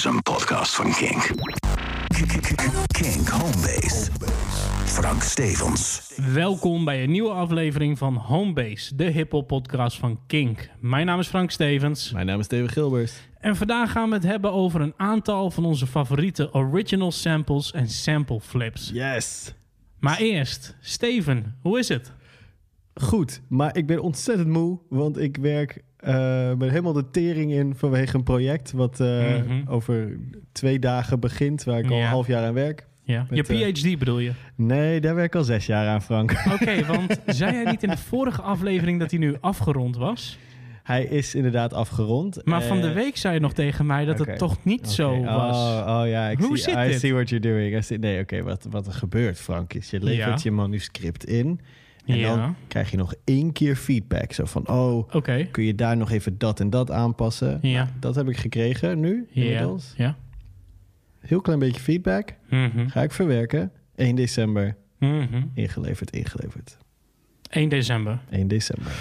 [0.00, 1.30] is een podcast van Kink.
[2.86, 4.10] Kink Homebase.
[4.84, 6.12] Frank Stevens.
[6.32, 10.68] Welkom bij een nieuwe aflevering van Homebase, de hip-hop podcast van Kink.
[10.78, 13.28] Mijn naam is Frank Stevens Mijn naam is Steven Gilbert.
[13.40, 17.88] en vandaag gaan we het hebben over een aantal van onze favoriete original samples en
[17.88, 18.90] sample flips.
[18.92, 19.54] Yes!
[19.98, 22.12] Maar eerst, Steven, hoe is het?
[22.94, 27.74] Goed, maar ik ben ontzettend moe, want ik werk eh ben helemaal de tering in
[27.76, 29.68] vanwege een project wat eh, Mhm.
[29.68, 30.18] over
[30.52, 32.86] twee dagen begint, waar ik al een half jaar aan werk.
[33.02, 34.32] Ja, je Met, eh, PhD bedoel je?
[34.54, 36.30] Nee, daar werk ik al zes jaar aan, Frank.
[36.52, 40.38] Oké, want zei jij niet in de vorige aflevering dat hij nu afgerond was?
[40.82, 42.40] Hij is inderdaad afgerond.
[42.44, 45.24] Maar van de week zei je nog tegen mij dat het toch niet zo oké.
[45.32, 45.56] was.
[45.56, 46.98] Oh, oh ja, ik Hoe zie, zit I dit?
[47.00, 47.76] see what you're doing.
[47.76, 50.36] I see- nee, oké, wat, wat er gebeurt, Frank, is je levert Ja.
[50.42, 51.60] je manuscript in
[52.06, 52.36] en Ja.
[52.36, 54.32] dan krijg je nog één keer feedback.
[54.32, 55.10] Zo van, oh,
[55.50, 57.58] kun je daar nog even dat en dat aanpassen?
[57.62, 57.84] Ja.
[57.84, 59.42] Nou, dat heb ik gekregen nu, ja.
[59.42, 59.92] inmiddels.
[59.96, 60.16] ja.
[61.20, 62.34] Heel klein beetje feedback.
[62.50, 62.88] Mhm.
[62.88, 63.72] Ga ik verwerken.
[63.96, 64.76] 1 december.
[64.98, 65.42] Mhm.
[65.54, 66.76] Ingeleverd, ingeleverd.
[67.50, 68.18] 1 december.
[68.30, 68.92] 1 december.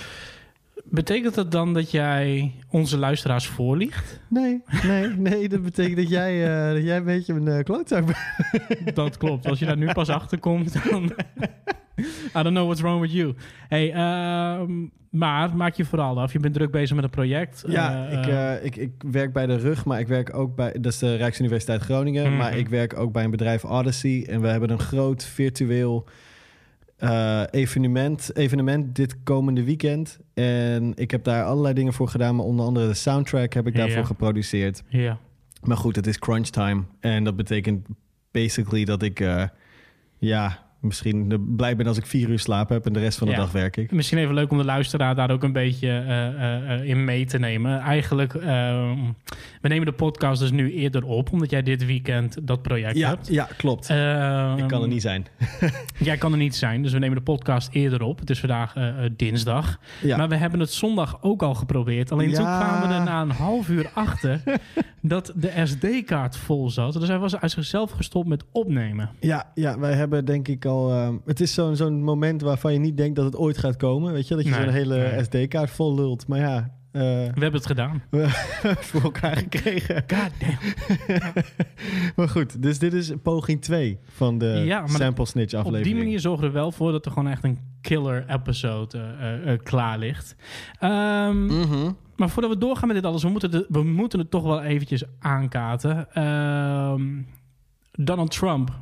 [0.84, 4.20] Betekent dat dan dat jij onze luisteraars voorliegt?
[4.30, 5.50] Nee, nee, nee.
[5.50, 8.96] Dat betekent dat jij, eh, dat jij een beetje een uh, klootzak bent.
[8.96, 9.46] Dat klopt.
[9.48, 11.12] Als je daar nu pas achter komt, dan...
[12.38, 13.34] I don't know what's wrong with you.
[13.68, 14.72] Hey, ehm,
[15.10, 16.34] maar maak je vooral af.
[16.34, 17.64] Je bent druk bezig met een project.
[17.68, 20.72] Ja, Eh, ik, eh, ik, ik werk bij de RUG, maar ik werk ook bij...
[20.72, 22.28] Dat is de Rijksuniversiteit Groningen.
[22.28, 22.38] Mhm.
[22.38, 24.26] Maar ik werk ook bij een bedrijf Odyssey.
[24.30, 26.06] En we hebben een groot virtueel
[26.98, 30.20] eh, evenement, evenement dit komende weekend.
[30.34, 32.36] En ik heb daar allerlei dingen voor gedaan.
[32.36, 34.84] Maar onder andere de soundtrack heb ik daarvoor geproduceerd.
[34.88, 35.18] Ja.
[35.64, 36.84] Maar goed, het is crunch time.
[37.00, 37.88] En dat betekent
[38.32, 39.20] basically dat ik...
[39.20, 39.44] eh,
[40.18, 42.86] ja, misschien blij ben als ik vier uur slaap heb...
[42.86, 43.40] en de rest van de Ja.
[43.40, 43.92] dag werk ik.
[43.92, 47.26] Misschien even leuk om de luisteraar daar ook een beetje eh, eh, eh, in mee
[47.26, 47.80] te nemen.
[47.80, 48.98] Eigenlijk, ehm,
[49.62, 53.10] we nemen de podcast dus nu eerder op, omdat jij dit weekend dat project Ja,
[53.10, 53.28] hebt.
[53.28, 53.90] ja klopt.
[53.90, 55.26] Ehm, ik kan er niet zijn.
[56.00, 58.20] Jij kan er niet zijn, dus we nemen de podcast eerder op.
[58.20, 58.74] Het is vandaag
[59.16, 59.80] dinsdag.
[60.02, 60.18] Ja.
[60.18, 62.12] Maar we hebben het zondag ook al geprobeerd.
[62.12, 64.42] Alleen toen kwamen we er na een half uur achter
[65.02, 66.94] dat de SD-kaart vol zat.
[66.94, 69.10] Dus hij was uit zichzelf gestopt met opnemen.
[69.20, 70.92] Ja, ja, wij hebben denk ik al...
[70.92, 74.14] ehm, het is zo'n zo'n moment waarvan je niet denkt dat het ooit gaat komen.
[74.14, 75.24] Weet je, dat je Nee, zo'n hele nee.
[75.24, 76.28] SD-kaart vol lult.
[76.28, 76.58] Maar ja,
[76.92, 77.08] eh, We
[77.42, 78.04] hebben het gedaan.
[78.12, 78.28] we
[78.80, 79.96] voor elkaar gekregen.
[80.08, 80.58] God damn.
[82.16, 85.94] maar goed, dus dit is poging 2 van de Ja, Sample Snitch Op aflevering.
[85.96, 89.52] die manier zorgen we er wel voor dat er gewoon echt een killer episode eh,
[89.54, 90.36] eh, klaar ligt.
[90.80, 91.92] Ehm, Mhm.
[92.16, 94.62] Maar voordat we doorgaan met dit alles, we moeten, de- we moeten het toch wel
[94.62, 96.14] eventjes aankaarten.
[96.14, 97.02] Ehm,
[97.92, 98.80] Donald Trump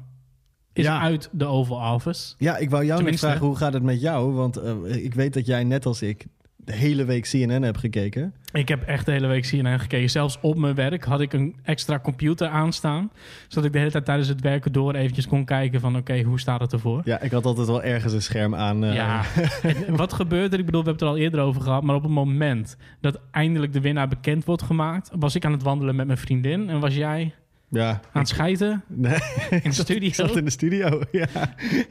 [0.78, 1.00] is Ja.
[1.02, 2.34] uit de Oval Office.
[2.38, 4.32] Ja, ik wou jou nog Tenminste- vragen, hoe gaat het met jou?
[4.34, 4.74] Want eh,
[5.04, 8.34] ik weet dat jij net als ik de hele week CNN hebt gekeken.
[8.52, 10.10] Ik heb echt de hele week CNN gekeken.
[10.10, 13.12] Zelfs op mijn werk had ik een extra computer aanstaan.
[13.48, 15.96] Zodat ik de hele tijd tijdens het werken door eventjes kon kijken van...
[15.98, 17.02] oké, hoe staat het ervoor?
[17.06, 18.84] Ja, ik had altijd wel ergens een scherm aan.
[18.84, 19.24] eh, Ja,
[19.90, 20.59] wat gebeurt er?
[20.59, 21.84] Ik bedoel, we hebben het er al eerder over gehad.
[21.84, 25.09] Maar op het moment dat eindelijk de winnaar bekend wordt gemaakt...
[25.20, 26.70] was ik aan het wandelen met mijn vriendin.
[26.70, 27.34] En was jij
[27.69, 27.89] ja.
[27.89, 29.19] aan het schijten Nee,
[29.50, 30.07] in de studio?
[30.07, 31.01] ik zat in de studio.
[31.11, 31.28] Ja,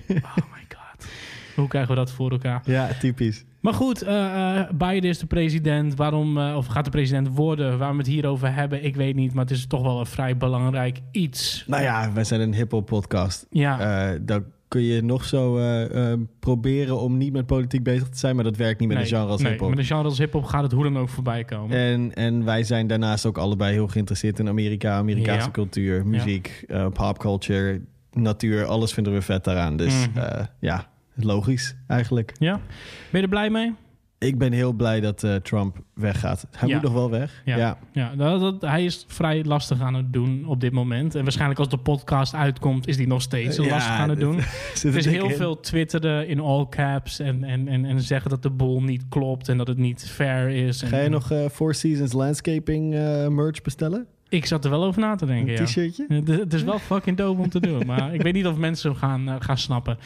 [0.08, 1.06] Oh my god.
[1.54, 2.62] Hoe krijgen we dat voor elkaar?
[2.64, 3.44] ja typisch.
[3.60, 5.94] Maar goed, eh, eh, Biden is de president.
[5.94, 7.78] Waarom, eh, of gaat de president worden?
[7.78, 9.34] Waar we het hier over hebben, ik weet niet.
[9.34, 11.64] Maar het is toch wel een vrij belangrijk iets.
[11.66, 13.46] Nou ja, wij zijn een hip-hop podcast.
[13.50, 18.18] Ja, dan kun je nog zo eh, eh, proberen om niet met politiek bezig te
[18.18, 19.68] zijn, maar dat werkt niet met nee, een genre als nee, hip-hop.
[19.70, 21.76] Met een genre als hip-hop gaat het hoe dan ook voorbij komen.
[21.76, 25.50] En, en wij zijn daarnaast ook allebei heel geïnteresseerd in Amerika, Amerikaanse Ja.
[25.52, 27.80] cultuur, muziek, eh, popculture,
[28.12, 28.64] natuur.
[28.64, 29.76] Alles vinden we vet daaraan.
[29.76, 30.44] Dus Mhm.
[30.60, 32.32] ja, logisch eigenlijk.
[32.38, 32.52] Ja?
[32.52, 32.62] Ben
[33.10, 33.74] je er blij mee?
[34.18, 36.46] Ik ben heel blij dat eh, Trump weggaat.
[36.56, 36.74] Hij Ja.
[36.74, 37.42] moet nog wel weg.
[37.44, 37.56] Ja.
[37.56, 37.78] Ja.
[37.92, 41.14] Ja, dat, dat- hij is vrij lastig aan het doen op dit moment.
[41.14, 44.36] En waarschijnlijk als de podcast uitkomt, is hij nog steeds Ja, lastig aan het doen.
[44.82, 45.36] Er is heel in.
[45.36, 49.48] veel twitteren in all caps en, en, en, en zeggen dat de boel niet klopt
[49.48, 50.82] en dat het niet fair is.
[50.82, 54.06] En, Ga je nog eh, Four Seasons Landscaping eh, merch bestellen?
[54.36, 55.64] Ik zat er wel over na te denken, Een ja.
[55.64, 56.04] t-shirtje?
[56.08, 58.56] Het is, het is wel fucking dope om te doen, maar ik weet niet of
[58.56, 59.98] mensen gaan, eh, gaan snappen.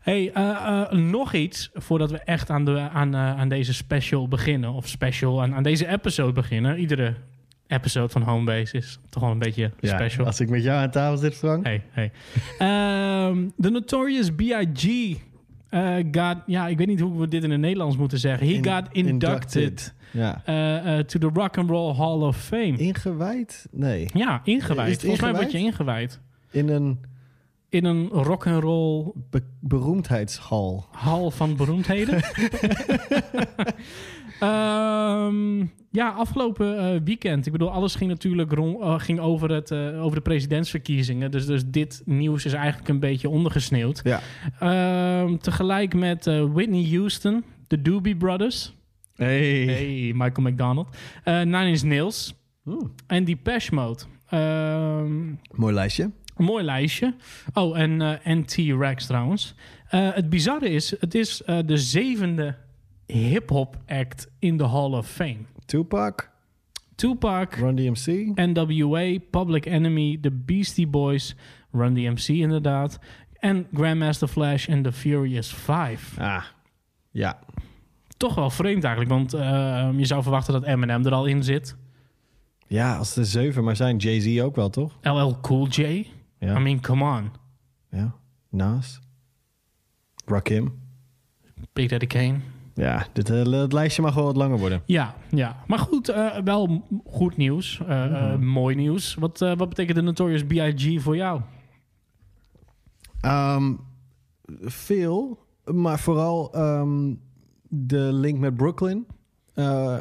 [0.00, 4.72] Hey, eh, eh, nog iets voordat we echt aan, de, aan, aan deze special beginnen.
[4.72, 6.78] Of special, aan, aan deze episode beginnen.
[6.78, 7.14] Iedere
[7.66, 10.26] episode van Homebase is toch wel een beetje special.
[10.26, 11.64] Als ik met jou aan tafel zit, Frank.
[11.64, 12.10] Hey, hey.
[12.58, 15.16] Ehm, The Notorious B.I.G.
[15.68, 18.46] eh, got, ja, ik weet niet hoe we dit in het Nederlands moeten zeggen.
[18.46, 19.94] He In- got inducted, inducted.
[20.10, 20.42] Ja.
[20.44, 22.76] eh, eh, to the Rock and Roll Hall of Fame.
[22.76, 23.66] Ingewijd?
[23.70, 24.08] Nee.
[24.14, 24.96] ja, ingewijd.
[24.96, 26.20] Is Volgens mij word je ingewijd.
[26.50, 26.98] In een
[27.70, 30.86] in een rock and roll Be- beroemdheidshal.
[30.90, 32.20] hal van beroemdheden.
[34.40, 35.58] Ehm,
[35.90, 37.46] ja, afgelopen eh, weekend.
[37.46, 41.30] Ik bedoel, alles ging natuurlijk rond, ging over, het, over de presidentsverkiezingen.
[41.30, 44.00] Dus, dus dit nieuws is eigenlijk een beetje ondergesneeuwd.
[44.04, 44.20] Ja.
[44.58, 48.74] Ehm, tegelijk met Whitney Houston, de Doobie Brothers.
[49.18, 49.66] Hey.
[49.66, 50.86] Hey, Michael McDonald.
[51.24, 52.34] Eh Nine Inch Nails
[52.66, 54.02] Oeh, en Depeche Mode.
[54.28, 56.10] Ehm, mooi lijstje.
[56.36, 57.14] een mooi lijstje.
[57.54, 59.54] Oh, en, eh, en T-Rex trouwens.
[59.88, 62.56] Eh, het bizarre is, het is eh, de zevende
[63.06, 65.38] hip-hop act in de Hall of Fame.
[65.64, 66.30] Tupac,
[66.94, 68.06] Tupac, Run DMC.
[68.34, 71.36] NWA, Public Enemy, The Beastie Boys,
[71.72, 72.98] Run DMC inderdaad.
[73.32, 76.20] En Grandmaster Flash en The Furious Five.
[76.20, 76.44] Ah,
[77.10, 77.38] ja.
[78.18, 81.76] Toch wel vreemd eigenlijk, want eh, je zou verwachten dat Eminem er al in zit.
[82.66, 84.98] Ja, als er zeven maar zijn, Jay-Z ook wel, toch?
[85.02, 86.06] LL Cool J.
[86.38, 86.56] Ja.
[86.56, 87.30] I mean, come on.
[87.90, 88.14] ja.
[88.50, 89.00] Nas.
[90.26, 90.72] Rakim.
[91.72, 92.38] Big Daddy Kane.
[92.74, 94.82] Ja, dit, eh, het lijstje mag wel wat langer worden.
[94.86, 95.62] Ja, ja.
[95.66, 97.80] Maar goed, eh, wel goed nieuws.
[97.86, 99.14] Eh, eh, mooi nieuws.
[99.14, 101.02] Wat, wat betekent de Notorious B.I.G.
[101.02, 101.40] voor jou?
[103.20, 103.72] Ehm,
[104.60, 107.14] veel, maar vooral ehm,
[107.68, 109.06] de link met Brooklyn.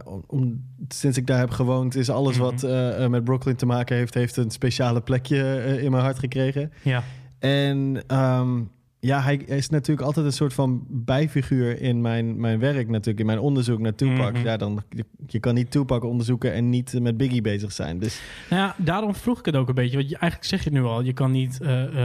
[0.06, 3.96] Om, om- sinds ik daar heb gewoond, is alles wat eh, met Brooklyn te maken
[3.96, 6.72] heeft, heeft een speciale plekje eh, in mijn hart gekregen.
[6.84, 7.04] Ja.
[7.40, 8.62] En ehm,
[9.00, 13.26] ja, hij is natuurlijk altijd een soort van bijfiguur in mijn, mijn werk, natuurlijk, in
[13.26, 14.34] mijn onderzoek naar Tupac.
[14.34, 14.44] Mhm.
[14.46, 18.00] Ja, dan, je, je kan niet Tupac onderzoeken en niet met Biggie bezig zijn.
[18.00, 19.98] Dus Nou ja, daarom vroeg ik het ook een beetje.
[19.98, 21.02] Want je, eigenlijk zeg je het nu al.
[21.02, 21.60] Je kan niet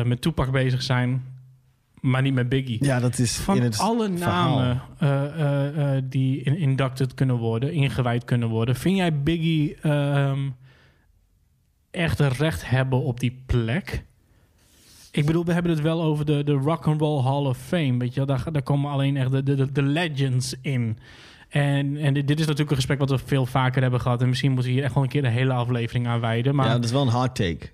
[0.05, 1.23] met Tupac bezig zijn,
[2.03, 2.85] maar niet met Biggie.
[2.85, 7.37] ja, dat is Van in het alle namen eh, eh, eh, die in, inducted kunnen
[7.37, 10.51] worden, ingewijd kunnen worden, vind jij Biggie ehm,
[11.91, 14.05] echt recht hebben op die plek?
[15.11, 17.97] Ik bedoel, we hebben het wel over de, de Rock and Roll Hall of Fame.
[17.97, 18.37] Weet je, wel.
[18.37, 20.99] daar, daar komen alleen echt de, de, de legends in.
[21.49, 24.23] En, en dit is natuurlijk een gesprek wat we veel vaker hebben gehad.
[24.23, 26.55] En misschien moeten we hier echt wel een keer de hele aflevering aan wijden.
[26.55, 27.71] Maar ja, dat is wel een hard take.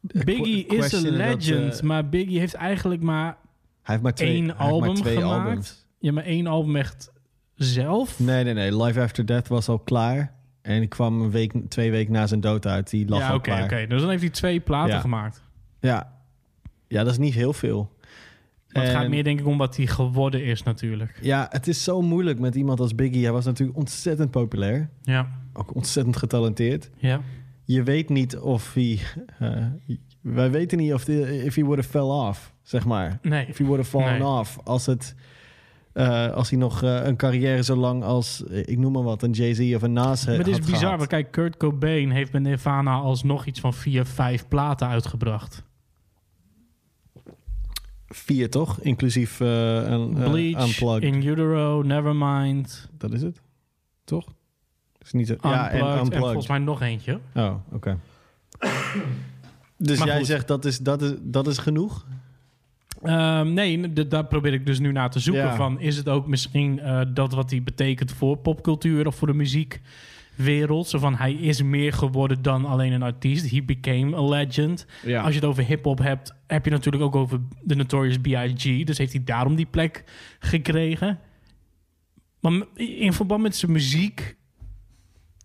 [0.00, 1.82] Biggie is een dat, legend.
[1.82, 3.36] maar Biggie heeft eigenlijk maar,
[3.82, 5.46] Hij heeft maar twee, Eén maar album twee gemaakt?
[5.48, 5.86] albums.
[5.98, 7.12] ja, maar één album echt
[7.54, 8.18] zelf.
[8.20, 8.82] Nee, nee, nee.
[8.82, 10.34] Live After Death was al klaar.
[10.62, 12.90] En ik kwam een week, twee weken na zijn dood uit.
[12.90, 13.62] Die lag ja, al klaar.
[13.64, 13.86] oké.
[13.86, 15.00] Dus dan heeft hij twee platen Ja.
[15.00, 15.42] gemaakt.
[15.80, 16.12] Ja.
[16.88, 17.98] ja, dat is niet heel veel.
[18.72, 21.18] Maar het En- gaat meer denk ik om wat hij geworden is natuurlijk.
[21.22, 23.22] Ja, het is zo moeilijk met iemand als Biggie.
[23.22, 24.90] Hij was natuurlijk ontzettend populair.
[25.02, 26.90] Ja, Ook ontzettend getalenteerd.
[26.96, 27.20] ja.
[27.64, 28.98] Je weet niet of hij...
[29.38, 29.64] eh,
[30.20, 33.18] wij weten niet of hij if he would have fell off, zeg maar.
[33.22, 33.46] Nee.
[33.46, 34.28] If he would have fallen Nee.
[34.28, 34.58] off.
[34.64, 35.14] Als, het,
[35.92, 39.30] eh, als hij nog eh, een carrière zo lang als, ik noem maar wat, een
[39.30, 40.96] Jay-Z of een Nas Maar het is bizar, gehad.
[40.96, 45.62] want kijk, Kurt Cobain heeft met Nirvana alsnog iets van vier, vijf platen uitgebracht.
[48.06, 48.80] Vier, toch?
[48.80, 51.02] Inclusief eh, een Bleach, Unplugged.
[51.02, 53.40] In Utero, Nevermind, Dat is het?
[54.04, 54.26] Toch?
[55.02, 55.28] Is niet.
[55.30, 56.18] Unplugged, ja, en en, Unplugged.
[56.18, 57.20] volgens mij nog eentje.
[57.34, 57.98] Oh, oké.
[59.76, 60.26] dus Maar jij goed.
[60.26, 62.06] zegt dat is, dat is, dat is genoeg?
[63.02, 65.42] Ehm, nee, daar probeer ik dus nu naar te zoeken.
[65.42, 65.54] Ja.
[65.54, 69.34] Van, is het ook misschien eh, dat wat hij betekent voor popcultuur of voor de
[69.34, 70.88] muziekwereld?
[70.88, 73.50] Zo van, hij is meer geworden dan alleen een artiest.
[73.50, 74.86] He became a legend.
[75.04, 75.20] Ja.
[75.22, 78.84] Als je het over hip-hop hebt, heb je natuurlijk ook over de Notorious B.I.G.
[78.84, 80.04] Dus heeft hij daarom die plek
[80.38, 81.18] gekregen.
[82.40, 84.36] Maar in verband met zijn muziek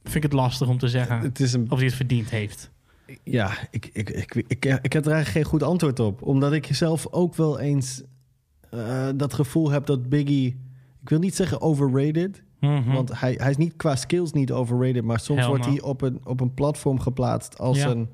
[0.04, 1.72] vind ik het lastig om te zeggen Het is een...
[1.72, 2.74] of hij het verdiend heeft.
[3.24, 6.22] Ja, ik, ik, ik, ik, ik, heb er eigenlijk geen goed antwoord op.
[6.22, 8.04] Omdat ik zelf ook wel eens
[8.70, 10.64] eh, dat gevoel heb dat Biggie...
[11.02, 12.44] Ik wil niet zeggen overrated.
[12.60, 12.92] Mhm.
[12.94, 15.04] Want hij, hij is niet qua skills niet overrated.
[15.04, 17.88] Maar soms wordt hij op een, op een platform geplaatst als, Ja.
[17.90, 18.10] een,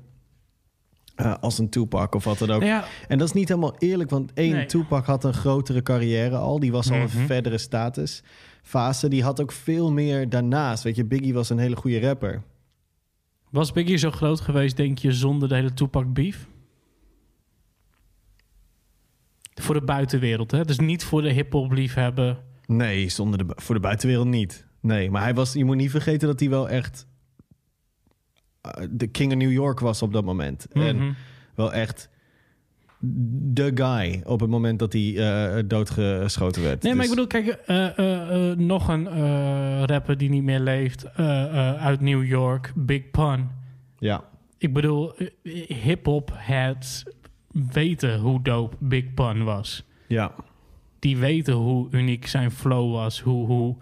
[1.14, 2.62] eh, als een Tupac of wat dan ook.
[2.62, 4.66] Ja, En dat is niet helemaal eerlijk, want één, Nee.
[4.66, 6.58] Tupac had een grotere carrière al.
[6.58, 7.26] Die was al een Mhm.
[7.26, 9.08] verdere statusfase.
[9.08, 10.82] Die had ook veel meer daarnaast.
[10.82, 12.42] Weet je, Biggie was een hele goede rapper.
[13.52, 16.46] Was Biggie zo groot geweest, denk je, zonder de hele Tupac beef?
[19.54, 20.64] Voor de buitenwereld, hè?
[20.64, 22.42] Dus niet voor de hip-hop liefhebber.
[22.66, 24.66] Nee, zonder de, voor de buitenwereld niet.
[24.80, 27.06] Nee, maar hij was, je moet niet vergeten dat hij wel echt
[28.60, 30.66] eh, de king of New York was op dat moment.
[30.72, 31.12] En Mhm.
[31.54, 32.08] wel echt
[33.04, 36.82] de guy op het moment dat hij eh, doodgeschoten werd.
[36.82, 39.06] Nee, maar ik Dus- bedoel, kijk, eh, eh, nog een
[39.86, 41.16] rapper die niet meer leeft
[41.78, 43.48] uit New York, Big Pun.
[43.98, 44.24] Ja,
[44.58, 45.12] Ik bedoel,
[45.82, 47.04] hip-hop heads
[47.72, 49.84] weten hoe dope Big Pun was.
[50.06, 50.32] ja.
[50.98, 53.76] Die weten hoe uniek zijn flow was, hoe, hoe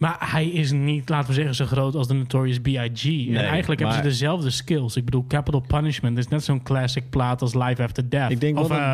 [0.00, 3.28] Maar hij is niet, laten we zeggen, zo groot als de Notorious B.I.G.
[3.28, 4.96] en eigenlijk hebben ze dezelfde skills.
[4.96, 8.30] Ik bedoel, Capital Punishment is net zo'n classic plaat als Life After Death.
[8.30, 8.92] Ik denk of eh,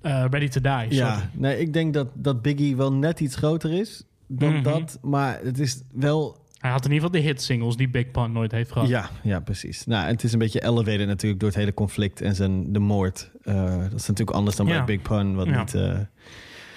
[0.00, 0.70] eh, Ready to Die.
[0.72, 0.96] sorry.
[0.96, 4.62] Ja, nee, ik denk dat, dat Biggie wel net iets groter is dan Mhm.
[4.62, 4.98] dat.
[5.02, 6.44] Maar het is wel...
[6.58, 8.88] Hij had in ieder geval de hit singles die Big Pun nooit heeft gehad.
[8.88, 9.86] Ja, ja, precies.
[9.86, 13.30] Nou, het is een beetje elevated natuurlijk door het hele conflict en zijn, de moord.
[13.42, 14.76] Eh, dat is natuurlijk anders dan Ja.
[14.76, 15.58] bij Big Pun, wat Ja.
[15.58, 15.74] niet...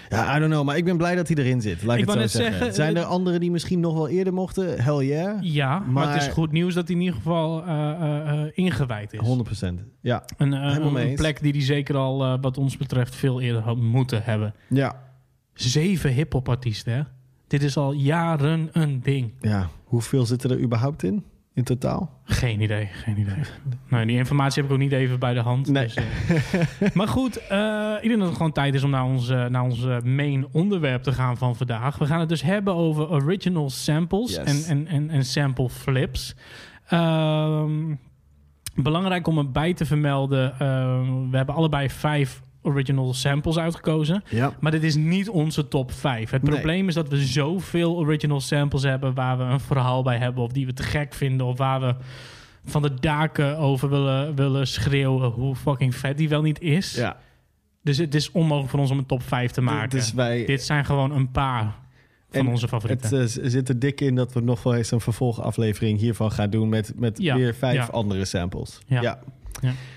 [0.10, 1.84] ja, I don't know, maar ik ben blij dat hij erin zit.
[1.84, 2.54] Laat ik, Ik het zo zeggen.
[2.58, 4.82] zeggen, Zijn er eh, anderen die misschien nog wel eerder mochten?
[4.84, 5.38] Hell yeah.
[5.42, 9.20] Ja, maar, het is goed nieuws dat hij in ieder geval eh, eh, ingewijd is.
[9.20, 9.74] 100%.
[10.02, 14.24] Ja, Een, een plek die hij zeker al, wat ons betreft, veel eerder had moeten
[14.24, 14.54] hebben.
[14.68, 15.08] ja,
[15.54, 17.02] Zeven hip-hop artiesten, hè?
[17.48, 19.34] Dit is al jaren een ding.
[19.42, 19.70] ja.
[19.84, 21.24] Hoeveel zitten er überhaupt in,
[21.60, 22.10] in totaal?
[22.24, 23.36] Geen idee, geen idee.
[23.90, 25.68] nou, die informatie heb ik ook niet even bij de hand.
[25.68, 25.84] Nee.
[25.84, 26.90] Dus, eh.
[26.98, 29.64] maar goed, eh, ik denk dat het gewoon tijd is om naar ons, eh, naar
[29.64, 31.98] ons main onderwerp te gaan van vandaag.
[31.98, 34.38] We gaan het dus hebben over original samples Yes.
[34.38, 36.36] en, en, en, en sample flips.
[36.88, 37.96] Ehm,
[38.76, 40.60] belangrijk om erbij te vermelden, eh,
[41.32, 44.24] we hebben allebei vijf original samples uitgekozen.
[44.30, 44.54] Ja.
[44.60, 46.30] Maar dit is niet onze top 5.
[46.30, 46.52] Het Nee.
[46.54, 50.52] probleem is dat we zoveel original samples hebben waar we een verhaal bij hebben, of
[50.52, 51.96] die we te gek vinden, of waar we
[52.66, 56.96] van de daken over willen, willen schreeuwen hoe fucking vet die wel niet is.
[56.96, 57.18] Ja,
[57.84, 59.90] Dus het is onmogelijk voor ons om een top 5 te maken.
[59.90, 60.46] dus wij...
[60.46, 61.64] Dit zijn gewoon een paar
[62.32, 63.20] van En onze favorieten.
[63.20, 66.50] Het eh, zit er dik in dat we nog wel eens een vervolgaflevering hiervan gaan
[66.50, 67.86] doen met, met Ja, weer vijf ja.
[67.92, 68.80] andere samples.
[68.86, 69.20] Ja, Ja.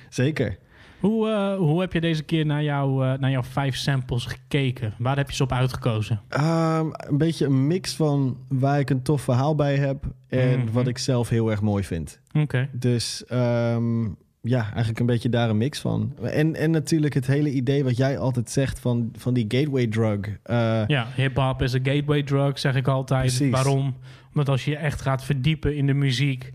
[0.09, 0.59] zeker.
[1.03, 4.95] Hoe, eh, hoe heb je deze keer naar, jou, eh, naar jouw vijf samples gekeken?
[4.99, 6.21] Waar heb je ze op uitgekozen?
[6.29, 10.73] Ehm, een beetje een mix van waar ik een tof verhaal bij heb en Mhm.
[10.73, 12.21] wat ik zelf heel erg mooi vind.
[12.33, 12.69] Oké.
[12.73, 14.03] Dus ehm,
[14.45, 16.13] ja, eigenlijk een beetje daar een mix van.
[16.23, 20.19] En, en natuurlijk het hele idee wat jij altijd zegt van, van die gateway drug.
[20.43, 23.21] Eh, Ja, hip-hop is een gateway drug, zeg ik altijd.
[23.27, 23.51] Precies.
[23.51, 23.95] Waarom?
[24.29, 26.53] Omdat als je je echt gaat verdiepen in de muziek,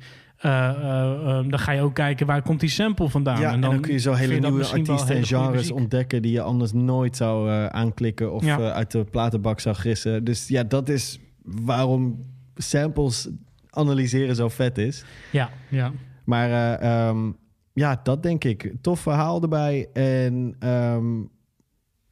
[1.49, 3.39] dan ga je ook kijken waar komt die sample vandaan.
[3.39, 6.73] Ja, en dan, kun je zo hele nieuwe artiesten en genres ontdekken die je anders
[6.73, 8.57] nooit zou eh, aanklikken of Ja.
[8.59, 10.23] eh, uit de platenbak zou gissen.
[10.23, 12.25] Dus ja, dat is waarom
[12.55, 13.29] samples
[13.69, 15.03] analyseren zo vet is.
[15.31, 15.91] Ja, ja.
[16.25, 17.31] Maar eh, ehm,
[17.73, 18.73] ja, dat denk ik.
[18.81, 21.05] Tof verhaal erbij en, ehm,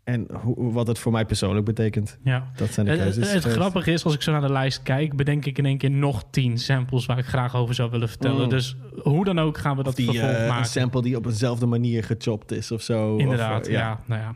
[0.06, 2.18] en hoe, wat het voor mij persoonlijk betekent.
[2.24, 2.52] ja.
[2.56, 3.24] Dat zijn de Het, keuzes.
[3.24, 3.60] het, het geweest.
[3.60, 6.24] grappige is, als ik zo naar de lijst kijk, bedenk ik in één keer nog
[6.30, 8.44] tien samples waar ik graag over zou willen vertellen.
[8.44, 8.50] Mm.
[8.50, 10.58] Dus hoe dan ook gaan we dat die vervolg eh, maken.
[10.58, 13.18] een sample die op eenzelfde manier gechopt is of zo.
[13.18, 14.00] Inderdaad, Of, eh, ja.
[14.06, 14.34] Nou ja.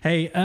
[0.00, 0.42] Hey, eh,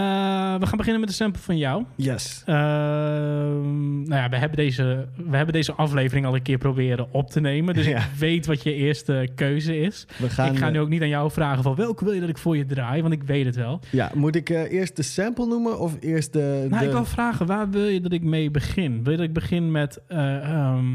[0.59, 1.83] we gaan beginnen met de sample van jou.
[1.95, 2.43] Yes.
[2.45, 7.29] Ehm, nou ja, we hebben, deze, we hebben deze aflevering al een keer proberen op
[7.29, 7.73] te nemen.
[7.73, 7.97] Dus Ja.
[7.97, 10.07] ik weet wat je eerste keuze is.
[10.17, 12.19] We gaan, ik ga nu eh, ook niet aan jou vragen van welke wil je
[12.19, 13.79] dat ik voor je draai, want ik weet het wel.
[13.89, 16.65] Ja, moet ik eh, eerst de sample noemen of eerst de...
[16.69, 16.85] Nou, de...
[16.85, 19.03] ik wil vragen, waar wil je dat ik mee begin?
[19.03, 20.85] Wil je dat ik begin met eh, ehm,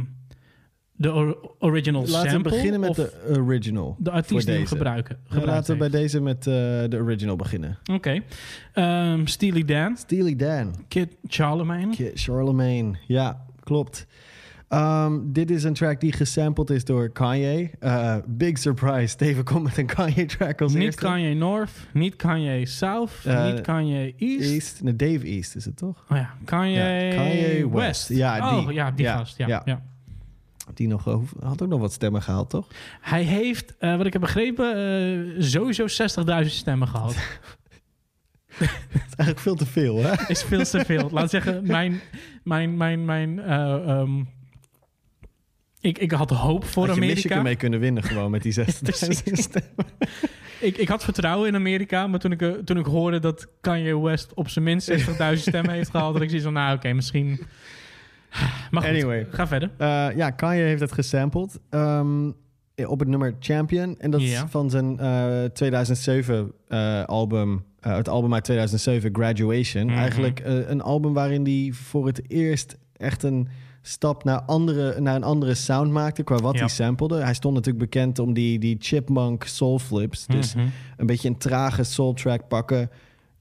[1.01, 2.51] de or- original Laten sample?
[2.51, 3.97] we beginnen met de original.
[3.99, 5.19] de artiest die hem gebruiken.
[5.25, 6.53] Gebruikt laten we bij deze met eh,
[6.89, 7.79] de original beginnen.
[7.93, 8.21] Oké.
[8.73, 10.75] Ehm, Steely Dan, Steely Dan.
[10.89, 11.91] Kid Charlemagne.
[11.95, 12.93] Kid Charlemagne.
[13.07, 14.07] Ja, klopt.
[14.69, 17.71] Ehm, dit is een track die gesampled is door Kanye.
[17.79, 19.07] Eh, big surprise.
[19.07, 21.03] Steven komt met een Kanye-track als Niet eerste.
[21.03, 24.51] Kanye North, niet Kanye South, Eh, niet Kanye East.
[24.51, 24.83] East.
[24.83, 26.05] Nee, Dave East is het toch?
[26.11, 27.75] Oh ja, Kanye, Ja, Kanye West.
[28.09, 28.09] West.
[28.09, 28.67] Ja, die.
[28.69, 29.37] Oh, ja, die Ja, gast.
[29.39, 29.83] Ja, ja.
[30.75, 32.67] Die nog, eh, had ook nog wat stemmen gehaald, toch?
[33.01, 34.75] Hij heeft, eh, wat ik heb begrepen,
[35.37, 37.15] eh, sowieso 60.000 stemmen gehad.
[38.59, 40.13] Dat is eigenlijk veel te veel, hè?
[40.29, 41.09] is veel te veel.
[41.13, 42.01] Laat ik zeggen, mijn...
[42.45, 44.23] mijn, mijn, mijn eh, ehm,
[45.81, 47.23] ik, ik had hoop voor Had je Amerika.
[47.23, 49.43] Michigan mee kunnen winnen gewoon met die 60.000 Precies.
[49.43, 49.87] stemmen.
[50.61, 54.35] Ik, ik had vertrouwen in Amerika, maar toen ik, toen ik hoorde dat Kanye West
[54.35, 54.97] op zijn minst 60.000
[55.35, 57.41] stemmen heeft gehaald, had ik zoiets van, nou oké, misschien...
[58.71, 59.27] Maar goed, Anyway.
[59.31, 59.71] ga verder.
[59.79, 62.31] Eh, ja, Kanye heeft het gesampled ehm,
[62.87, 63.97] op het nummer Champion.
[63.99, 69.85] En dat is van zijn eh, 2007 eh, album, eh, het album uit 2007, Graduation.
[69.87, 69.95] Mhm.
[69.99, 73.49] Eigenlijk een album waarin hij voor het eerst echt een
[73.83, 76.61] stap naar, andere, naar een andere sound maakte qua wat Ja.
[76.61, 77.15] hij samplede.
[77.23, 80.27] Hij stond natuurlijk bekend om die, die chipmunk soul flips.
[80.27, 80.67] Dus Mhm.
[80.97, 82.91] een beetje een trage soul track pakken.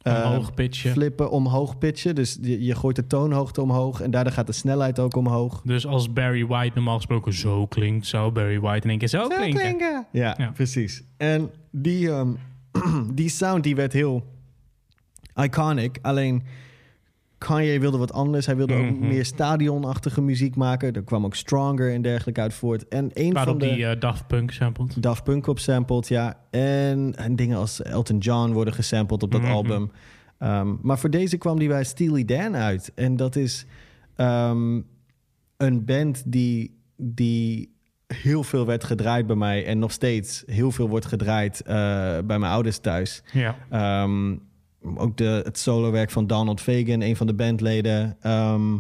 [0.01, 0.91] Eh, Omhoog pitchen.
[0.91, 2.15] Flippen, omhoog pitchen.
[2.15, 5.62] Dus je, je gooit de toonhoogte omhoog en daardoor gaat de snelheid ook omhoog.
[5.65, 9.27] Dus als Barry White normaal gesproken zo klinkt, zou Barry White in één keer zo,
[9.27, 10.06] klinken.
[10.12, 10.51] Ja, Ja.
[10.53, 11.03] precies.
[11.18, 12.34] En die, ehm,
[13.13, 14.24] die sound die werd heel
[15.36, 16.00] iconic.
[16.01, 16.44] Alleen
[17.39, 18.46] Kanye wilde wat anders.
[18.46, 19.08] Hij wilde ook Mhm.
[19.08, 20.93] meer stadionachtige muziek maken.
[20.93, 22.88] Er kwam ook Stronger en dergelijke uit voort.
[22.88, 23.67] En een van de...
[23.74, 25.01] die eh, Daft Punk sampled.
[25.03, 26.39] Daft Punk op sampled, ja.
[26.51, 29.51] En, en dingen als Elton John worden gesampled op dat Mhm.
[29.51, 29.91] album.
[30.38, 32.91] Ehm, maar voor deze kwam die bij Steely Dan uit.
[32.96, 33.65] En dat is...
[34.15, 34.81] ehm,
[35.58, 37.77] een band die, die
[38.08, 41.74] heel veel werd gedraaid bij mij en nog steeds heel veel wordt gedraaid eh,
[42.25, 43.24] bij mijn ouders thuis.
[43.34, 43.55] Ja.
[43.69, 44.36] Ehm,
[44.95, 48.77] ook de, het solowerk van Donald Fagan, een van de bandleden, ehm,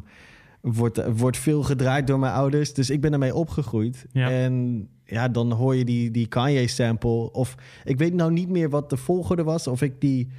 [0.61, 2.73] wordt, wordt veel gedraaid door mijn ouders.
[2.73, 4.05] Dus ik ben ermee opgegroeid.
[4.11, 4.29] Ja.
[4.29, 7.31] En ja, dan hoor je die, die Kanye-sample.
[7.31, 9.67] Of ik weet nou niet meer wat de volgorde was.
[9.67, 10.29] Of ik die...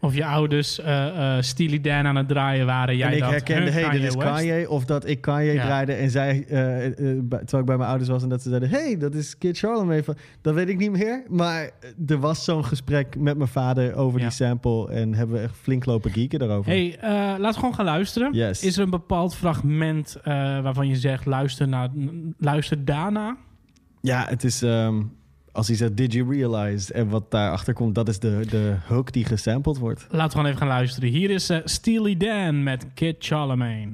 [0.00, 2.96] Of je ouders eh eh Steely Dan aan het draaien waren.
[2.96, 4.16] Jij en ik dat, herkende, hey, dit is?
[4.16, 4.70] Kanye.
[4.70, 5.64] Of dat ik Kanye Ja.
[5.64, 8.96] draaide en zij, bij- terwijl ik bij mijn ouders was en dat ze zeiden, hey,
[8.98, 10.04] dat is Kid Charlemagne.
[10.42, 11.22] Dat weet ik niet meer.
[11.28, 11.70] Maar
[12.06, 14.24] er was zo'n gesprek met mijn vader over Ja.
[14.26, 16.70] die sample en hebben we echt flink lopen geeken daarover.
[16.70, 18.32] Hey, laten we gewoon gaan luisteren.
[18.32, 18.62] Yes.
[18.64, 20.16] Is er een bepaald fragment
[20.62, 21.88] waarvan je zegt, luister, naar,
[22.38, 23.36] luister daarna?
[24.00, 25.02] Ja, het is ehm,
[25.58, 26.92] als hij zegt, did you realize?
[26.92, 30.06] En wat daarachter komt, dat is de, de hook die gesampled wordt.
[30.10, 31.08] Laten we gewoon even gaan luisteren.
[31.08, 33.90] Hier is eh, Steely Dan met Kid Charlemagne.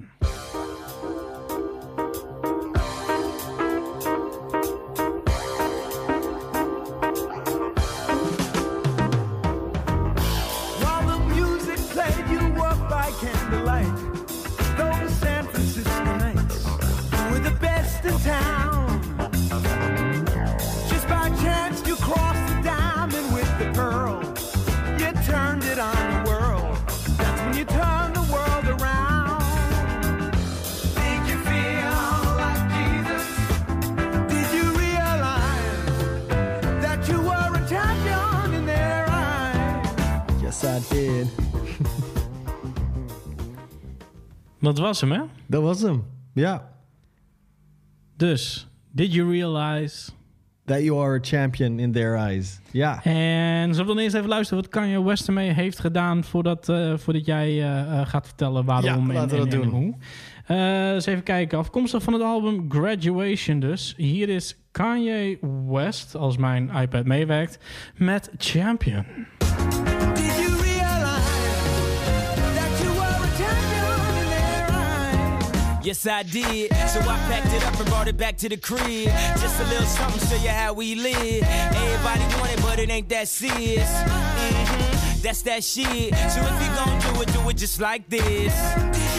[44.65, 45.21] Dat was hem, hè?
[45.47, 46.05] Dat was hem.
[46.35, 46.69] Ja.
[48.17, 50.11] Dus, did you realize...
[50.67, 52.61] That you are a champion in their eyes.
[52.73, 53.03] Ja.
[53.05, 56.25] En zullen we dan eerst even luisteren wat Kanye West ermee heeft gedaan...
[56.25, 59.53] voordat, eh, voordat jij eh, eh, gaat vertellen waarom Ja, en, laten we en- dat
[59.53, 59.69] en doen.
[59.81, 59.95] hoe.
[60.47, 61.59] Eh, eens even kijken.
[61.59, 63.95] Afkomstig van het album Graduation dus.
[63.97, 67.59] Hier is Kanye West, als mijn iPad meewerkt,
[67.97, 69.05] met Champion.
[75.85, 76.73] Yes, I did.
[76.89, 79.11] So I packed it up and brought it back to the crib.
[79.39, 81.43] Just a little something, show you how we live.
[81.45, 83.91] Everybody want it, but it ain't that serious.
[84.01, 86.15] hmm That's that shit.
[86.31, 88.55] So if you gon' do it, do it just like this.
[88.95, 89.15] Did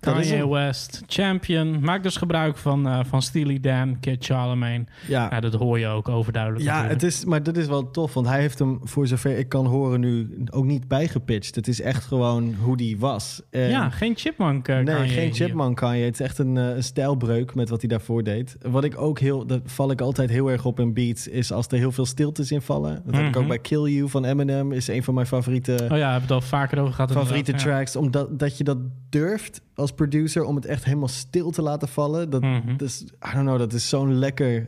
[0.00, 0.48] Dat Kanye.
[0.48, 1.80] West, Champion.
[1.80, 4.84] Maak dus gebruik van, eh, van Steely Dan, Kid Charlemagne.
[5.08, 5.28] Ja.
[5.30, 6.64] Ja, dat hoor je ook overduidelijk.
[6.64, 7.00] Ja, natuurlijk.
[7.00, 9.66] het is, maar dat is wel tof, want hij heeft hem, voor zover ik kan
[9.66, 11.54] horen, nu ook niet bijgepitcht.
[11.54, 13.42] Het is echt gewoon hoe die was.
[13.50, 15.34] En ja, geen chipmunk eh, nee, Kanye geen hier.
[15.34, 16.04] Chipman kan je.
[16.04, 18.56] Het is echt een, eh, een stijlbreuk met wat hij daarvoor deed.
[18.62, 21.66] Wat ik ook heel, daar val ik altijd heel erg op in beats, is als
[21.68, 23.02] er heel veel stiltes in vallen.
[23.04, 23.38] Dat heb ik Mhm.
[23.38, 26.30] ook bij Kill You van Eminem, is een van mijn favoriete, Oh ja, hebben het
[26.30, 27.12] al vaker over gehad.
[27.12, 27.96] favoriete tracks.
[27.96, 32.30] Omdat dat je dat durft als producer om het echt helemaal stil te laten vallen.
[32.30, 32.76] Dat, Mhm.
[32.76, 34.66] dat is, I don't know, dat is zo'n lekker,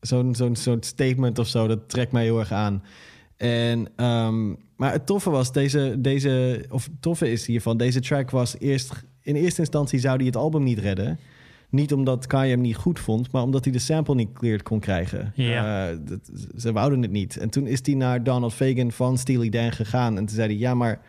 [0.00, 1.66] zo'n zo'n zo'n statement of zo.
[1.66, 2.82] Dat trekt mij heel erg aan.
[3.36, 8.30] En, ehm, maar het toffe was, deze, deze, of het toffe is hiervan, deze track
[8.30, 11.18] was eerst, in eerste instantie zou hij het album niet redden.
[11.70, 14.80] Niet omdat Kanye hem niet goed vond, maar omdat hij de sample niet cleared kon
[14.80, 15.32] krijgen.
[15.90, 17.36] Eh, dat, ze wouden het niet.
[17.36, 20.16] En toen is hij naar Donald Fagan van Steely Dan gegaan.
[20.16, 21.00] En toen zei hij, ja, maar...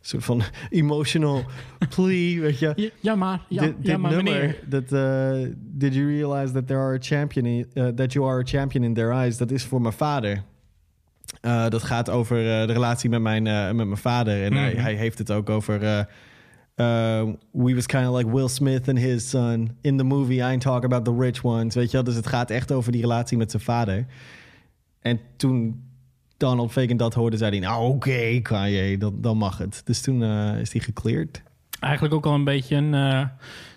[0.00, 1.44] Een soort van emotional
[1.94, 2.92] plea, weet je.
[3.00, 4.58] Ja, maar, ja, dit, ja, dit maar nummer, meneer.
[4.68, 8.40] dat, eh, did you realize that there are a champion in, eh, that you are
[8.40, 9.36] a champion in their eyes?
[9.36, 10.42] Dat is voor mijn vader.
[11.40, 13.42] Eh, dat gaat over de relatie met mijn,
[13.76, 14.44] met mijn vader.
[14.44, 14.80] En hij, Mhm.
[14.82, 15.78] hij heeft het ook over...
[17.52, 20.36] we was kind of like Will Smith and his son in the movie.
[20.36, 21.74] I ain't talking about the rich ones.
[21.74, 22.04] Weet je wel?
[22.04, 24.06] Dus het gaat echt over die relatie met zijn vader.
[25.00, 25.82] En toen
[26.40, 27.68] Donald Fagan dat hoorde, zei hij...
[27.68, 29.82] Nou, oké, Kanye, dan, dan mag het.
[29.84, 31.42] Dus toen eh, is hij gecleared.
[31.80, 33.26] Eigenlijk ook al een beetje een eh,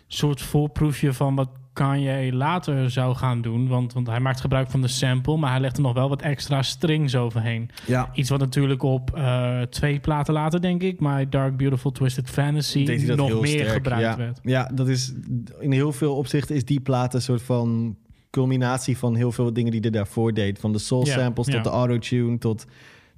[0.07, 3.67] soort voorproefje van wat Kanye later zou gaan doen.
[3.67, 6.21] Want, want hij maakt gebruik van de sample, maar hij legt er nog wel wat
[6.21, 7.69] extra strings overheen.
[7.85, 8.09] Ja.
[8.13, 12.83] Iets wat natuurlijk op eh, twee platen later, denk ik, My Dark Beautiful Twisted Fantasy
[13.15, 13.69] nog meer sterk.
[13.69, 14.17] gebruikt ja.
[14.17, 14.39] werd.
[14.43, 15.13] Ja, dat is
[15.59, 17.97] in heel veel opzichten is die plaat een soort van
[18.37, 20.59] culminatie van heel veel dingen die hij daarvoor deed.
[20.59, 22.65] Van de soul samples tot de autotune tot,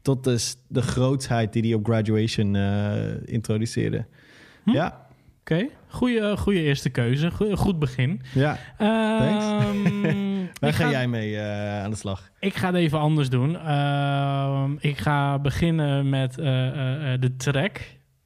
[0.02, 2.94] tot de, s- de grootsheid die hij op graduation eh,
[3.26, 4.06] introduceerde.
[4.64, 4.72] Hm?
[4.72, 5.04] Ja,
[5.40, 7.32] Oké, goede, goede eerste keuze.
[7.32, 8.22] Goeie- goed begin.
[8.34, 8.58] ja.
[8.78, 12.30] Ehm, Waar ga jij mee eh, aan de slag?
[12.40, 13.58] Ik ga het even anders doen.
[13.58, 17.82] Ehm, ik ga beginnen met eh, eh, eh, de track.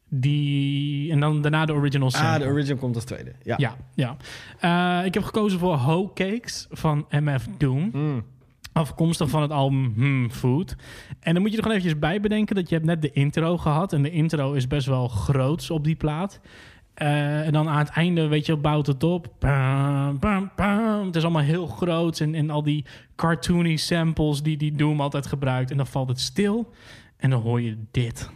[0.09, 2.29] Die, en dan daarna de original sample.
[2.29, 3.31] Ah, de original komt als tweede.
[3.43, 3.55] Ja.
[3.57, 4.17] Ja, ja.
[4.59, 7.89] Eh, ik heb gekozen voor Hoe Cakes van MF Doom.
[7.93, 8.23] Mm.
[8.73, 10.75] Afkomstig van het album Hmm Food.
[11.19, 13.57] En dan moet je er gewoon eventjes bij bedenken dat je hebt net de intro
[13.57, 13.93] gehad.
[13.93, 16.39] En de intro is best wel groots op die plaat.
[16.93, 19.33] Eh, en dan aan het einde, weet je, bouwt het op.
[19.39, 21.05] Bam, bam, bam.
[21.05, 22.19] Het is allemaal heel groot.
[22.19, 25.71] En, en al die cartoony samples die, die Doom altijd gebruikt.
[25.71, 26.73] En dan valt het stil.
[27.17, 28.29] En dan hoor je dit.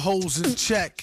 [0.00, 1.00] Your hoes in check.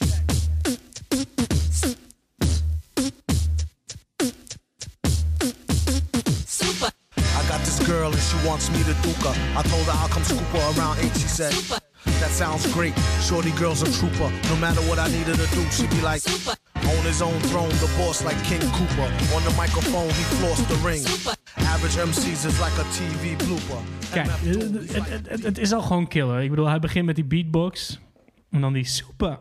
[7.17, 9.35] I got this girl and she wants me to duke her.
[9.57, 11.13] I told her I'll come scoop her around eight.
[11.13, 11.53] She said,
[12.21, 12.93] That sounds great.
[13.21, 14.31] Shorty girl's a trooper.
[14.49, 16.21] No matter what I needed to do, she'd be like,
[16.75, 19.09] On his own throne, the boss like King Cooper.
[19.35, 21.03] On the microphone, he flossed the ring.
[21.57, 23.81] Average MCs is like a TV blooper.
[24.11, 26.41] Kijk, het, het, het, het is al gewoon killer.
[26.41, 27.99] Ik bedoel, hij begint met die beatbox.
[28.49, 29.39] En dan die super.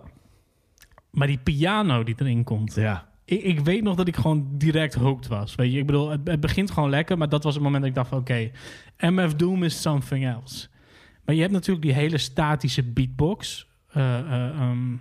[1.10, 2.74] Maar die piano die erin komt.
[2.74, 3.08] Ja.
[3.24, 5.54] Ik, ik weet nog dat ik gewoon direct hooked was.
[5.54, 7.18] Weet je, ik bedoel, het, het begint gewoon lekker.
[7.18, 8.18] Maar dat was het moment dat ik dacht van...
[8.18, 8.50] Oké,
[8.98, 10.68] MF Doom is something else.
[11.24, 13.68] Maar je hebt natuurlijk die hele statische beatbox.
[13.88, 14.96] Eh, eh, ehm,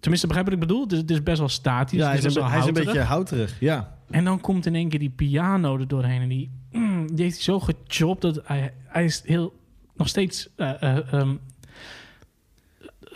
[0.00, 0.82] tenminste, begrijp wat ik bedoel?
[0.82, 1.98] Het is, het is best wel statisch.
[1.98, 3.60] Ja, hij is, een, hij is een beetje houterig.
[3.60, 3.98] Ja.
[4.10, 6.20] En dan komt in één keer die piano er doorheen.
[6.20, 9.54] En die, mm, die heeft zo gechopt dat hij, hij is heel,
[9.94, 11.36] nog steeds eh, ehm,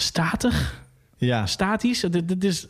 [0.01, 0.83] statig,
[1.17, 1.47] ja.
[1.47, 2.03] statisch.
[2.03, 2.67] Het is,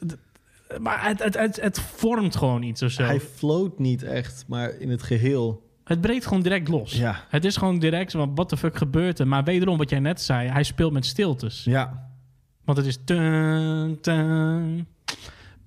[0.80, 3.02] maar het, het, het, het vormt gewoon iets of zo.
[3.02, 5.68] Hij float niet echt, maar in het geheel.
[5.84, 6.92] Het breekt gewoon direct los.
[6.92, 7.24] Ja.
[7.28, 9.26] Het is gewoon direct van, wat de fuck gebeurt er?
[9.28, 11.64] Maar wederom, wat jij net zei, hij speelt met stiltes.
[11.64, 12.08] Ja.
[12.64, 12.98] Want het is...
[13.04, 14.86] Tun, tun,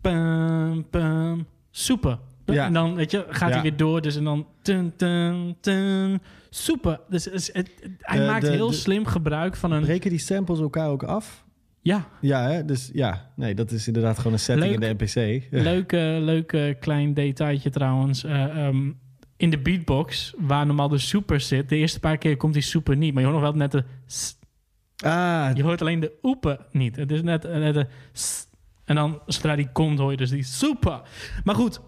[0.01, 2.19] pum, pum, super.
[2.45, 2.65] Ja.
[2.65, 3.53] En dan, weet je, gaat Ja.
[3.53, 4.01] hij weer door.
[4.01, 4.47] Dus en dan...
[4.61, 6.99] Tun, tun, tun, super.
[7.09, 9.81] Dus het, is- het- het- hij De- maakt de- heel de- slim gebruik van een...
[9.81, 11.42] Breken die samples elkaar ook af?
[11.83, 12.65] Ja, Ja, hè?
[12.65, 13.31] dus ja.
[13.35, 14.89] Nee, dat is inderdaad gewoon een setting Leuk.
[14.89, 15.47] in de NPC.
[15.51, 18.23] Leuk, eh, leuk klein detailtje trouwens.
[18.23, 18.91] Eh, ehm,
[19.37, 21.69] in de beatbox, waar normaal de super zit...
[21.69, 23.13] De eerste paar keer komt die super niet.
[23.13, 23.83] Maar je hoort nog wel net de...
[25.05, 26.95] Ah, Je hoort alleen de oepen niet.
[26.95, 27.87] Het is net, eh, net de...
[28.85, 31.01] En dan, zodra die komt, hoor je dus die super.
[31.43, 31.81] Maar goed,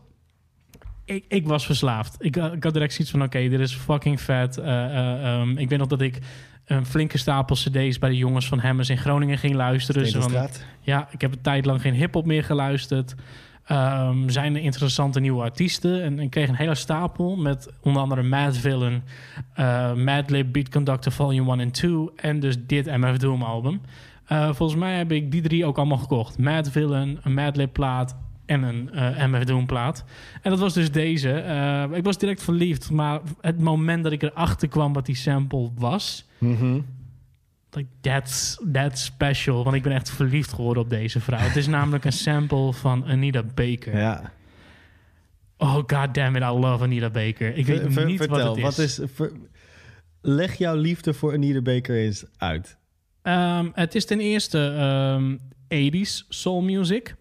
[1.06, 2.16] ik, ik was verslaafd.
[2.20, 4.58] Ik, ik had direct zoiets van, oké, dit is fucking vet.
[4.58, 6.20] Eh, ehm, ik weet nog dat ik
[6.66, 10.12] een flinke stapel cd's bij de jongens van Hemmers in Groningen ging luisteren.
[10.22, 10.48] Van,
[10.82, 13.16] ja, ik heb een tijd lang geen hip-hop meer geluisterd.
[13.66, 16.04] Ehm, zijn er interessante nieuwe artiesten?
[16.04, 19.04] En ik kreeg een hele stapel met onder andere Mad Villain,
[19.54, 23.82] eh Madlib, Beat Conductor Volume 1 en 2 en dus dit MF Doom album.
[24.26, 26.38] Eh, volgens mij heb ik die drie ook allemaal gekocht.
[26.38, 30.04] Mad Villain, een Madlib plaat en een eh, MF Doom plaat.
[30.42, 31.30] En dat was dus deze.
[31.94, 36.25] Ik was direct verliefd, maar het moment dat ik erachter kwam wat die sample was,
[36.52, 36.80] Mhm.
[37.72, 39.64] Like, that's, that's special.
[39.64, 41.40] Want ik ben echt verliefd geworden op deze vrouw.
[41.40, 43.98] Het is namelijk een sample van Anita Baker.
[43.98, 44.32] Ja.
[45.58, 47.56] Oh, god damn it, I love Anita Baker.
[47.58, 49.00] Ik weet Ver- ver- niet vertel, wat het is.
[49.14, 49.32] ver-
[50.22, 52.78] leg jouw liefde voor Anita Baker eens uit.
[53.22, 57.16] Ehm, het is ten eerste ehm 80s soul music.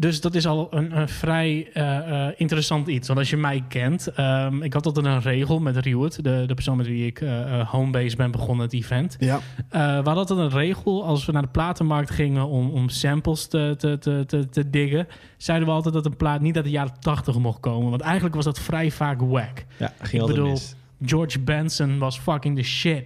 [0.00, 3.06] Dus dat is al een, een vrij eh, eh, interessant iets.
[3.06, 6.54] Want als je mij kent, ehm, ik had altijd een regel met Reward, de, de
[6.54, 9.16] persoon met wie ik eh eh, homebase ben begonnen, het event.
[9.18, 9.34] Ja.
[9.34, 13.46] Eh, we hadden altijd een regel als we naar de platenmarkt gingen om, om samples
[13.46, 15.06] te, te, te, te, te diggen.
[15.36, 17.90] Zeiden we altijd dat een plaat niet uit de jaren 80 mocht komen.
[17.90, 19.64] Want eigenlijk was dat vrij vaak wack.
[19.76, 20.74] Ja, ging Ik bedoel, mis.
[21.02, 23.04] George Benson was fucking the shit.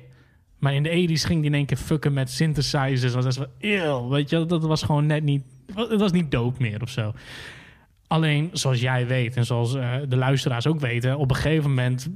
[0.59, 3.13] Maar in de 80s ging die in één keer fucken met synthesizers.
[3.13, 5.43] Dat was eeuw, weet je, dat was gewoon net niet...
[5.75, 7.13] Het was niet dope meer of zo.
[8.07, 11.19] Alleen, zoals jij weet en zoals eh, de luisteraars ook weten...
[11.19, 12.09] op een gegeven moment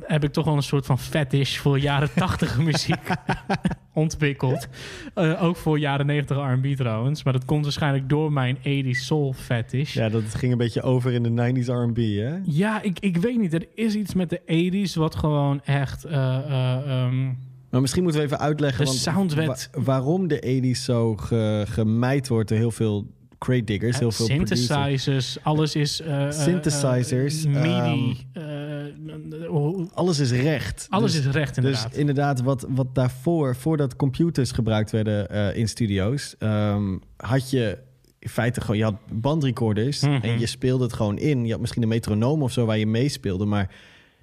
[0.00, 1.56] heb ik toch wel een soort van fetish...
[1.56, 3.00] voor jaren 80 muziek
[3.92, 4.68] ontwikkeld.
[5.14, 7.22] Eh, ook voor jaren 90 R&B trouwens.
[7.22, 9.94] Maar dat komt waarschijnlijk door mijn 80s soul fetish.
[9.94, 12.38] Ja, dat ging een beetje over in de 90s R&B, hè?
[12.44, 13.54] Ja, ik, ik weet niet.
[13.54, 14.40] Er is iets met de
[14.88, 16.04] 80s wat gewoon echt.
[16.04, 17.28] eh, ehm,
[17.74, 21.16] Maar misschien moeten we even uitleggen De want sound werd- wa- waarom de 80s zo
[21.16, 23.06] ge, gemijd wordt door heel veel
[23.38, 24.66] crate diggers, heel veel producers.
[24.66, 26.00] synthesizers, alles is.
[26.00, 28.16] eh, eh, Synthesizers, eh, MIDI.
[28.32, 28.42] eh,
[29.48, 30.86] hoe- Alles is recht.
[30.90, 31.90] alles Dus- is recht, inderdaad.
[31.90, 37.78] Dus inderdaad, wat, wat daarvoor, voordat computers gebruikt werden eh, in studio's, ehm, had je
[38.18, 40.12] in feite gewoon, je had bandrecorders Mhm.
[40.22, 41.44] en je speelde het gewoon in.
[41.44, 43.70] Je had misschien een metronoom of zo waar je meespeelde, maar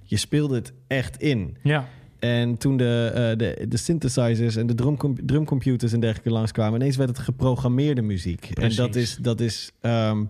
[0.03, 1.57] je speelde het echt in.
[1.63, 1.87] ja.
[2.21, 6.95] En toen de, eh, de, de synthesizers en de drumcom- drumcomputers en dergelijke langskwamen, ineens
[6.95, 8.49] werd het geprogrammeerde muziek.
[8.53, 8.77] Precies.
[8.77, 10.23] En dat is, dat is ehm,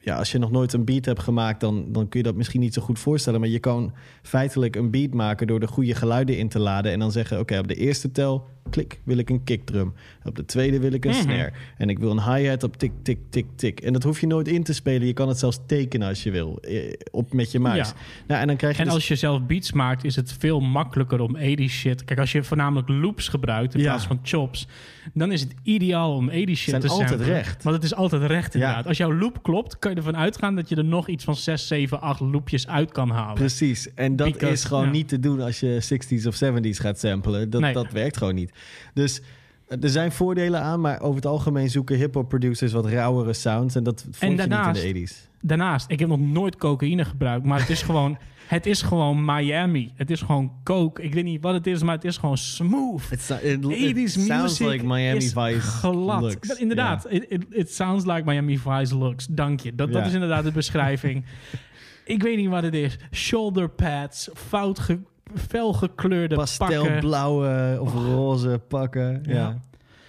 [0.00, 2.60] ja, als je nog nooit een beat hebt gemaakt, dan, dan kun je dat misschien
[2.60, 3.40] niet zo goed voorstellen.
[3.40, 6.92] Maar je kan feitelijk een beat maken door de goede geluiden in te laden.
[6.92, 9.94] En dan zeggen, oké, op de eerste tel klik wil ik een kickdrum.
[10.24, 11.20] Op de tweede wil ik een Mhm.
[11.20, 11.52] snare.
[11.78, 13.80] En ik wil een hi-hat op tik, tik, tik, tik.
[13.80, 15.06] En dat hoef je nooit in te spelen.
[15.06, 16.58] Je kan het zelfs tekenen als je wil.
[16.60, 17.88] eh, Op, met je muis.
[17.88, 17.94] Ja.
[18.26, 20.60] Nou, en dan krijg je En dus- als je zelf beats maakt, is het veel
[20.60, 22.04] makkelijker om 80 shit.
[22.04, 23.86] Kijk, als je voornamelijk loops gebruikt in Ja.
[23.86, 24.66] plaats van chops,
[25.14, 27.28] dan is het ideaal om 80 shit Zijn te altijd samplen.
[27.28, 27.62] recht.
[27.62, 28.58] Want het is altijd recht Ja.
[28.60, 28.86] inderdaad.
[28.86, 31.66] Als jouw loop klopt, kan je ervan uitgaan dat je er nog iets van 6,
[31.66, 33.34] 7, 8 loopjes uit kan halen.
[33.34, 33.94] Precies.
[33.94, 37.50] En dat Because- is gewoon niet te doen als je 60s of 70s gaat samplen.
[37.50, 37.72] Dat, Nee.
[37.72, 38.52] dat werkt gewoon niet.
[38.94, 39.20] Dus
[39.68, 43.74] eh, er zijn voordelen aan, maar over het algemeen zoeken hip-hop producers wat rauwere sounds.
[43.74, 45.28] En dat vond En je daarnaast- niet in de 80s.
[45.40, 49.92] Daarnaast, ik heb nog nooit cocaïne gebruikt, maar het is gewoon, het is gewoon Miami.
[49.94, 51.02] Het is gewoon coke.
[51.02, 53.02] Ik weet niet wat het is, maar het is gewoon smooth.
[53.10, 56.20] It, so- it, 80s it sounds like Miami Vice glad.
[56.22, 56.48] looks.
[56.58, 59.26] Inderdaad, it, it, it sounds like Miami Vice looks.
[59.26, 59.74] Dank je.
[59.74, 61.24] Dat, dat is inderdaad de beschrijving.
[62.04, 62.98] ik weet niet wat het is.
[63.12, 64.98] Shoulder pads, fout ge,
[65.36, 66.34] felgekleurde.
[66.34, 69.22] Pastelblauwe of roze pakken.
[69.26, 69.34] Ja.
[69.34, 69.60] Ja.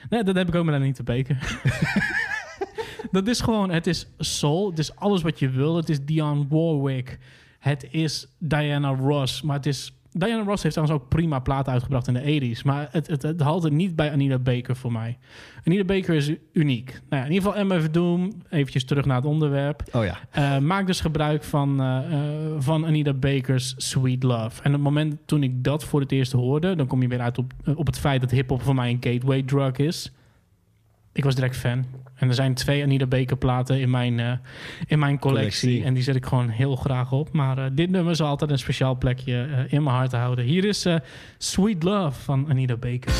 [0.10, 1.60] Nee, dat heb ik ook met Anita Baker.
[3.12, 4.70] dat is gewoon, het is soul.
[4.70, 5.76] Het is alles wat je wil.
[5.76, 7.20] Het is Dionne Warwick.
[7.60, 9.42] Het is Diana Ross.
[9.42, 9.94] Maar het is...
[10.18, 12.62] Diana Ross heeft trouwens ook prima platen uitgebracht in de 80s.
[12.64, 15.18] Maar het, het, het haalt het niet bij Anita Baker voor mij.
[15.64, 17.02] Anita Baker is uniek.
[17.10, 18.32] Nou ja, in ieder geval MF Doom.
[18.50, 19.84] Eventjes terug naar het onderwerp.
[19.92, 20.18] Oh ja.
[20.32, 24.62] Eh, maak dus gebruik van, eh, eh, van Anita Baker's Sweet Love.
[24.62, 26.76] En op het moment toen ik dat voor het eerst hoorde...
[26.76, 29.44] dan kom je weer uit op, op het feit dat hip-hop voor mij een gateway
[29.44, 30.12] drug is.
[31.16, 31.86] Ik was direct fan.
[32.16, 34.32] En er zijn twee Anita Baker platen in mijn, eh,
[34.88, 35.60] in mijn collectie.
[35.60, 35.84] Collectie.
[35.84, 37.32] En die zet ik gewoon heel graag op.
[37.32, 40.46] Maar eh, dit nummer zal altijd een speciaal plekje eh, in mijn hart houden.
[40.46, 40.88] Hier is
[41.38, 43.14] Sweet Love van Anita Baker.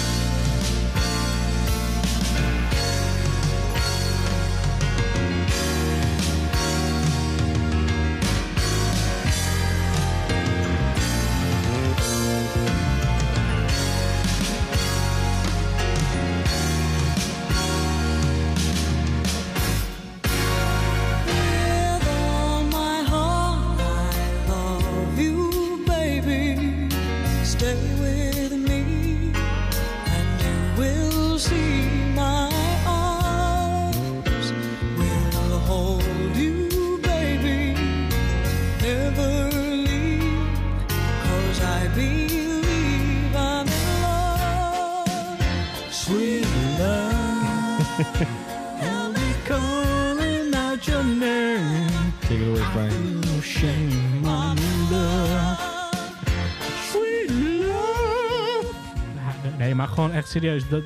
[60.40, 60.70] Serieus.
[60.70, 60.84] Dat,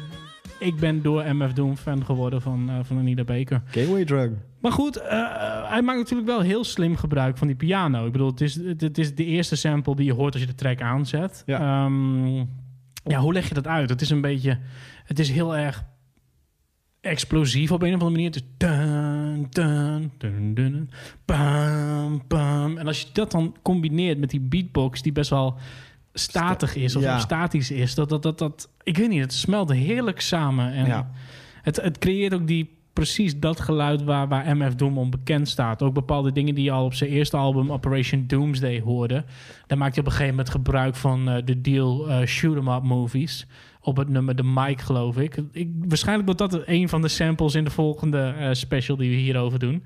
[0.59, 3.61] ik ben door MF Doom fan geworden van, eh, van Anita Baker.
[3.65, 4.31] Gateway drug.
[4.61, 8.05] Maar goed, eh, hij maakt natuurlijk wel heel slim gebruik van die piano.
[8.05, 10.55] Ik bedoel, het is, het, is de eerste sample die je hoort als je de
[10.55, 11.43] track aanzet.
[11.45, 11.59] Ja.
[11.59, 12.35] Ehm,
[13.03, 13.89] ja, hoe leg je dat uit?
[13.89, 14.59] Het is een beetje...
[15.03, 15.83] Het is heel erg
[17.01, 18.41] explosief op een of andere manier.
[18.57, 20.89] Dun, dun, dun, dun,
[21.25, 22.77] bam, bam.
[22.77, 25.57] En als je dat dan combineert met die beatbox die best wel
[26.19, 27.15] statig is of, Ja.
[27.15, 30.73] of statisch is, dat, dat, dat, dat, ik weet niet, het smelt heerlijk samen.
[30.73, 31.11] En Ja.
[31.61, 35.81] het, het creëert ook die, precies dat geluid waar, waar MF Doom om bekend staat.
[35.83, 39.23] Ook bepaalde dingen die je al op zijn eerste album Operation Doomsday hoorde.
[39.67, 42.67] Daar maakt hij op een gegeven moment gebruik van eh, de deal eh Shoot 'em
[42.67, 43.47] Up movies.
[43.81, 45.37] Op het nummer The Mike, geloof ik.
[45.51, 45.69] ik.
[45.87, 49.59] Waarschijnlijk wordt dat een van de samples in de volgende eh, special die we hierover
[49.59, 49.83] doen.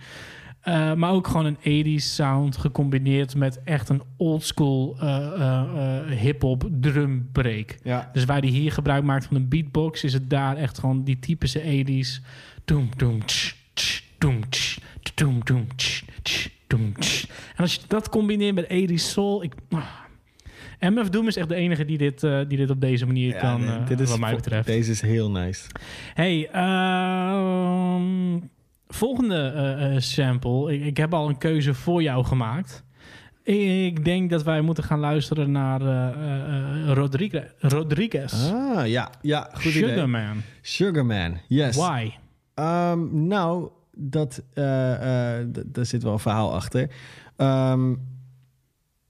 [0.64, 6.20] Eh, maar ook gewoon een 80s sound gecombineerd met echt een oldschool eh eh eh
[6.20, 7.78] hip-hop drum break.
[7.84, 8.10] Ja.
[8.14, 11.20] Dus waar die hier gebruik maakt van een beatbox, is het daar echt gewoon die
[11.20, 12.26] typische 80s.
[12.66, 14.78] Doem, doem, tsch, tsch, doem, tsch,
[15.14, 17.24] doem, doem, tsch, tsch, doem, tsch.
[17.30, 19.86] En als je dat combineert met 80s soul, ik, ah.
[20.80, 23.84] MF Doom is echt de enige die dit, die dit op deze manier kan, nee,
[23.84, 24.68] dit is wat mij betreft.
[24.68, 25.68] Deze is heel nice.
[26.14, 28.40] Hey, ehm,
[28.94, 30.74] volgende eh, eh, sample.
[30.74, 32.84] Ik, ik heb al een keuze voor jou gemaakt.
[33.44, 37.44] Ik denk dat wij moeten gaan luisteren naar eh, Rodriguez.
[37.60, 38.52] Rodriguez.
[38.52, 39.10] Ah, ja.
[39.22, 39.90] Ja, goed idee.
[39.90, 40.42] Sugarman.
[40.62, 41.76] Sugarman, yes.
[41.76, 42.12] Why?
[42.54, 46.90] Ehm, nou, dat, daar zit wel een verhaal achter.
[47.36, 47.94] Ehm,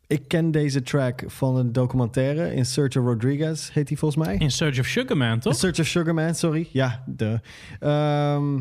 [0.08, 2.54] ik ken deze track van een documentaire.
[2.54, 4.36] In Search of Rodriguez heet die volgens mij.
[4.38, 5.56] In Search of Sugarman, In toch?
[5.56, 6.70] Search of Sugarman, sorry.
[6.72, 7.40] Ja, de.
[7.80, 8.60] Ehm,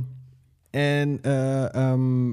[0.73, 2.33] en eh, ehm,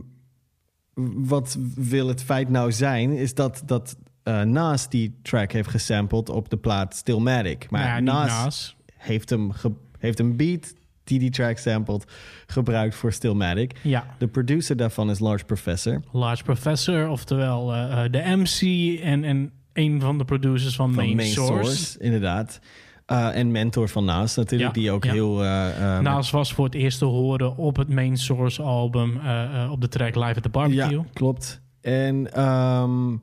[1.28, 6.30] wat wil het feit nou zijn, is dat, dat eh, Nas die track heeft gesampled
[6.30, 7.70] op de plaat Stillmatic.
[7.70, 8.76] Maar ja, Nas, Nas.
[8.98, 9.52] Heeft, hem
[10.00, 10.74] heeft een beat
[11.04, 12.06] die die track sampled
[12.48, 13.80] gebruikt voor Stillmatic.
[13.84, 16.02] Ja, De producer daarvan is Large Professor.
[16.12, 18.62] Large Professor, oftewel eh, de MC
[19.02, 22.00] en, en een van de producers van, Van Main, Source.
[22.00, 22.60] inderdaad.
[23.10, 25.12] Eh, en mentor van Naast natuurlijk, Ja, die ook ja.
[25.12, 25.44] heel...
[25.44, 29.20] eh, Nas was voor het eerst te horen op het Main Source album
[29.70, 30.98] op de track Live at the Barbecue.
[30.98, 31.62] Ja, klopt.
[31.82, 33.18] En ehm,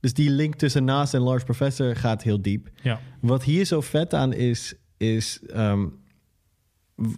[0.00, 2.68] dus die link tussen Naast en Large Professor gaat heel diep.
[2.82, 3.00] Ja.
[3.20, 5.86] Wat hier zo vet aan is, is ehm,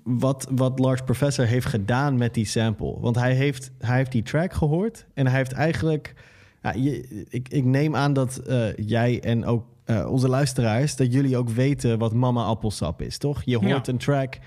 [0.02, 3.00] wat, wat Large Professor heeft gedaan met die sample.
[3.00, 6.14] Want hij heeft, hij heeft die track gehoord en hij heeft eigenlijk...
[6.62, 8.40] Ja, je, ik, ik neem aan dat
[8.76, 10.96] jij en ook eh, onze luisteraars...
[10.96, 13.42] dat jullie ook weten wat Mama Appelsap is, toch?
[13.44, 13.92] Je hoort Ja.
[13.92, 14.38] een track,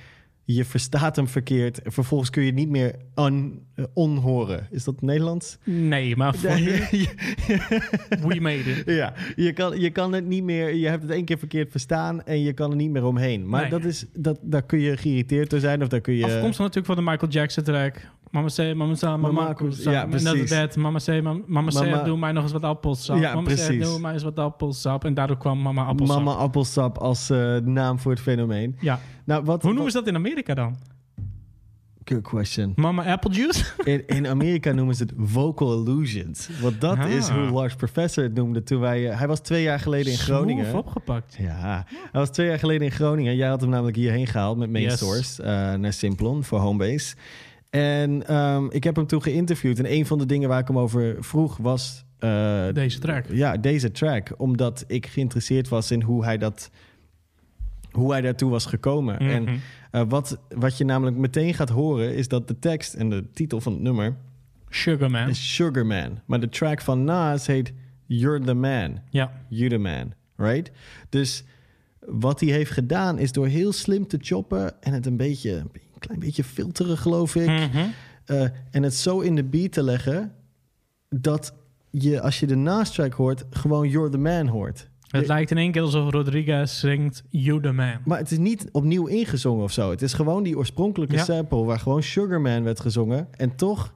[0.43, 1.81] je verstaat hem verkeerd...
[1.81, 4.67] en vervolgens kun je het niet meer on, eh, onhoren.
[4.71, 5.57] Is dat Nederlands?
[5.63, 6.49] Nee, maar voor
[8.29, 8.83] we made it.
[8.85, 10.73] Ja, je kan, je kan het niet meer.
[10.73, 13.49] Je hebt het één keer verkeerd verstaan en je kan er niet meer omheen.
[13.49, 13.69] Maar Nee.
[13.69, 16.23] dat is, dat, daar kun je geïrriteerd door zijn of daar kun je.
[16.25, 17.95] Afkomstig natuurlijk van de Michael Jackson track.
[18.31, 22.03] Mama say, mama say, mama, Mama, ja, En dat, mama say, mama, mama say, Mama-
[22.03, 23.17] doe mij nog eens wat appelsap.
[23.17, 23.83] Ja, mama precies.
[23.83, 25.05] doe mij eens wat appelsap.
[25.05, 26.17] En daardoor kwam mama appelsap.
[26.23, 28.75] Mama appelsap als eh, naam voor het fenomeen.
[28.79, 28.99] Ja.
[29.25, 30.75] Nou, wat, Hoe noemen ze dat in Amerika dan?
[32.03, 32.73] Good question.
[32.75, 33.65] Mama apple juice?
[33.83, 36.49] In, in Amerika noemen ze het vocal illusions.
[36.61, 37.09] Want dat Ah.
[37.09, 39.09] is hoe Lars Professor het noemde toen wij...
[39.09, 40.65] eh, hij was twee jaar geleden in Groningen.
[40.65, 41.35] Smooth opgepakt.
[41.39, 43.35] Ja, hij was twee jaar geleden in Groningen.
[43.35, 44.97] Jij had hem namelijk hierheen gehaald met Main Yes.
[44.97, 47.15] Source eh, naar Simplon voor Homebase.
[47.69, 49.79] En ehm, ik heb hem toen geïnterviewd.
[49.79, 52.05] En een van de dingen waar ik hem over vroeg was...
[52.19, 53.25] eh, Deze track.
[53.31, 54.33] ja, deze track.
[54.37, 56.69] Omdat ik geïnteresseerd was in hoe hij dat...
[57.91, 59.15] Hoe hij daartoe was gekomen.
[59.23, 59.29] Mhm.
[59.31, 59.47] En
[59.91, 62.15] eh, wat, wat je namelijk meteen gaat horen...
[62.15, 64.15] is dat de tekst en de titel van het nummer...
[64.69, 65.29] Sugar Man.
[65.29, 66.19] is Sugar Man.
[66.25, 67.73] Maar de track van Nas heet
[68.05, 68.99] You're the Man.
[69.09, 69.31] Ja.
[69.49, 70.71] You the man, right?
[71.09, 71.43] Dus
[72.05, 75.63] wat hij heeft gedaan is door heel slim te choppen en het een beetje,
[75.99, 77.47] klein beetje filteren, geloof ik.
[77.47, 77.77] Mhm.
[78.25, 80.31] Eh, en het zo in de beat te leggen
[81.09, 81.53] dat
[81.91, 84.89] je, als je de Nas-track hoort, gewoon You're the Man hoort.
[85.07, 87.97] Het lijkt in één keer alsof Rodriguez zingt You the Man.
[88.05, 89.89] Maar het is niet opnieuw ingezongen of zo.
[89.89, 91.23] Het is gewoon die oorspronkelijke Ja.
[91.23, 93.27] sample waar gewoon Sugar Man werd gezongen.
[93.31, 93.93] En toch,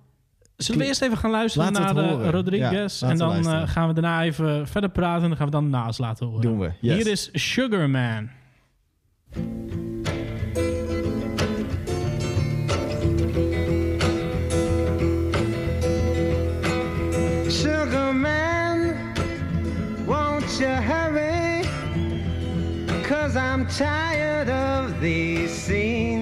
[0.56, 2.32] Zullen we eerst even gaan luisteren Laten naar de horen.
[2.32, 3.00] Rodriguez?
[3.00, 5.22] Ja, en dan eh, gaan we daarna even verder praten.
[5.24, 6.42] En dan gaan we dan naast laten horen.
[6.42, 6.72] doen we.
[6.82, 6.96] Yes.
[6.96, 8.30] Hier is Sugar Man.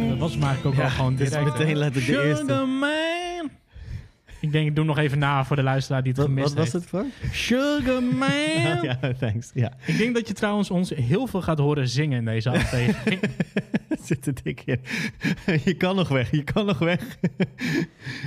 [0.10, 1.50] Dat was eigenlijk ook Ja, wel gewoon dit is direct.
[1.58, 1.74] meteen hè?
[1.80, 2.46] letterlijk de eerste.
[2.46, 3.50] Sugar Man.
[4.42, 6.58] Ik denk, ik doe nog even na voor de luisteraar die het wat, gemist wat
[6.58, 6.92] was heeft.
[6.92, 7.32] het voor?
[7.32, 8.84] Sugar Man.
[8.90, 9.52] ja, thanks.
[9.54, 9.74] Ja.
[9.86, 13.20] Ik denk dat je trouwens ons heel veel gaat horen zingen in deze aflevering.
[14.04, 14.80] zit er dik in.
[15.66, 17.18] je kan nog weg, je kan nog weg.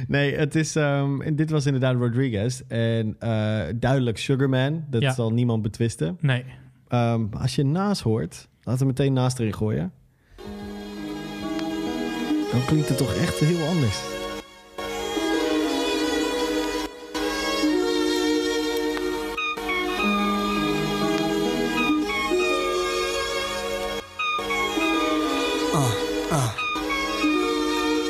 [0.09, 2.61] nee, het is, ehm, en dit was inderdaad Rodriguez.
[2.68, 5.12] En eh, duidelijk Sugarman, dat Ja.
[5.12, 6.16] zal niemand betwisten.
[6.21, 6.45] nee.
[6.88, 9.92] Ehm, als je naast hoort, laten we meteen naast erin gooien.
[12.51, 14.01] Dan klinkt het toch echt heel anders.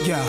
[0.05, 0.25] Yeah.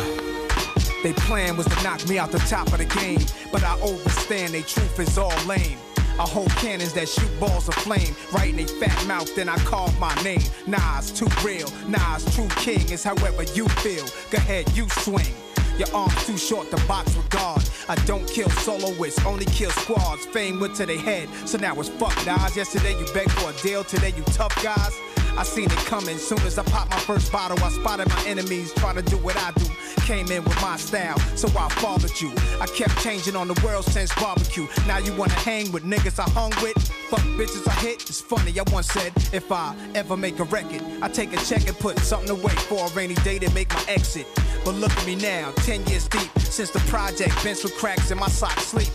[1.01, 3.19] They plan was to knock me out the top of the game,
[3.51, 5.79] but I overstand they truth is all lame.
[6.19, 9.57] I hold cannons that shoot balls of flame right in they fat mouth, then I
[9.57, 10.43] call my name.
[10.67, 14.05] Nas too real, Nas true king is however you feel.
[14.29, 15.33] Go ahead, you swing.
[15.77, 17.63] Your arms too short to box with God.
[17.89, 20.25] I don't kill soloists, only kill squads.
[20.27, 22.55] Fame went to their head, so now it's fuck Nas.
[22.55, 24.93] Yesterday you begged for a deal, today you tough guys.
[25.37, 26.17] I seen it coming.
[26.17, 29.35] Soon as I popped my first bottle, I spotted my enemies trying to do what
[29.37, 29.65] I do.
[30.05, 32.31] Came in with my style, so I followed you.
[32.59, 34.67] I kept changing on the world since barbecue.
[34.85, 36.77] Now you wanna hang with niggas I hung with?
[37.09, 38.01] Fuck bitches I hit.
[38.03, 41.67] It's funny, I once said, if I ever make a record, I take a check
[41.67, 44.27] and put something away for a rainy day to make my exit.
[44.65, 48.17] But look at me now, 10 years deep, since the project, bench with cracks in
[48.17, 48.89] my sock sleep.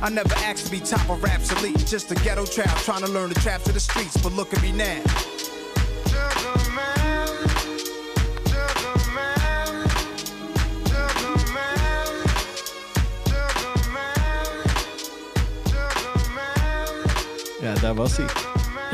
[0.00, 3.28] I never asked to be top of elite, just a ghetto trap trying to learn
[3.28, 4.16] the traps of the streets.
[4.16, 5.00] But look at me now.
[17.62, 18.26] Ja, daar was hij.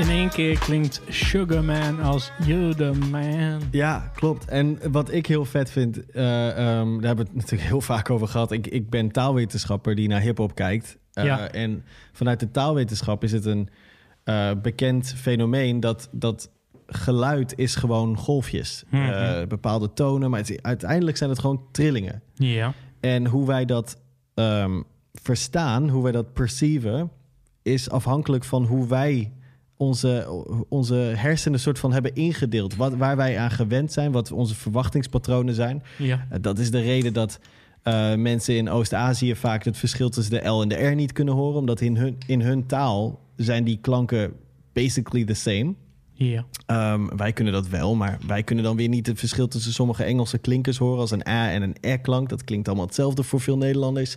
[0.05, 3.61] In één keer klinkt Sugar Man als You the Man.
[3.71, 4.45] Ja, klopt.
[4.45, 6.57] En wat ik heel vet vind, eh, ehm,
[6.93, 8.53] daar hebben we het natuurlijk heel vaak over gehad.
[8.53, 10.99] Ik, ik ben taalwetenschapper die naar hip-hop kijkt.
[11.13, 11.51] Eh, Ja.
[11.51, 13.69] En vanuit de taalwetenschap is het een
[14.25, 16.51] eh, bekend fenomeen dat, dat
[16.87, 18.85] geluid is gewoon golfjes.
[18.91, 19.47] Mhm.
[19.49, 22.23] Bepaalde tonen, maar het uiteindelijk zijn het gewoon trillingen.
[22.35, 22.73] Ja.
[23.01, 24.01] En hoe wij dat
[24.35, 24.81] ehm,
[25.13, 27.11] verstaan, hoe wij dat perceiven,
[27.73, 29.33] is afhankelijk van hoe wij
[29.77, 32.77] onze, onze hersenen soort van hebben ingedeeld.
[32.77, 35.83] Wat, waar wij aan gewend zijn, wat onze verwachtingspatronen zijn.
[35.99, 36.27] Ja.
[36.33, 37.39] Uh, dat is de reden dat
[37.85, 41.35] uh, mensen in Oost-Azië vaak het verschil tussen de L en de R niet kunnen
[41.35, 41.59] horen.
[41.59, 44.33] Omdat in hun, in hun taal zijn die klanken
[44.73, 45.75] basically the same.
[46.13, 46.45] Ja.
[46.93, 50.05] Um, wij kunnen dat wel, maar wij kunnen dan weer niet het verschil tussen sommige
[50.05, 52.29] Engelse klinkers horen als een A en een R-klank.
[52.29, 54.17] Dat klinkt allemaal hetzelfde voor veel Nederlanders.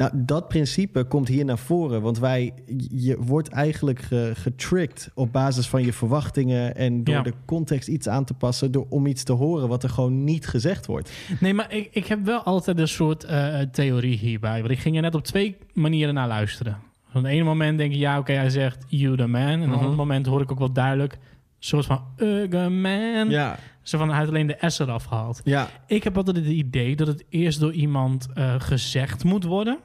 [0.00, 2.52] Nou, dat principe komt hier naar voren, want wij,
[2.90, 7.22] je wordt eigenlijk ge, getricked op basis van je verwachtingen en door Ja.
[7.22, 10.46] de context iets aan te passen, door, om iets te horen wat er gewoon niet
[10.46, 11.12] gezegd wordt.
[11.40, 14.58] Nee, maar ik, ik heb wel altijd een soort eh, theorie hierbij.
[14.60, 16.78] Want ik ging er net op twee manieren naar luisteren.
[17.08, 19.40] Op het ene moment denk ik, ja, oké, hij zegt you the man.
[19.42, 19.70] En op Mhm.
[19.70, 21.12] het andere moment hoor ik ook wel duidelijk...
[21.12, 21.18] een
[21.58, 23.30] soort van Ugga man.
[23.30, 25.40] Ja, Zo van, hij heeft alleen de S eraf gehaald.
[25.44, 29.78] ja, Ik heb altijd het idee dat het eerst door iemand eh, gezegd moet worden.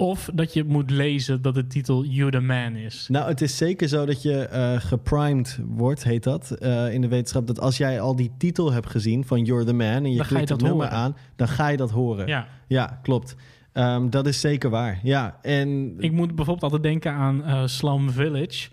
[0.00, 3.06] Of dat je moet lezen dat de titel You the Man is.
[3.08, 7.08] Nou, het is zeker zo dat je eh, geprimed wordt, heet dat, eh, in de
[7.08, 7.46] wetenschap.
[7.46, 10.26] Dat als jij al die titel hebt gezien van You're the Man en je Dan
[10.26, 10.98] klikt het nummer horen.
[10.98, 12.26] aan, dan ga je dat horen.
[12.26, 12.46] Ja.
[12.66, 13.36] Ja, klopt.
[13.72, 15.00] Ehm, dat is zeker waar.
[15.02, 18.68] Ja, en Ik moet bijvoorbeeld altijd denken aan eh Slum Village.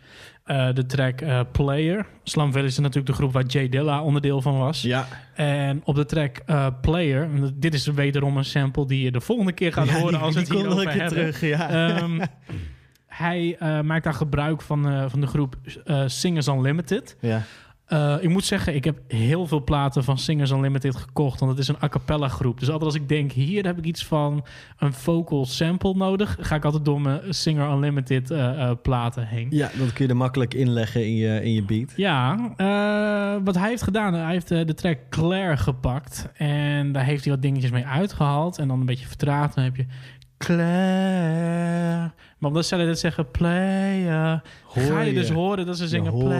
[0.47, 2.05] Eh, de track eh, Player.
[2.23, 4.81] Slum Village is natuurlijk de groep waar Jay Dilla onderdeel van was.
[4.81, 9.21] ja, En op de track eh, Player, dit is wederom een sample die je de
[9.21, 11.07] volgende keer gaat Ja, horen die- als we het een keer hebben.
[11.07, 11.69] terug, ja.
[11.69, 12.19] Ehm,
[13.07, 15.55] hij maakt daar gebruik van, van de groep
[16.05, 17.17] Singers Unlimited.
[17.21, 17.41] ja.
[17.87, 21.39] Eh, ik moet zeggen, ik heb heel veel platen van Singers Unlimited gekocht.
[21.39, 22.59] Want het is een a cappella groep.
[22.59, 24.45] Dus altijd als ik denk, hier heb ik iets van
[24.77, 26.37] een vocal sample nodig...
[26.39, 29.47] ga ik altijd door mijn Singer Unlimited eh, eh, platen heen.
[29.49, 31.93] Ja, dat kun je er makkelijk inleggen in je, in je beat.
[31.95, 32.35] Ja,
[33.43, 36.29] wat hij heeft gedaan, hij heeft de track Claire gepakt.
[36.33, 38.57] En daar heeft hij wat dingetjes mee uitgehaald.
[38.57, 39.55] En dan een beetje vertraagd.
[39.55, 39.85] Dan heb je
[40.37, 42.11] Claire.
[42.37, 43.31] Maar omdat zij dat zeggen,
[44.63, 45.13] Hoor ga je, je.
[45.19, 46.31] dus horen dat ze zingen hoort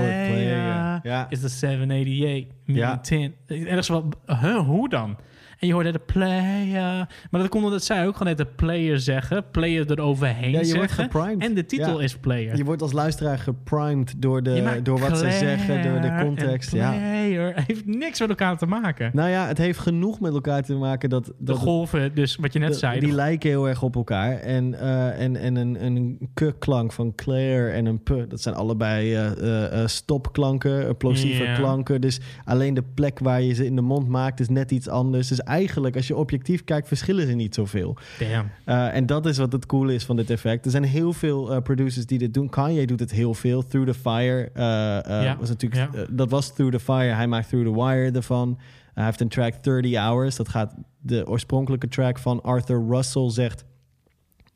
[1.04, 1.30] ja.
[1.30, 2.76] Is de 788 Ja.
[2.76, 3.00] ja.
[3.00, 3.36] 10.
[3.48, 3.88] Ergens
[4.26, 5.18] huh, hoe dan?
[5.60, 7.08] En je hoorde de player.
[7.32, 9.44] Maar dat komt omdat zij ook gewoon net de player zeggen.
[9.52, 11.04] Player eroverheen Ja, je wordt zeggen.
[11.04, 11.44] geprimed.
[11.44, 12.04] En de titel Ja.
[12.04, 12.58] is player.
[12.58, 16.72] Je wordt als luisteraar geprimed door, de, door wat ze zeggen, door de context.
[16.72, 16.90] Ja.
[16.92, 19.10] player heeft niks met elkaar te maken.
[19.14, 21.26] Nou ja, het heeft genoeg met elkaar te maken dat...
[21.26, 23.00] de dat golven, dus wat je net de- zei.
[23.00, 24.38] die de- lijken heel erg op elkaar.
[24.40, 29.14] En, eh, en, en een, een k-klank van Claire en een p, dat zijn allebei
[29.16, 32.02] eh, eh, stopklanken, plosieve klanken.
[32.02, 35.28] Dus alleen de plek waar je ze in de mond maakt is net iets anders.
[35.28, 37.98] Dus eigenlijk, als je objectief kijkt, verschillen ze niet zoveel.
[38.20, 38.50] Damn.
[38.66, 40.66] Uh, en dat is wat het coole is van dit effect.
[40.66, 42.50] Er zijn heel veel uh, producers die dit doen.
[42.50, 43.66] Kanye doet het heel veel.
[43.66, 45.96] Through the Fire Ja, was natuurlijk.
[45.96, 46.06] ja.
[46.10, 47.14] dat was Through the Fire.
[47.14, 48.60] Hij maakt Through the Wire ervan.
[48.94, 50.36] hij heeft een track 30 Hours.
[50.36, 53.66] Dat gaat de oorspronkelijke track van Arthur Russell zegt.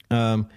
[0.08, 0.48] Um,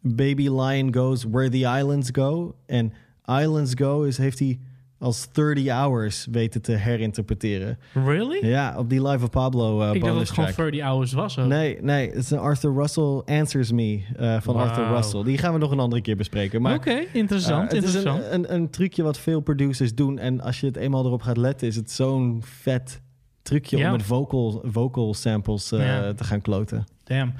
[0.00, 2.54] Baby Lion goes where the islands go.
[2.66, 2.92] En
[3.24, 4.58] islands go is heeft hij
[4.98, 7.78] als 30 hours weten te herinterpreteren.
[7.92, 8.46] Really?
[8.46, 10.70] Ja, op die Live of Pablo uh, ik dacht dat het gewoon track.
[10.70, 11.38] 30 hours was.
[11.38, 11.46] ook.
[11.46, 14.56] Nee, nee, het is een Arthur Russell Answers Me uh, van.
[14.56, 15.22] Arthur Russell.
[15.22, 16.66] Die gaan we nog een andere keer bespreken.
[16.66, 17.62] Oké, interessant.
[17.62, 18.22] uh, het interessant.
[18.22, 20.18] is een, een, een trucje wat veel producers doen.
[20.18, 23.00] En als je het eenmaal erop gaat letten, is het zo'n vet
[23.42, 23.86] trucje Ja.
[23.86, 26.12] om met vocal, vocal samples Ja.
[26.14, 26.84] te gaan kloten.
[27.06, 27.34] Damn.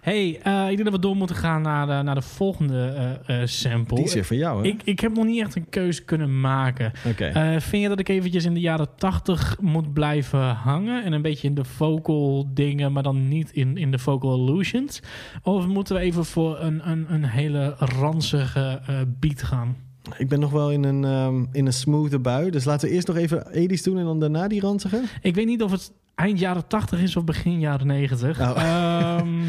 [0.00, 3.40] Hey, uh, ik denk dat we door moeten gaan naar de, naar de volgende uh,
[3.44, 3.96] sample.
[3.96, 4.68] Die is voor jou, hè?
[4.68, 6.92] Ik, ik heb nog niet echt een keuze kunnen maken.
[7.20, 11.04] Uh, vind je dat ik eventjes in de jaren 80 moet blijven hangen?
[11.04, 15.02] En een beetje in de vocal dingen, maar dan niet in, in de vocal illusions?
[15.42, 18.80] Of moeten we even voor een, een, een hele ranzige
[19.18, 19.76] beat gaan?
[20.18, 22.50] Ik ben nog wel in een, um, in een smooth bui.
[22.50, 25.02] Dus laten we eerst nog even 80's doen en dan daarna die ranzige.
[25.22, 28.40] Ik weet niet of het eind jaren 80 is of begin jaren 90.
[28.40, 29.18] Oh.
[29.20, 29.44] Um,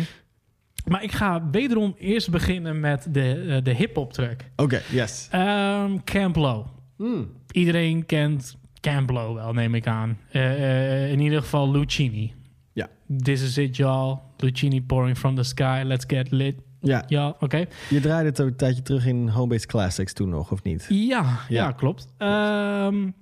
[0.85, 4.45] maar ik ga wederom eerst beginnen met de, uh, de hip-hop track.
[4.55, 5.29] Oké, okay, yes.
[5.35, 6.65] Um, Camp Low.
[6.97, 7.29] Mm.
[7.51, 10.17] Iedereen kent Camp Low wel, neem ik aan.
[10.33, 12.33] Uh, in ieder geval Lucini.
[12.73, 12.89] Ja.
[13.21, 14.17] This is it, y'all.
[14.37, 15.81] Lucini pouring from the sky.
[15.85, 16.55] Let's get lit.
[16.81, 17.43] Ja, ja oké.
[17.43, 17.67] Okay.
[17.89, 20.85] Je draaide het ook een tijdje terug in Homebase Classics toen nog, of niet?
[20.89, 21.39] Ja, ja.
[21.47, 22.07] ja klopt.
[22.17, 23.13] Um,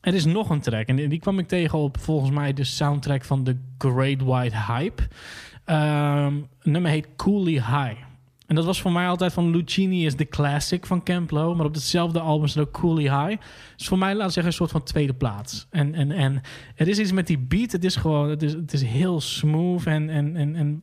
[0.00, 3.24] er is nog een track en die kwam ik tegen op volgens mij de soundtrack
[3.24, 5.02] van The Great White Hype.
[5.66, 7.96] Um, het nummer heet Coolie High.
[8.46, 11.56] En dat was voor mij altijd van Lucini is de classic van Camp Low.
[11.56, 13.40] Maar op hetzelfde album staat ook Coolie High.
[13.76, 15.66] Dus voor mij laat zeggen een soort van tweede plaats.
[15.70, 16.40] En, en, en
[16.76, 17.72] er is iets met die beat.
[17.72, 20.82] Het is gewoon, het is, het is heel smooth en, en, en, en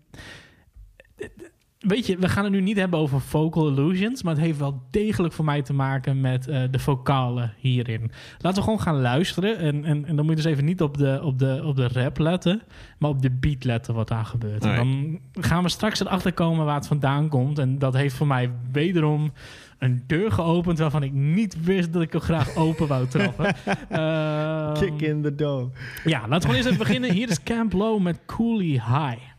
[1.81, 4.81] weet je, we gaan het nu niet hebben over vocal illusions, maar het heeft wel
[4.91, 8.11] degelijk voor mij te maken met eh, de vocalen hierin.
[8.37, 9.57] Laten we gewoon gaan luisteren.
[9.57, 11.87] En, en, en dan moet je dus even niet op de, op, de, op de
[11.87, 12.61] rap letten,
[12.97, 14.65] maar op de beat letten wat daar gebeurt.
[14.65, 17.59] En dan gaan we straks erachter komen waar het vandaan komt.
[17.59, 19.31] En dat heeft voor mij wederom
[19.77, 23.55] een deur geopend waarvan ik niet wist dat ik hem graag open wou trappen.
[23.89, 25.69] Ehm, Kick in the door.
[26.03, 27.11] ja, laten we gewoon eens even beginnen.
[27.11, 29.30] Hier is Camp Low met Coolie High.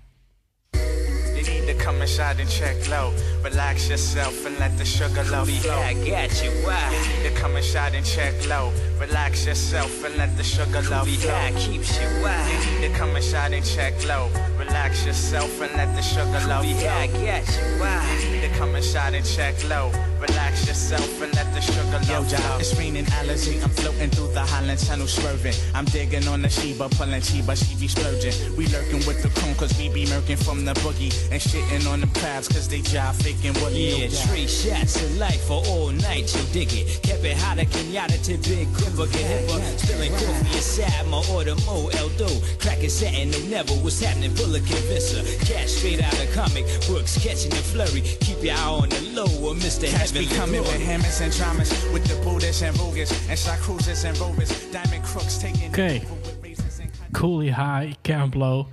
[1.82, 3.12] You come inside and check low.
[3.42, 5.72] Relax yourself and let the sugar low flow.
[5.80, 6.50] I got you.
[6.64, 7.20] Why?
[7.24, 8.72] You come inside and check low.
[9.00, 11.32] Relax yourself and let the sugar low Be flow.
[11.32, 12.06] high keeps you.
[12.08, 12.78] You Why?
[12.82, 14.30] to come inside and check low.
[14.56, 17.24] Relax yourself and let the sugar low Be high, flow.
[17.26, 17.80] got you.
[17.80, 18.40] Why?
[18.44, 19.90] You come inside and check low.
[20.20, 22.58] Relax yourself and let the sugar Yo, low Joe, flow.
[22.58, 23.60] it's raining allergy.
[23.60, 25.54] I'm floating through the Highland Tunnel, swerving.
[25.74, 28.32] I'm digging on the Sheba, pulling Sheba, she be splurging.
[28.56, 31.10] We lurking with the coon, cause we be murking from the boogie.
[31.32, 31.42] And
[31.72, 34.02] shitting on the crabs, cause they jive faking woolly.
[34.02, 37.02] Yeah, three shots of life for all night, you dig it.
[37.02, 39.78] Kept it hotter, Kenyatta to big gripper, get hipper.
[39.78, 42.28] Spilling coffee inside my order, Mo Eldo.
[42.60, 45.22] Cracking satin, no never what's happening, full of convincer.
[45.44, 48.02] Cash straight out of comic books, catching the flurry.
[48.20, 49.88] Keep your eye on the low, or Mr.
[49.90, 53.58] Cats be Heavenly coming with hammers and traumas, with the Buddhists and Rugas, and shot
[53.58, 56.00] cruisers and rovers, diamond crooks taking Okay.
[56.00, 58.68] over with razors and Coolie High, Camp Low.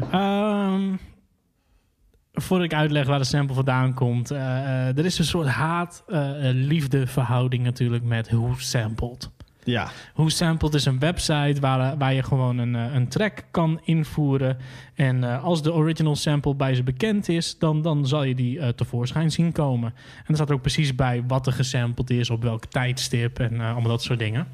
[0.00, 0.98] Ehm,
[2.40, 4.30] voordat ik uitleg waar de sample vandaan komt.
[4.30, 4.38] eh,
[4.88, 9.30] eh, er is een soort haat-liefde verhouding natuurlijk met Who Sampled.
[9.64, 13.80] Ja, Who Sampled is een website waar, waar je gewoon een, eh, een track kan
[13.84, 14.56] invoeren.
[14.94, 18.58] En eh, als de original sample bij ze bekend is, dan, dan zal je die
[18.60, 19.92] eh, tevoorschijn zien komen.
[19.96, 23.60] En er staat er ook precies bij wat er gesampled is, op welk tijdstip en
[23.60, 24.46] eh, allemaal dat soort dingen.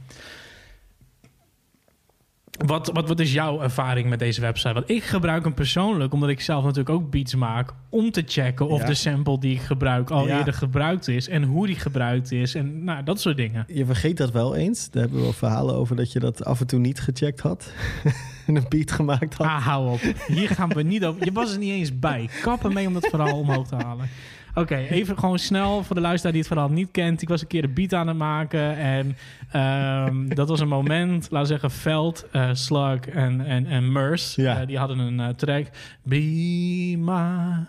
[2.57, 4.72] Wat, wat, wat is jouw ervaring met deze website?
[4.72, 8.68] Want ik gebruik hem persoonlijk, omdat ik zelf natuurlijk ook beats maak, om te checken
[8.68, 8.86] of Ja.
[8.86, 10.38] de sample die ik gebruik al Ja.
[10.38, 13.64] eerder gebruikt is en hoe die gebruikt is en nou, dat soort dingen.
[13.72, 14.90] je vergeet dat wel eens.
[14.90, 17.72] Daar hebben we wel verhalen over dat je dat af en toe niet gecheckt had.
[18.46, 19.46] en een beat gemaakt had.
[19.46, 20.00] Ah, hou op.
[20.26, 21.24] Hier gaan we niet over.
[21.24, 22.28] Je was er niet eens bij.
[22.42, 24.09] Kappen mee om dat verhaal omhoog te halen.
[24.59, 27.22] Oké, even gewoon snel voor de luisteraar die het verhaal niet kent.
[27.22, 28.76] Ik was een keer een beat aan het maken.
[28.76, 29.16] En
[29.50, 34.42] ehm, dat was een moment, laten we zeggen, Veld, eh, Slug en, en, en Merce.
[34.42, 34.61] Ja.
[34.61, 35.66] eh, die hadden een eh, track.
[36.02, 37.66] Be my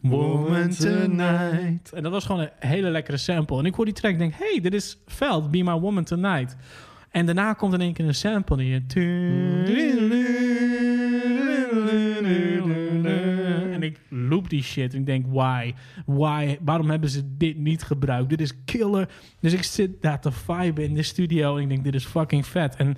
[0.00, 1.92] woman tonight.
[1.92, 3.58] En dat was gewoon een hele lekkere sample.
[3.58, 6.56] En ik hoor die track en denk, hey, dit is Veld, Be my woman tonight.
[7.10, 8.86] En daarna komt in één keer een sample die je...
[14.34, 15.74] Loop die shit en ik denk, why?
[16.06, 16.58] Why?
[16.60, 18.28] Waarom hebben ze dit niet gebruikt?
[18.28, 19.08] Dit is killer.
[19.40, 22.46] Dus ik zit daar te viben in de studio en ik denk, dit is fucking
[22.46, 22.76] vet.
[22.76, 22.96] En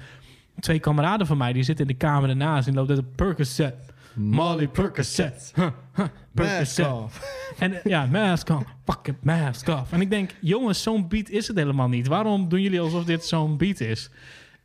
[0.61, 3.95] twee kameraden van mij, die zitten in de kamer ernaast en loopt uit een Percocet.
[4.15, 5.53] Molly Percocet.
[5.55, 6.87] Huh, huh, Percocet.
[6.87, 7.55] Mask off.
[7.59, 8.65] En eh, ja, mask off.
[8.85, 9.93] Fuck it, mask off.
[9.93, 12.07] En ik denk, jongens, zo'n beat is het helemaal niet.
[12.07, 14.11] Waarom doen jullie alsof dit zo'n beat is?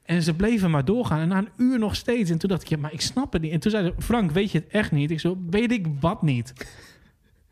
[0.04, 1.20] En ze bleven maar doorgaan.
[1.20, 2.30] En na een uur nog steeds.
[2.30, 3.52] En toen dacht ik, ja, maar ik snap het niet.
[3.52, 5.12] En toen zei ze, Frank, weet je het echt niet?
[5.12, 6.54] Ik zo, weet ik wat niet?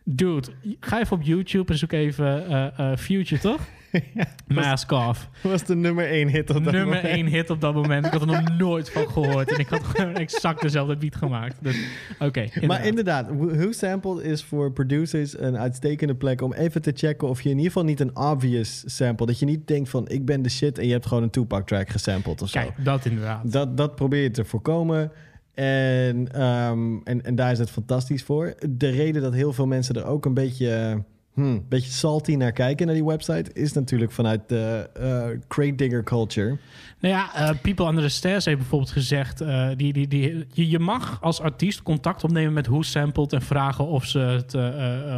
[0.03, 0.47] Dude,
[0.79, 2.47] ga even op YouTube en zoek even
[2.77, 3.67] eh, Future, toch?
[4.47, 5.29] Mask off.
[5.41, 7.03] was de nummer één hit op dat Nummer moment.
[7.05, 8.05] één hit op dat moment.
[8.05, 9.51] Ik had er nog nooit van gehoord.
[9.51, 11.55] En ik had gewoon exact dezelfde beat gemaakt.
[11.61, 11.77] Dus,
[12.19, 17.29] Oké, Maar inderdaad, Who Sampled is voor producers een uitstekende plek om even te checken
[17.29, 20.25] of je in ieder geval niet een obvious sample, dat je niet denkt van ik
[20.25, 22.59] ben de shit en je hebt gewoon een Tupac track gesampled of zo.
[22.59, 23.51] Kijk, dat inderdaad.
[23.51, 25.11] Dat, dat probeer je te voorkomen.
[25.53, 28.53] En, ehm, en, en daar is het fantastisch voor.
[28.69, 31.03] De reden dat heel veel mensen er ook een beetje,
[31.39, 36.03] hmm, beetje salty naar kijken, naar die website, is natuurlijk vanuit de eh, crate digger
[36.03, 36.57] culture.
[36.99, 39.41] Nou ja, eh, People Under the Stairs heeft bijvoorbeeld gezegd...
[39.41, 43.33] eh, die, die, die, je, je mag als artiest contact opnemen met Who Sampled...
[43.33, 44.67] en vragen of ze het eh,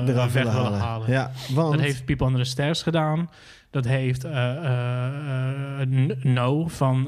[0.01, 0.79] eh, Eraf weg willen halen.
[0.79, 1.11] halen.
[1.11, 3.29] Ja, want Dat heeft People Under the Stairs gedaan.
[3.69, 7.07] Dat heeft eh, eh, eh, N- No van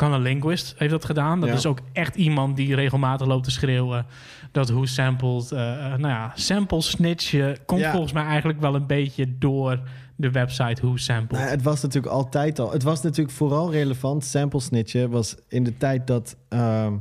[0.00, 1.40] uh, Linguist heeft dat gedaan.
[1.40, 1.54] Dat Ja.
[1.54, 4.06] is ook echt iemand die regelmatig loopt te schreeuwen...
[4.52, 5.52] dat Who Sampled...
[5.52, 7.90] eh, eh, nou ja, sample snitchen komt Ja.
[7.90, 9.80] volgens mij eigenlijk wel een beetje door
[10.16, 11.40] de website Who Sampled.
[11.40, 12.72] Nou, het was natuurlijk altijd al.
[12.72, 14.24] Het was natuurlijk vooral relevant.
[14.24, 16.96] Sample snitchen was in de tijd dat, ehm,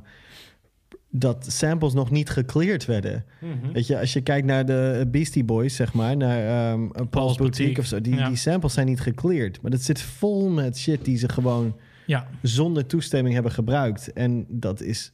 [1.10, 3.26] dat samples nog niet gecleared werden.
[3.40, 3.72] Mhm.
[3.74, 7.38] Weet je, als je kijkt naar de Beastie Boys, zeg maar, naar ehm Paul's, Paul's
[7.38, 7.40] Boutique,
[7.74, 8.28] Boutique, of zo, die, ja.
[8.28, 9.62] die samples zijn niet gecleared.
[9.62, 11.76] Maar dat zit vol met shit die ze gewoon
[12.06, 14.14] Ja, zonder toestemming hebben gebruikt.
[14.14, 15.14] En dat is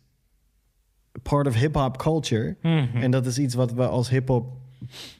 [1.24, 2.56] part of hip-hop culture.
[2.62, 2.98] Mhm.
[2.98, 4.46] En dat is iets wat we als hip-hop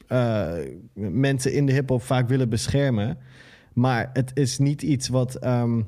[0.06, 0.52] eh,
[0.94, 3.18] mensen in de hip-hop vaak willen beschermen.
[3.72, 5.80] Maar het is niet iets wat, ehm,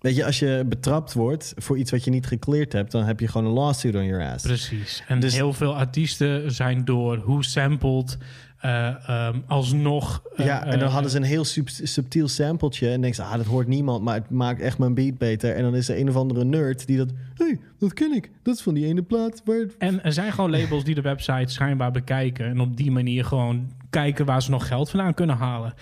[0.00, 2.90] Weet je, als je betrapt wordt voor iets wat je niet gecleared hebt...
[2.92, 4.44] dan heb je gewoon een lawsuit on your ass.
[4.44, 5.04] Precies.
[5.08, 8.18] En Dus- heel veel artiesten zijn door hoe sampled
[8.60, 10.22] eh, ehm, alsnog...
[10.36, 12.90] eh, Ja, en dan eh, hadden ze een heel sub- subtiel sampletje.
[12.90, 15.54] En denk ze, ah, dat hoort niemand, maar het maakt echt mijn beat beter.
[15.54, 17.08] En dan is er een of andere nerd die dat...
[17.34, 18.30] Hé, hey, dat ken ik.
[18.42, 19.56] Dat is van die ene plaat waar...
[19.56, 22.46] het- En er zijn gewoon labels die de website schijnbaar bekijken.
[22.46, 25.74] En op die manier gewoon kijken waar ze nog geld vandaan kunnen halen.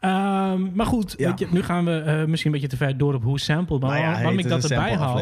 [0.00, 1.32] Ehm, maar goed, Ja.
[1.36, 3.78] je, nu gaan we misschien een beetje te ver door op hoe sample.
[3.78, 5.20] Maar Nou ja, waarom hey, ik dat erbij haal.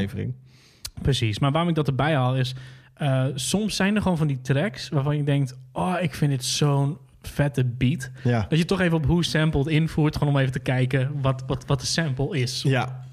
[1.03, 2.55] Precies, maar waarom ik dat erbij haal is...
[2.95, 5.59] eh, soms zijn er gewoon van die tracks waarvan je denkt...
[5.73, 8.11] Oh, ik vind dit zo'n vette beat.
[8.25, 8.47] Ja.
[8.49, 10.17] Dat je toch even op hoe sampled invoert.
[10.17, 12.63] Gewoon om even te kijken wat, wat, wat de sample is.
[12.63, 13.05] Ja.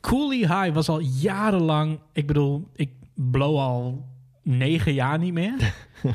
[0.00, 1.98] Coolie High was al jarenlang...
[2.12, 4.06] Ik bedoel, ik blow al
[4.42, 5.74] negen jaar niet meer.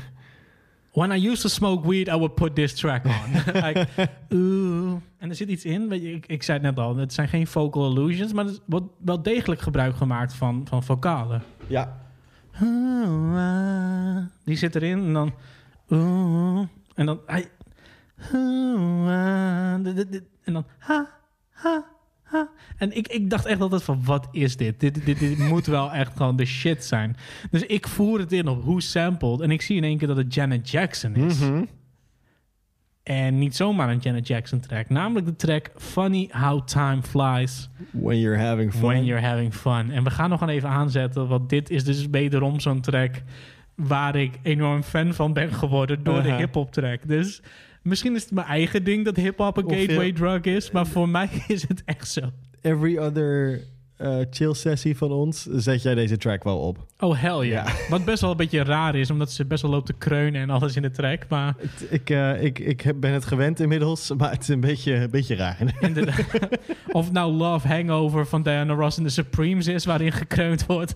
[0.94, 3.54] When I used to smoke weed, I would put this track on.
[3.66, 3.88] like,
[4.30, 4.94] oeh.
[5.18, 5.92] En er zit iets in.
[5.92, 8.34] Ik, ik zei het net al, het zijn geen vocal illusions...
[8.34, 11.44] maar er wordt wel degelijk gebruik gemaakt van, van vocalen.
[11.68, 12.01] Ja.
[14.46, 15.34] Die zit erin en dan...
[16.96, 17.20] En dan...
[20.44, 20.66] En dan...
[20.78, 21.10] Ha,
[21.50, 21.86] ha,
[22.24, 22.50] ha.
[22.78, 24.80] En ik, ik dacht echt altijd van, wat is dit?
[24.80, 27.16] Dit, dit, dit moet wel echt gewoon de shit zijn.
[27.52, 29.42] Dus ik voer het in op hoe sampled.
[29.42, 31.40] En ik zie in één keer dat het Janet Jackson is.
[33.04, 34.90] En niet zomaar een Janet Jackson track.
[34.90, 38.82] Namelijk de track Funny How Time Flies When you're having fun.
[38.82, 39.92] When You're Having Fun.
[39.92, 43.22] En we gaan nog gewoon even aanzetten, want dit is dus wederom zo'n track
[43.76, 46.38] waar ik enorm fan van ben geworden door de Uh-huh.
[46.38, 47.08] hip-hop track.
[47.08, 47.42] Dus
[47.82, 51.30] misschien is het mijn eigen ding dat hip-hop een gateway drug is, maar voor mij
[51.48, 52.22] is het echt zo.
[52.62, 53.62] Every other
[54.02, 56.86] eh, chill sessie van ons zet jij deze track wel op.
[57.00, 57.66] Oh, hell ja.
[57.90, 60.50] Wat best wel een beetje raar is, omdat ze best wel loopt te kreunen en
[60.50, 61.26] alles in de track.
[61.30, 61.56] Maar
[61.90, 65.10] Ik, eh, ik, ik heb- ben het gewend inmiddels, maar het is een beetje, een
[65.10, 65.58] beetje raar.
[65.80, 66.26] inderdaad,
[66.92, 70.96] of nou Love Hangover van Diana Ross en de Supremes is, waarin gekreund wordt.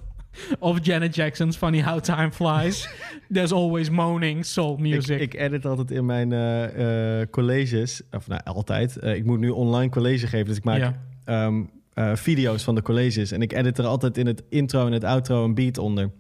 [0.60, 2.89] Of Janet Jackson's Funny How Time Flies.
[3.32, 5.20] There's always moaning soul ik, music.
[5.22, 8.97] ik edit altijd in mijn eh, colleges, of nou altijd.
[9.03, 11.01] Ik moet nu online college geven, dus ik maak Ja.
[11.26, 11.64] ehm,
[11.96, 13.32] eh, video's van de colleges.
[13.32, 16.12] En ik edit er altijd in het intro en het outro een beat onder.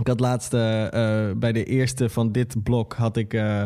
[0.00, 3.62] Ik had laatst eh, eh, bij de eerste van dit blok had ik eh,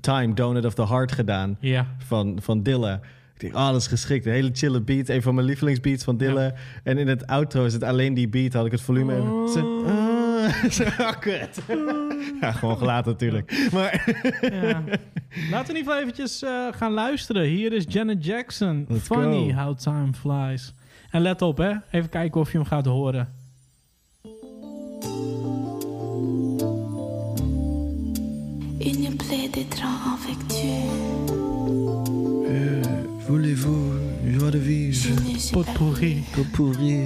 [0.00, 1.56] Time, Donut of the Heart gedaan.
[1.60, 1.86] Ja.
[1.98, 3.00] van, van Dilla.
[3.38, 4.26] Ik ah, dat is geschikt.
[4.26, 5.08] Een hele chille beat.
[5.08, 6.54] Een van mijn lievelingsbeats van Dilla.
[6.82, 8.52] En in het outro is het alleen die beat.
[8.52, 9.48] Had ik het volume even...
[9.48, 11.58] Zo, ah, zo, ah, kut.
[12.40, 13.68] Ja, gewoon gelaten natuurlijk.
[13.72, 14.82] Maar Ja.
[15.50, 17.42] Laten we in ieder geval eventjes eh, gaan luisteren.
[17.44, 18.84] Hier is Janet Jackson.
[18.88, 19.58] Let's Funny go.
[19.62, 20.74] how time flies.
[21.10, 21.72] En let op, hè.
[21.90, 23.28] Even kijken of je hem gaat horen.
[28.80, 30.90] Une plaie d'étrange avec Dieu.
[33.26, 33.92] voulez-vous
[34.26, 35.08] joie de vivre,
[35.38, 37.00] sais pas Potpourri, pourri,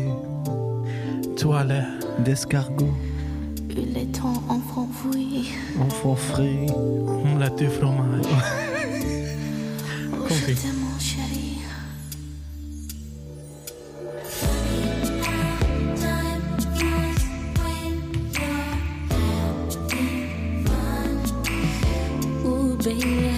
[1.36, 1.84] toilet.
[2.24, 2.94] d'escargot,
[3.70, 4.75] eu le temps fouillé.
[5.80, 8.26] enfant frais, on l'a de fromage.
[22.86, 23.35] Baby.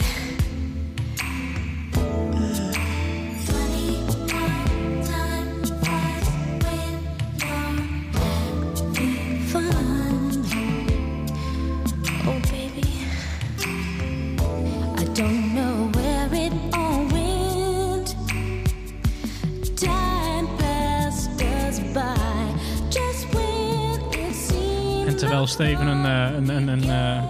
[25.46, 27.22] Terwijl Steven een, eh, een, een, een, eh,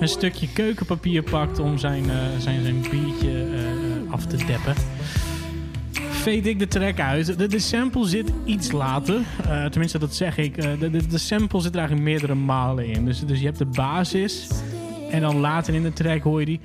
[0.00, 3.46] een stukje keukenpapier pakt om zijn, eh, zijn, zijn biertje
[4.10, 4.74] af te deppen.
[6.10, 7.38] Veed ik de track uit.
[7.38, 9.20] De, de sample zit iets later.
[9.70, 10.62] Tenminste, dat zeg ik.
[10.80, 13.04] De, de, de sample zit er eigenlijk meerdere malen in.
[13.04, 14.48] Dus, dus je hebt de basis.
[15.10, 16.60] En dan later in de track hoor je die.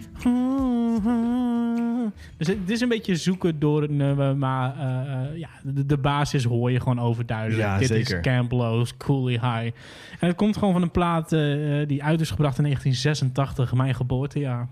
[2.37, 4.37] Dus het is een beetje zoeken door het nummer.
[4.37, 7.61] Maar eh, eh, ja, de, de basis hoor je gewoon overduidelijk.
[7.61, 8.15] Ja, Dit zeker.
[8.15, 9.71] is Camp Lowe's Coolie High.
[10.19, 11.39] En het komt gewoon van een plaat eh,
[11.87, 14.69] die uit is gebracht in 1986, mijn geboortejaar.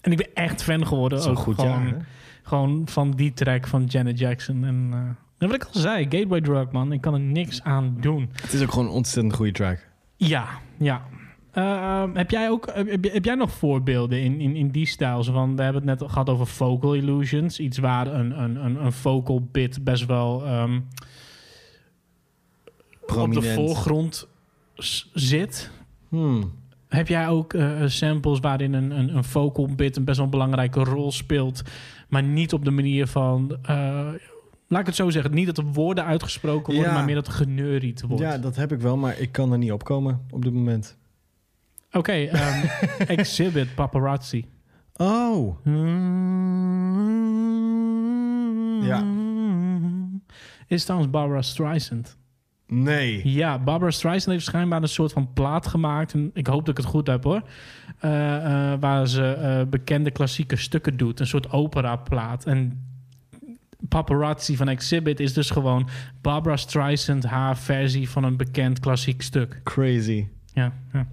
[0.00, 1.22] En ik ben echt fan geworden.
[1.22, 2.06] Een ook goed gewoon, jaar,
[2.42, 4.64] gewoon van die track van Janet Jackson.
[4.64, 6.92] En en wat ik al zei, Gateway Drug, man.
[6.92, 8.30] Ik kan er niks aan doen.
[8.42, 9.88] Het is ook gewoon een ontzettend goede track.
[10.16, 10.46] Ja,
[10.78, 11.02] ja.
[11.52, 15.24] Eh, heb jij ook heb, heb jij nog voorbeelden in, in, in die stijl?
[15.24, 17.58] Van, we hebben het net gehad over vocal illusions.
[17.60, 20.80] Iets waar een, een, een, een vocal bit best wel ehm,
[23.18, 24.28] op de voorgrond
[25.12, 25.70] zit.
[26.08, 26.52] Hmm.
[26.88, 30.84] Heb jij ook eh, samples waarin een, een, een vocal bit een best wel belangrijke
[30.84, 31.62] rol speelt,
[32.08, 34.08] maar niet op de manier van, eh,
[34.68, 35.34] Laat ik het zo zeggen.
[35.34, 36.96] Niet dat er woorden uitgesproken worden, Ja.
[36.96, 38.22] maar meer dat er geneuried wordt.
[38.22, 40.96] Ja, dat heb ik wel, maar ik kan er niet opkomen op dit moment.
[41.92, 42.66] Oké, ehm,
[43.18, 44.44] Exhibit Paparazzi.
[44.96, 45.56] Oh,
[48.82, 49.04] Ja.
[50.66, 52.16] Is trouwens Barbara Streisand.
[52.66, 53.28] nee.
[53.28, 56.12] Ja, Barbara Streisand heeft schijnbaar een soort van plaat gemaakt.
[56.14, 57.42] En ik hoop dat ik het goed heb hoor.
[57.98, 58.36] Eh,
[58.72, 61.20] eh, waar ze eh, bekende klassieke stukken doet.
[61.20, 62.44] Een soort opera-plaat.
[62.46, 62.86] En
[63.88, 65.88] Paparazzi van Exhibit is dus gewoon
[66.20, 69.60] Barbara Streisand, haar versie van een bekend klassiek stuk.
[69.64, 70.26] Crazy.
[70.52, 71.06] Ja, ja.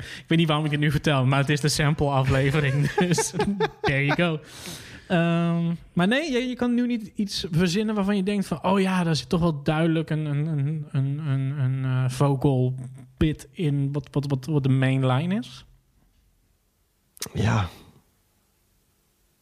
[0.00, 2.90] Ik weet niet waarom ik het nu vertel, maar het is de sample-aflevering.
[3.08, 3.32] dus
[3.80, 4.40] there you go.
[5.08, 8.64] Ehm, maar nee, je, je kan nu niet iets verzinnen waarvan je denkt van...
[8.64, 12.74] oh ja, daar zit toch wel duidelijk een, een, een, een, een, een eh, vocal
[13.16, 13.92] bit in...
[13.92, 15.64] Wat, wat, wat, wat de main line is.
[17.32, 17.68] Ja.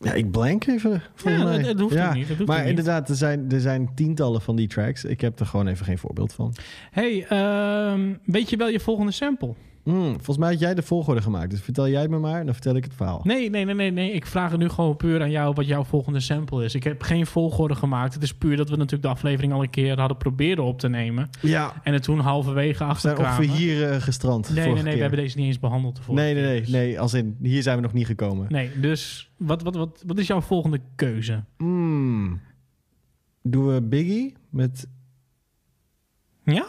[0.00, 1.02] Ja, ik blank even.
[1.24, 1.58] Ja, mij.
[1.58, 2.68] het- hoeft ook niet, het hoeft maar niet.
[2.68, 5.04] inderdaad, er zijn, er zijn tientallen van die tracks.
[5.04, 6.54] Ik heb er gewoon even geen voorbeeld van.
[6.90, 9.54] hey, ehm, weet je wel je volgende sample?
[9.88, 11.50] Hmm, volgens mij had jij de volgorde gemaakt.
[11.50, 13.20] Dus vertel jij het me maar, dan vertel ik het verhaal.
[13.24, 14.12] Nee, nee, nee, nee, nee.
[14.12, 16.74] Ik vraag het nu gewoon puur aan jou wat jouw volgende sample is.
[16.74, 18.14] Ik heb geen volgorde gemaakt.
[18.14, 20.88] Het is puur dat we natuurlijk de aflevering al een keer hadden proberen op te
[20.88, 21.28] nemen.
[21.40, 23.38] Ja, En het toen halverwege we achterkwamen.
[23.38, 24.54] ongeveer hier eh, gestrand.
[24.54, 25.96] Nee, nee, nee, we hebben deze niet eens behandeld.
[26.06, 27.00] de Nee, nee, nee, dus- nee.
[27.00, 28.46] Als in, hier zijn we nog niet gekomen.
[28.48, 31.44] Nee, dus wat, wat, wat, wat is jouw volgende keuze?
[31.56, 32.40] Hmm.
[33.42, 34.86] Doen we Biggie met...
[36.44, 36.66] Ja?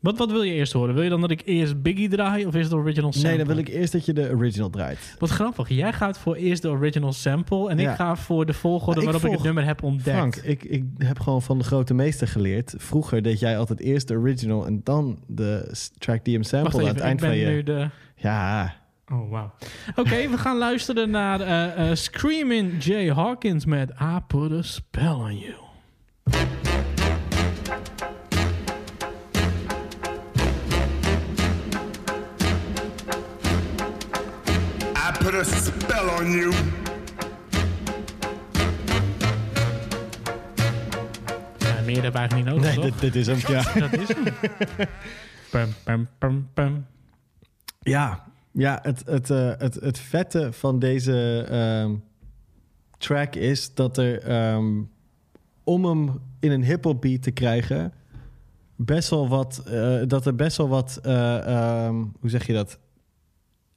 [0.00, 0.94] Wat, wat wil je eerst horen?
[0.94, 3.28] Wil je dan dat ik eerst Biggie draai of eerst de original sample?
[3.28, 5.14] Nee, dan wil ik eerst dat je de original draait.
[5.18, 5.68] Wat grappig.
[5.68, 7.90] Jij gaat voor eerst de original sample en Ja.
[7.90, 10.16] ik ga voor de volgorde ik waarop ik het nummer heb ontdekt.
[10.16, 12.74] Frank, ik, ik heb gewoon van de grote meester geleerd.
[12.76, 16.86] Vroeger deed jij altijd eerst de original en dan de track die hem sample aan
[16.86, 17.46] het ik eind ben van je...
[17.46, 17.88] nu de...
[18.16, 18.74] Ja,
[19.12, 19.52] Oh, wauw.
[19.96, 25.08] Oké, we gaan luisteren naar eh eh Screaming Jay Hawkins met I Put a Spell
[25.12, 25.54] on You.
[35.30, 36.52] Put a spell on you.
[41.58, 42.84] Ja, meer hebben we eigenlijk niet nodig, nee, toch?
[42.84, 43.38] dit, dit is hem.
[43.46, 44.24] Ja, Dat is hem.
[45.50, 46.86] Pum, pum, pum, pum.
[47.80, 51.94] ja, ja het, het, eh, het, het vette van deze ehm,
[52.98, 54.22] track is dat er...
[54.22, 54.82] ehm,
[55.64, 57.92] om hem in een hip-hop beat te krijgen...
[58.76, 59.62] best wel wat...
[59.66, 60.98] eh, dat er best wel wat...
[61.02, 61.38] eh,
[61.86, 62.78] ehm, hoe zeg je dat?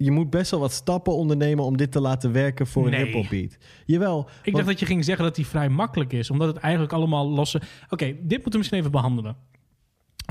[0.03, 2.99] Je moet best wel wat stappen ondernemen om dit te laten werken voor Nee.
[2.99, 3.57] een hip-hop beat.
[3.85, 4.19] Jawel.
[4.19, 6.93] Ik want- dacht dat je ging zeggen dat die vrij makkelijk is, omdat het eigenlijk
[6.93, 7.61] allemaal losse...
[7.89, 9.35] Oké, dit moeten we misschien even behandelen.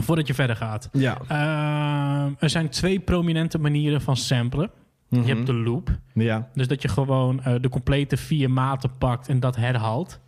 [0.03, 0.89] Voordat je verder gaat.
[0.93, 1.19] Ja.
[1.29, 4.71] Ehm, er zijn twee prominente manieren van samplen.
[5.09, 5.23] Mhm.
[5.27, 5.99] Je hebt de loop.
[6.15, 6.49] Ja.
[6.55, 10.21] Dus dat je gewoon eh, de complete vier maten pakt en dat herhaalt.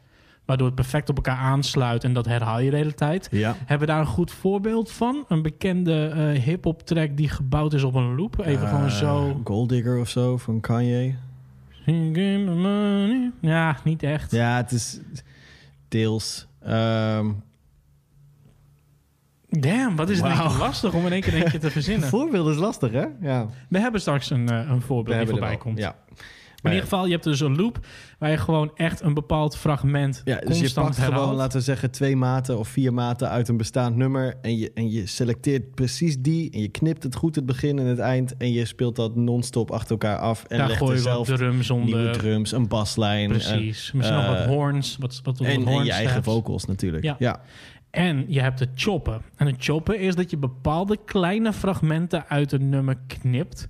[0.45, 3.28] Waardoor het perfect op elkaar aansluit en dat herhaal je de hele tijd.
[3.30, 3.55] Ja.
[3.59, 5.24] Hebben we daar een goed voorbeeld van?
[5.28, 8.38] Een bekende eh hip-hop track die gebouwd is op een loop.
[8.45, 9.40] Even gewoon Eh, zo.
[9.45, 11.14] Gold Digger of zo van Kanye.
[13.40, 14.30] Ja, niet echt.
[14.30, 15.01] Ja, het is
[15.88, 16.47] deels.
[16.62, 17.30] Ehm,
[19.49, 22.09] Damn, wat is het eigenlijk lastig om in één keer eentje te verzinnen.
[22.09, 23.05] voorbeeld is lastig, hè?
[23.20, 23.47] Ja.
[23.68, 25.78] We hebben straks een, eh, een voorbeeld die voorbij komt.
[25.78, 25.97] Ja.
[26.64, 27.78] In ieder geval, je hebt dus een loop
[28.18, 31.20] waar je gewoon echt een bepaald fragment Ja, dus je pakt herhaalt.
[31.22, 34.34] gewoon, laten we zeggen, twee maten of vier maten uit een bestaand nummer.
[34.42, 36.50] En je, en je selecteert precies die.
[36.50, 38.36] En je knipt het goed, het begin en het eind.
[38.36, 40.44] En je speelt dat non-stop achter elkaar af.
[40.44, 41.86] En Daar legt gooi er je zelf drums onder.
[41.96, 43.28] nieuwe drums, een baslijn.
[43.28, 43.90] Precies.
[43.90, 44.96] en, Misschien nog eh, wat horns.
[45.00, 46.26] Wat, wat, wat En, en horn je eigen steps.
[46.26, 47.04] vocals natuurlijk.
[47.04, 47.16] Ja.
[47.18, 47.40] Ja.
[47.90, 49.22] En je hebt het choppen.
[49.36, 53.68] En het choppen is dat je bepaalde kleine fragmenten uit een nummer knipt.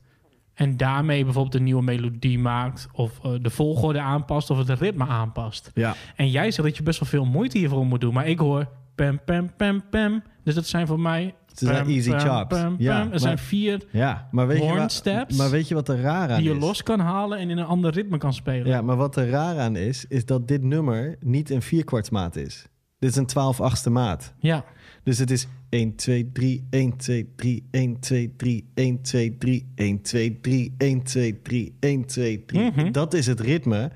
[0.54, 2.86] En daarmee bijvoorbeeld een nieuwe melodie maakt.
[2.92, 4.50] Of eh, de volgorde aanpast.
[4.50, 5.70] Of het ritme aanpast.
[5.74, 5.94] ja.
[6.16, 8.14] En jij zegt dat je best wel veel moeite hiervoor moet doen.
[8.14, 10.22] Maar ik hoor pam, pam, pam, pam.
[10.44, 11.34] Dus dat zijn voor mij...
[11.54, 12.60] Ze zijn easy pam, chops.
[12.60, 13.00] pam, Ja.
[13.00, 15.88] Er maar- zijn vier Ja, maar weet, je Horn wa- steps maar weet je wat
[15.88, 16.60] er raar aan die je is?
[16.60, 18.66] los kan halen en in een ander ritme kan spelen.
[18.66, 22.66] Ja, maar wat er raar aan is, is dat dit nummer niet een vierkwartsmaat is.
[22.98, 24.34] Dit is een 12 achtste maat.
[24.38, 24.64] Ja.
[25.02, 29.66] Dus het is 1, 2, 3, 1, 2, 3, 1, 2, 3, 1, 2, 3,
[29.74, 32.70] 1, 2, 3, 1, 2, 3, 1, 2, 3.
[32.70, 32.92] Mhm.
[32.92, 33.90] Dat is het ritme.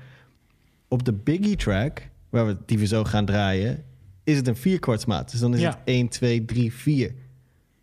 [0.87, 3.83] Op de Biggie track, waar we die we zo gaan draaien,
[4.23, 5.31] is het een vierkwartsmaat.
[5.31, 5.69] Dus dan is Ja.
[5.69, 7.13] het 1, 2, 3, 4.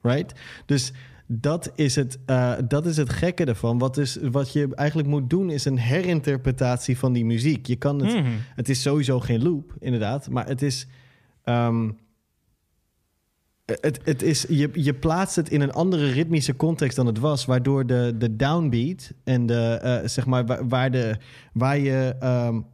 [0.03, 0.33] Right?
[0.67, 0.93] Dus
[1.27, 3.79] dat is het, uh, dat is het gekke ervan.
[3.79, 7.67] Wat, is, wat je eigenlijk moet doen, is een herinterpretatie van die muziek.
[7.67, 8.31] Je kan het, Mhm.
[8.55, 10.31] het is sowieso geen loop, inderdaad.
[10.31, 10.87] Maar het is.
[11.45, 11.97] Um,
[13.67, 17.45] het, het is je, je plaatst het in een andere ritmische context dan het was,
[17.45, 21.17] waardoor de, de downbeat en de, uh, zeg maar, waar, waar, de,
[21.53, 22.15] waar je.
[22.23, 22.67] Um,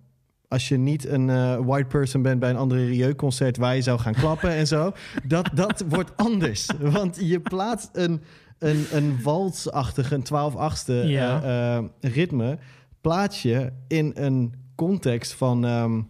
[0.48, 3.98] als je niet een eh, white person bent bij een andere Rieu-concert waar je zou
[3.98, 4.92] gaan klappen en zo.
[5.26, 6.68] Dat, dat wordt anders.
[6.80, 8.22] Want je plaatst een,
[8.58, 11.42] een, een walsachtige, een 12-achtste Ja.
[11.42, 12.58] eh, eh, ritme,
[13.00, 15.64] plaats je in een context van.
[15.64, 16.00] ehm,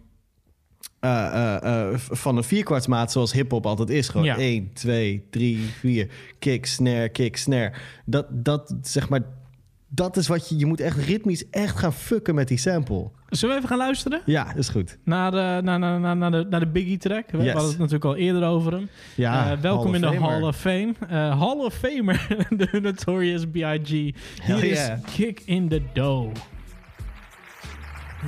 [1.03, 4.07] eh, eh, eh, van een vierkwartsmaat zoals hip-hop altijd is.
[4.09, 4.37] Gewoon Ja.
[4.37, 6.07] 1, 2, 3, 4.
[6.39, 7.71] Kick, snare, kick, snare.
[8.05, 9.21] Dat, dat zeg maar.
[9.95, 10.57] Dat is wat je.
[10.57, 13.09] Je moet echt ritmisch echt gaan fucken met die sample.
[13.29, 14.21] Zullen we even gaan luisteren?
[14.25, 14.97] Ja, is goed.
[15.03, 17.31] Naar de, naar, naar, naar, naar de, naar de Biggie track.
[17.31, 17.51] We Yes.
[17.51, 18.89] hadden het natuurlijk al eerder over hem.
[19.15, 20.25] Ja, welkom Hall in de.
[20.25, 20.93] Hall of Fame.
[21.09, 22.27] Hall of Famer,
[22.57, 23.89] de Notorious B.I.G.
[24.45, 24.89] Hier is.
[25.15, 26.31] Kick in the Dough.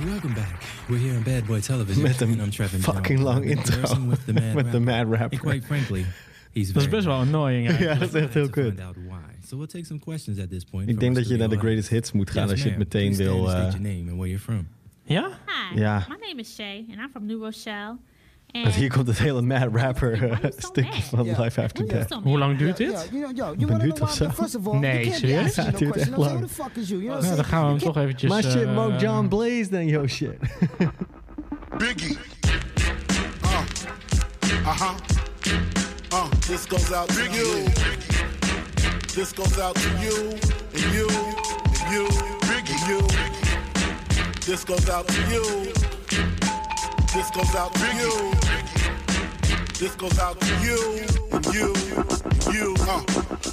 [0.04, 0.62] Welcome back.
[0.88, 2.02] We're here on Bad Boy Television.
[2.02, 3.22] Met een and I'm Trevin fucking Jones.
[3.22, 4.06] lang I've intro.
[4.08, 4.80] With the mad Met de rapper.
[4.80, 5.32] mad rapper.
[5.32, 6.04] And quite frankly,
[6.52, 7.92] he's Dat is very best wel annoying eigenlijk.
[7.94, 8.64] Ja, dat is echt heel To kut.
[8.64, 9.46] find out why.
[9.48, 10.88] So we'll take some questions at this point.
[10.88, 12.62] Ik from denk our dat je naar de studio greatest hits moet gaan Yes, als
[12.62, 12.88] je het ma'am.
[12.92, 13.50] meteen Please wil.
[13.50, 14.66] and eh, your name and where you're from.
[15.04, 15.28] Ja?
[15.46, 16.06] Hi, Ja.
[16.08, 17.96] my name is Shay, and I'm from New Rochelle.
[18.62, 21.38] Want And hier komt het hele mad rapper eh, stukje van Yeah.
[21.38, 22.12] Life After Death.
[22.22, 22.90] Hoe lang duurt dit?
[22.90, 24.30] Yeah, you know, yo, Een minuut know of zo.
[24.30, 25.54] First of all, Nee, you can't serieus?
[25.54, 26.48] Ja, no het duurt echt lang.
[26.88, 28.30] Nou, dan gaan we hem toch eventjes...
[28.30, 30.38] Maar shit, eh, Mo John Blaze dan, yo shit.
[31.78, 32.18] Biggie.
[33.44, 33.60] Uh,
[34.66, 34.94] uh-huh.
[36.12, 37.64] Uh, this goes out to you.
[39.14, 40.30] This goes out to you,
[40.74, 42.06] and you, and you,
[42.40, 42.76] Biggie.
[42.80, 43.00] and you.
[44.44, 45.85] This goes out to you.
[47.16, 48.12] This goes out to you.
[49.78, 50.78] This goes out to you,
[51.32, 51.72] and you,
[52.30, 52.74] and you.
[52.92, 53.00] Uh,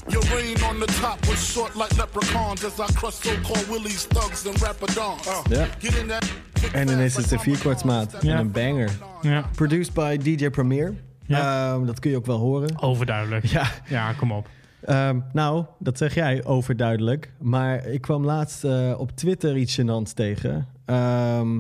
[0.08, 4.46] your reign on the top was short like leprechauns as I crush so-called willies, thugs,
[4.48, 5.28] and rapadons.
[5.28, 5.68] Uh, Ja.
[5.80, 6.26] Get in that.
[6.74, 8.34] En ineens is het een vierkwartsmaat Ja.
[8.34, 8.90] en een banger.
[9.22, 10.94] Ja, Produced by DJ Premier.
[11.26, 11.74] Ja.
[11.74, 12.82] Ehm, dat kun je ook wel horen.
[12.82, 13.46] overduidelijk.
[13.46, 13.68] Ja.
[13.88, 14.48] Ja, kom op.
[14.82, 17.32] Ehm, nou, dat zeg jij overduidelijk.
[17.40, 20.68] Maar ik kwam laatst eh, op Twitter iets gênants tegen.
[20.86, 21.60] Ehm,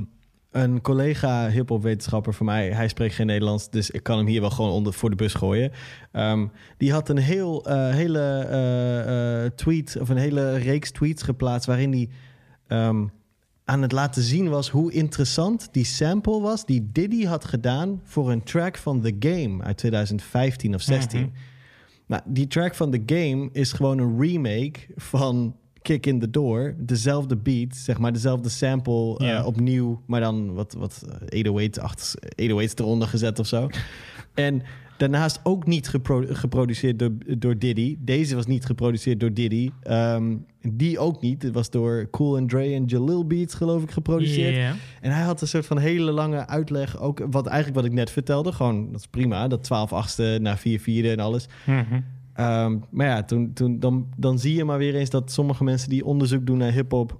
[0.53, 4.49] een collega hiphop-wetenschapper van mij, hij spreekt geen Nederlands, dus ik kan hem hier wel
[4.49, 5.71] gewoon onder voor de bus gooien.
[6.11, 6.47] Ehm,
[6.77, 11.67] die had een heel, eh, hele eh, eh, tweet, of een hele reeks tweets geplaatst
[11.67, 12.09] waarin hij
[12.67, 13.05] ehm,
[13.65, 18.31] aan het laten zien was hoe interessant die sample was die Diddy had gedaan voor
[18.31, 21.19] een track van The Game uit 2015 of 16.
[21.19, 21.29] Mhm.
[22.07, 26.75] Nou, die track van The Game is gewoon een remake van Kick in the Door.
[26.77, 32.73] Dezelfde beat, zeg maar, dezelfde sample eh, opnieuw, maar dan wat, wat 808, achter- 808's
[32.75, 33.69] eronder gezet of zo.
[34.33, 34.61] en
[34.97, 37.97] daarnaast ook niet gepro- geproduceerd door, door Diddy.
[37.99, 39.69] Deze was niet geproduceerd door Diddy.
[39.83, 41.41] Ehm, die ook niet.
[41.43, 44.55] Het was door Cool and Dre en Jalil Beats, geloof ik, geproduceerd.
[45.01, 46.99] En hij had een soort van hele lange uitleg.
[46.99, 48.51] Ook wat eigenlijk wat ik net vertelde.
[48.51, 49.47] Gewoon, dat is prima.
[49.47, 51.47] Dat 12 achtste naar 4 vierde en alles.
[51.65, 51.99] Mhm.
[52.33, 55.89] Ehm, maar ja, toen, toen, dan, dan zie je maar weer eens dat sommige mensen
[55.89, 57.19] die onderzoek doen naar hip-hop.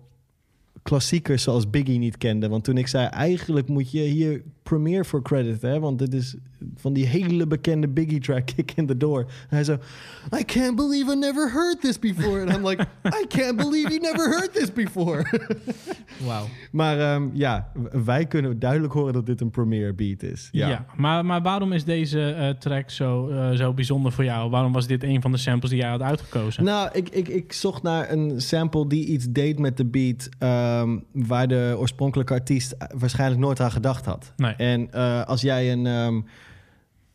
[0.82, 2.50] klassiekers zoals Biggie niet kenden.
[2.50, 5.80] Want toen ik zei, eigenlijk moet je hier Premiere voor credit, hè?
[5.80, 6.36] Want dit is
[6.76, 9.20] van die hele bekende Biggie track, Kick in the Door.
[9.20, 9.78] En hij zo,
[10.40, 12.40] I can't believe I never heard this before.
[12.42, 15.26] En I'm like, I can't believe you never heard this before.
[16.28, 16.46] Wauw.
[16.72, 17.72] maar ehm, ja,
[18.06, 20.50] wij kunnen duidelijk horen dat dit een Premiere beat is.
[20.52, 20.86] Ja, Ja.
[20.96, 24.50] maar, maar waarom is deze eh, track zo, eh, zo bijzonder voor jou?
[24.50, 26.64] Waarom was dit een van de samples die jij had uitgekozen?
[26.64, 30.30] Nou, ik, ik, ik zocht naar een sample die iets deed met de beat...
[30.40, 34.34] ehm, waar de oorspronkelijke artiest waarschijnlijk nooit aan gedacht had.
[34.38, 34.53] Nee.
[34.58, 35.86] En eh, als jij een...
[35.88, 36.22] ehm,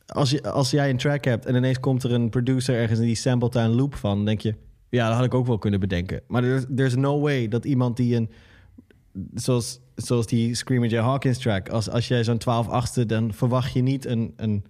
[0.07, 2.99] als, je, als jij een track hebt en ineens komt er een producer ergens...
[2.99, 4.55] en die sampled daar een loop van, dan denk je...
[4.89, 6.20] ja, dat had ik ook wel kunnen bedenken.
[6.28, 8.30] Maar there's, there's no way dat iemand die een...
[9.34, 10.97] zoals, zoals die Screamer J.
[10.97, 11.68] Hawkins track...
[11.68, 14.32] als, als jij zo'n 12 achtste, dan verwacht je niet een...
[14.36, 14.64] een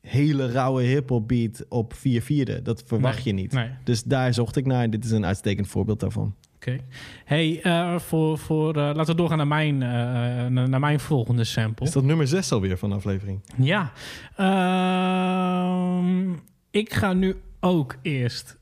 [0.00, 2.62] hele rauwe hip-hop beat op 4 vierde.
[2.62, 3.52] Dat verwacht Nee, je niet.
[3.52, 3.68] nee.
[3.84, 4.82] Dus daar zocht ik naar.
[4.82, 6.34] en Dit is een uitstekend voorbeeld daarvan.
[6.60, 6.78] Oké.
[7.24, 11.86] Hey, eh, voor, voor, eh, laten we doorgaan naar mijn, eh, naar, mijn volgende sample.
[11.86, 13.40] Is dat nummer 6 alweer van de aflevering?
[13.56, 13.92] Ja.
[14.36, 16.32] Ehm,
[16.70, 18.58] ik ga nu ook eerst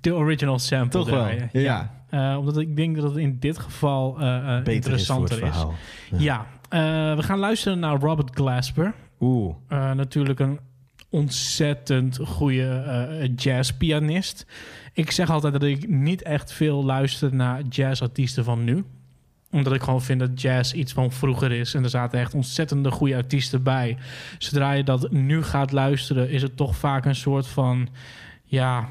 [0.00, 1.48] de original sample Toch wel, draaien.
[1.52, 1.96] ja.
[2.10, 5.74] Eh, omdat ik denk dat het in dit geval Beter interessanter is verhaal.
[6.16, 6.80] Ja, Eh,
[7.16, 8.94] we gaan luisteren naar Robert Glasper.
[9.20, 9.54] Oeh.
[9.68, 10.58] Eh, natuurlijk een
[11.10, 14.46] ontzettend goede eh, jazzpianist.
[14.92, 18.84] Ik zeg altijd dat ik niet echt veel luister naar jazzartiesten van nu.
[19.50, 21.74] Omdat ik gewoon vind dat jazz iets van vroeger is.
[21.74, 23.96] En er zaten echt ontzettende goede artiesten bij.
[24.38, 27.88] Zodra je dat nu gaat luisteren, is het toch vaak een soort van...
[28.44, 28.88] Ja,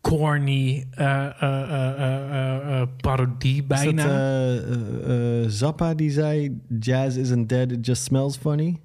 [0.00, 4.02] corny eh, eh, parodie Is bijna.
[4.02, 6.60] dat eh, eh, Zappa die zei...
[6.80, 8.80] Jazz isn't dead, it just smells funny?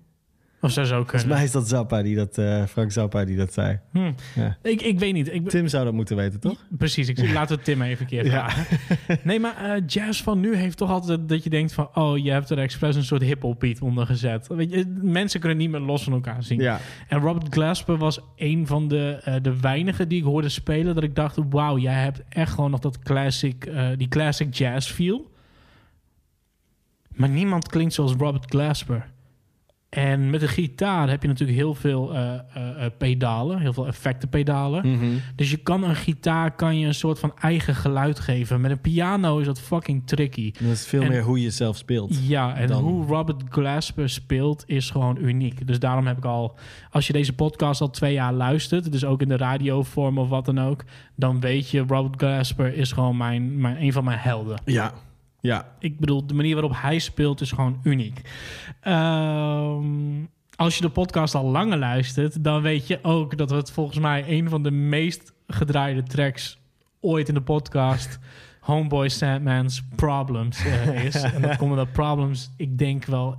[0.62, 1.10] Of zou zo kunnen.
[1.10, 3.80] Volgens mij is dat Zappa die dat, eh, Frank Zappa die dat zei.
[3.92, 4.12] Hm.
[4.36, 4.58] Ja.
[4.62, 5.34] Ik, ik weet niet.
[5.34, 6.66] Ik, Tim zou dat moeten weten, toch?
[6.78, 8.50] Precies, ik, laten we Tim even een keer Ja.
[8.50, 8.78] vragen.
[9.24, 11.90] Nee, maar eh, jazz van nu heeft toch altijd dat je denkt van...
[11.94, 14.48] oh, je hebt er expres een soort hip-hop beat onder gezet.
[14.48, 16.60] Weet je, mensen kunnen niet meer los van elkaar zien.
[16.60, 16.80] Ja.
[17.08, 20.96] En Robert Glasper was een van de, eh, de weinigen die ik hoorde spelen...
[20.96, 25.32] dat ik dacht, wauw, jij hebt echt gewoon nog dat classic, die classic jazz feel.
[27.16, 29.06] Maar niemand klinkt zoals Robert Glasper.
[29.90, 32.40] En met de gitaar heb je natuurlijk heel veel eh, eh,
[32.86, 34.92] eh, pedalen, heel veel effectenpedalen.
[34.92, 35.06] Mhm.
[35.36, 38.62] Dus je kan een gitaar kan je een soort van eigen geluid geven.
[38.62, 40.52] Met een piano is dat fucking tricky.
[40.60, 42.28] Dat is veel En- meer hoe je zelf speelt.
[42.28, 45.68] Ja, en Dan- hoe Robert Glasper speelt is gewoon uniek.
[45.68, 46.58] Dus daarom heb ik al,
[46.92, 50.46] als je deze podcast al twee jaar luistert, dus ook in de radiovorm of wat
[50.46, 50.84] dan ook,
[51.16, 54.62] dan weet je, Robert Glasper is gewoon mijn, mijn, een van mijn helden.
[54.66, 54.94] Ja.
[55.42, 55.76] Ja.
[55.80, 58.22] Ik bedoel, de manier waarop hij speelt is gewoon uniek.
[58.82, 60.26] Ehm,
[60.56, 64.24] als je de podcast al langer luistert, dan weet je ook dat het volgens mij
[64.28, 66.60] een van de meest gedraaide tracks
[67.00, 68.20] ooit in de podcast
[68.60, 71.16] Homeboy Sandman's Problems eh, is.
[71.34, 73.38] en dat komt omdat Problems, ik denk wel...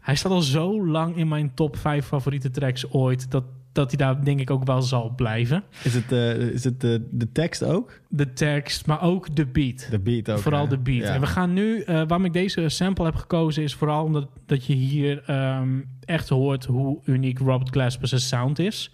[0.00, 3.30] Hij staat al zo lang in mijn top 5 favoriete tracks ooit...
[3.30, 3.44] dat,
[3.76, 5.64] dat hij daar denk ik ook wel zal blijven.
[5.82, 8.00] Is het, eh, is het de, de tekst ook?
[8.08, 9.86] De tekst, maar ook de beat.
[9.90, 10.38] De beat ook.
[10.38, 10.68] Vooral hè?
[10.68, 11.02] de beat.
[11.02, 11.14] Ja.
[11.14, 14.66] En we gaan nu, eh, waarom ik deze sample heb gekozen, is vooral omdat dat
[14.66, 18.92] je hier ehm, echt hoort hoe uniek Robert Glasper's sound is.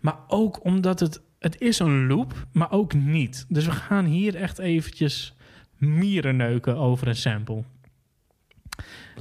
[0.00, 3.46] Maar ook omdat het, het is een loop, maar ook niet.
[3.48, 5.34] Dus we gaan hier echt eventjes
[5.76, 7.62] mieren neuken over een sample.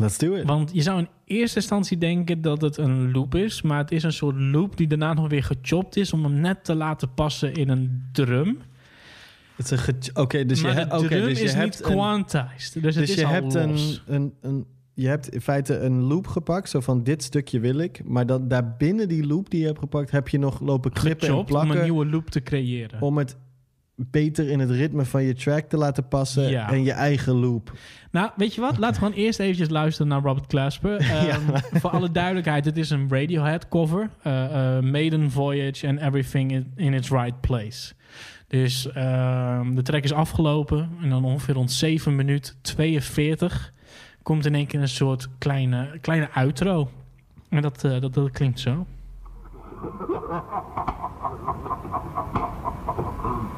[0.01, 0.45] Let's do it.
[0.45, 4.03] Want je zou in eerste instantie denken dat het een loop is, maar het is
[4.03, 7.53] een soort loop die daarna nog weer gechopt is om hem net te laten passen
[7.53, 8.57] in een drum.
[9.55, 11.65] Het is een Oké, dus je, maar he- de oké, drum dus je is hebt
[11.79, 12.73] niet een- quantized.
[12.73, 14.03] Dus, het Dus is je al hebt een, los.
[14.07, 18.01] een, een, je hebt in feite een loop gepakt, zo van dit stukje wil ik.
[18.05, 21.27] Maar dan daar binnen die loop die je hebt gepakt, heb je nog lopen knippen
[21.27, 21.77] en gechopt om plakken.
[21.77, 23.01] een nieuwe loop te creëren.
[23.01, 23.37] om het
[24.11, 26.69] beter in het ritme van je track te laten passen Ja.
[26.71, 27.71] en je eigen loop.
[28.11, 28.77] Nou, weet je wat?
[28.77, 30.97] Laten we gewoon eerst eventjes luisteren naar Robert Glasper.
[31.11, 31.39] Ehm,
[31.73, 34.09] Voor alle duidelijkheid, het is een Radiohead cover.
[34.21, 37.93] eh, eh, Maiden Voyage and Everything in, in its Right Place.
[38.47, 40.89] Dus ehm, de track is afgelopen.
[41.01, 43.73] En dan ongeveer rond 7 minuten 42
[44.23, 46.89] komt in één keer een soort kleine, kleine outro.
[47.49, 48.85] En dat, eh, dat, dat klinkt zo.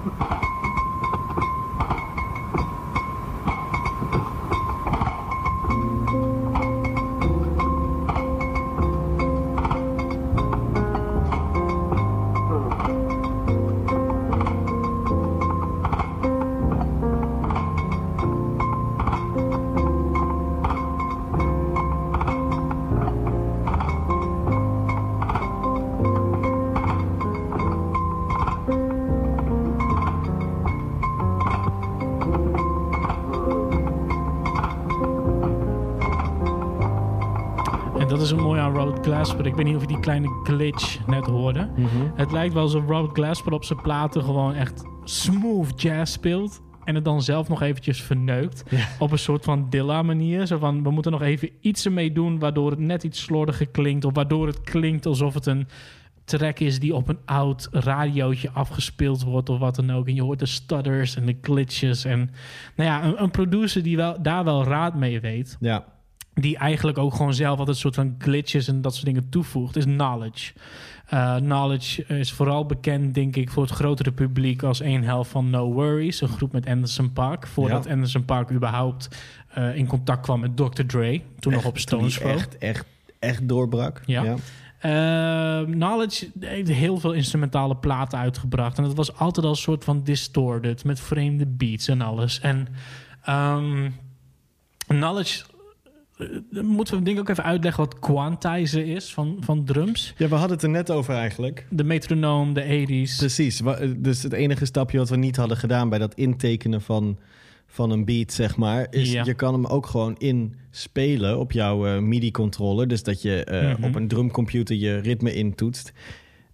[0.04, 0.43] Thank you.
[39.04, 39.46] Glasper.
[39.46, 41.70] Ik weet niet of je die kleine glitch net hoorde.
[42.16, 46.62] Het lijkt wel alsof Robert Glasper op zijn platen gewoon echt smooth jazz speelt.
[46.84, 48.64] En het dan zelf nog eventjes verneukt.
[49.00, 50.46] Op een soort van Dilla manier.
[50.46, 52.40] Zo van, we moeten nog even iets ermee doen...
[52.40, 54.06] waardoor het net iets slordiger klinkt.
[54.06, 55.68] Of waardoor het klinkt alsof het een
[56.24, 56.80] track is...
[56.80, 60.08] die op een oud radiootje afgespeeld wordt of wat dan ook.
[60.08, 62.06] En je hoort de stutters en de glitches.
[62.06, 62.32] En
[62.76, 65.58] nou ja, een, een producer die wel, daar wel raad mee weet...
[65.60, 65.93] Ja.
[66.34, 69.76] Die eigenlijk ook gewoon zelf altijd een soort van glitches en dat soort dingen toevoegt,
[69.76, 70.54] is Knowledge.
[71.06, 75.50] Eh, knowledge is vooral bekend, denk ik, voor het grotere publiek als een helft van
[75.50, 77.48] No Worries, een groep met Anderson Park.
[77.48, 77.92] Voordat Ja.
[77.92, 79.10] Anderson Park überhaupt
[79.54, 80.86] eh, in contact kwam met Dr.
[80.86, 82.32] Dre, toen nog op Stones Throw.
[82.32, 82.86] echt, echt,
[83.20, 84.02] echt doorbrak.
[84.06, 84.36] Ja.
[84.80, 88.78] Eh, Knowledge heeft heel veel instrumentale platen uitgebracht.
[88.78, 90.84] En dat was altijd al een soort van distorted.
[90.84, 92.40] Met vreemde beats en alles.
[92.40, 92.68] En
[93.24, 93.90] ehm,
[94.88, 95.44] Knowledge...
[96.18, 100.14] eh, moeten we denk ik ook even uitleggen wat quantizen is van, van drums.
[100.18, 101.68] Ja, we hadden het er net over eigenlijk.
[101.70, 103.16] De metronoom, de 80s.
[103.18, 103.60] Precies.
[103.60, 107.18] Wa- Dus het enige stapje wat we niet hadden gedaan bij dat intekenen van,
[107.68, 109.24] van een beat, zeg maar, is Ja.
[109.24, 110.16] je kan hem ook gewoon
[110.72, 112.88] inspelen op jouw eh, MIDI-controller.
[112.88, 113.84] Dus dat je eh, Mhm.
[113.84, 115.92] op een drumcomputer je ritme intoetst.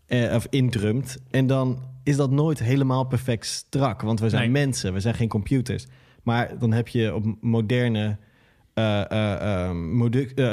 [0.06, 1.18] eh, of indrumt.
[1.32, 4.02] En dan is dat nooit helemaal perfect strak.
[4.02, 4.66] Want we zijn Nee.
[4.66, 5.86] mensen, we zijn geen computers.
[6.24, 8.18] Maar dan heb je op moderne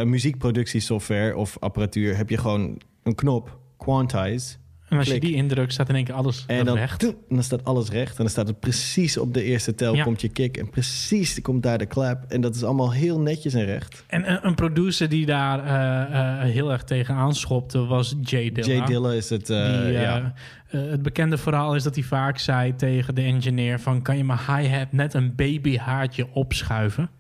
[0.05, 2.17] muziekproductiesoftware of apparatuur...
[2.17, 4.57] heb je gewoon een knop, quantize.
[4.89, 7.03] En als je die indrukt, staat in één keer alles En dan, recht.
[7.05, 8.11] en dan staat alles recht.
[8.11, 10.03] En dan staat het precies op de eerste tel Ja.
[10.05, 10.57] komt je kick.
[10.57, 12.25] En precies komt daar de clap.
[12.29, 14.05] En dat is allemaal heel netjes en recht.
[14.07, 18.75] En een, een producer die daar eh, eh, heel erg tegen aanschopte was Jay Dilla.
[18.75, 19.51] Jay Dilla is het...
[19.51, 20.35] eh, Die, eh, ja.
[20.71, 24.03] eh, het bekende verhaal is dat hij vaak zei tegen de engineer van...
[24.03, 27.11] kan je mijn hi-hat net een babyhaartje opschuiven?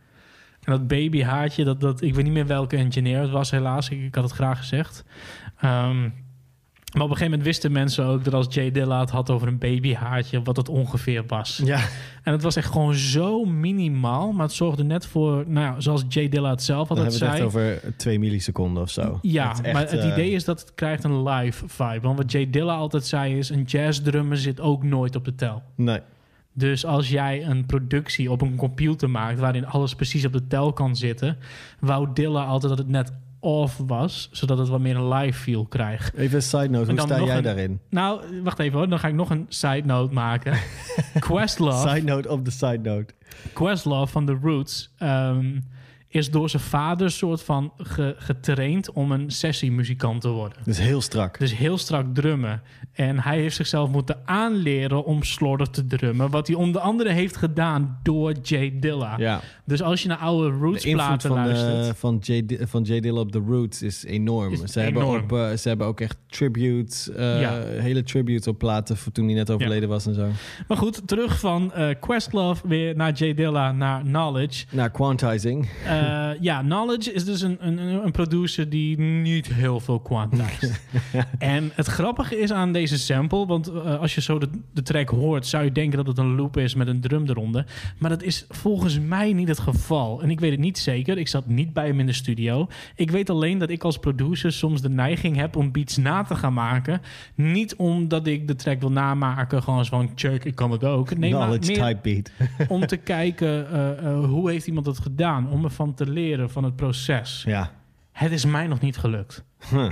[0.66, 3.88] En dat babyhaartje, dat, dat, ik weet niet meer welke engineer het was helaas.
[3.88, 5.04] Ik, ik had het graag gezegd.
[5.60, 6.00] Ehm,
[6.92, 9.48] maar op een gegeven moment wisten mensen ook dat als Jay Dilla het had over
[9.48, 10.42] een babyhaartje...
[10.42, 11.60] wat het ongeveer was.
[11.64, 11.80] Ja.
[12.22, 14.32] En het was echt gewoon zo minimaal.
[14.32, 17.38] Maar het zorgde net voor, nou ja, zoals Jay Dilla het zelf Dan altijd hebben
[17.38, 17.66] we het zei...
[17.72, 19.18] echt over twee milliseconden of zo.
[19.22, 22.00] Ja, echt, maar het eh, idee is dat het krijgt een live vibe.
[22.00, 23.48] Want wat Jay Dilla altijd zei is...
[23.48, 25.62] een jazzdrummer zit ook nooit op de tel.
[25.74, 26.00] Nee.
[26.58, 29.38] Dus als jij een productie op een computer maakt...
[29.38, 31.36] waarin alles precies op de tel kan zitten...
[31.80, 34.28] wou Dilla altijd dat het net off was...
[34.32, 36.14] zodat het wat meer een live feel krijgt.
[36.14, 37.80] Even een side note, hoe sta jij een- daarin?
[37.90, 38.88] Nou, wacht even hoor.
[38.88, 40.58] Dan ga ik nog een side note maken.
[41.18, 41.88] Questlove...
[41.88, 43.14] Side note op de side note.
[43.52, 45.58] Questlove van The Roots ehm,
[46.16, 50.58] is door zijn vader soort van ge- getraind om een sessiemuzikant te worden.
[50.64, 51.38] Dus heel strak.
[51.38, 52.62] Dus heel strak drummen.
[52.92, 56.30] En hij heeft zichzelf moeten aanleren om slordig te drummen.
[56.30, 59.14] Wat hij onder andere heeft gedaan door Jay Dilla.
[59.18, 59.40] Ja.
[59.66, 61.86] Dus als je naar oude De Roots invloed platen van, luistert...
[61.88, 63.00] eh, van, J, Di- van J.
[63.00, 64.52] Dilla op The Roots is enorm.
[64.52, 65.22] Is ze, hebben enorm.
[65.22, 67.60] Op, eh, ze hebben ook echt tributes, eh, Ja.
[67.64, 70.28] hele tributes op platen voor toen hij net overleden was en zo.
[70.68, 74.64] Maar goed, terug van eh, Questlove weer naar Jay Dilla, naar Knowledge.
[74.70, 75.68] Naar quantizing.
[75.86, 80.80] Eh, ja, Knowledge is dus een, een, een producer die niet heel veel quantized.
[81.38, 85.08] en het grappige is aan deze sample, want eh, als je zo de, de track
[85.08, 87.66] hoort, zou je denken dat het een loop is met een drum eronder.
[87.98, 90.22] Maar dat is volgens mij niet het geval.
[90.22, 91.18] En ik weet het niet zeker.
[91.18, 92.68] Ik zat niet bij hem in de studio.
[92.94, 96.34] Ik weet alleen dat ik als producer soms de neiging heb om beats na te
[96.34, 97.00] gaan maken.
[97.34, 101.16] Niet omdat ik de track wil namaken, gewoon zo van check, ik kan het ook.
[101.16, 102.30] Nee, maar Knowledge meer type beat.
[102.76, 106.64] om te kijken eh, eh, hoe heeft iemand het gedaan, om ervan te leren van
[106.64, 107.42] het proces.
[107.46, 107.70] Ja.
[108.12, 109.44] Het is mij nog niet gelukt.
[109.70, 109.90] Huh.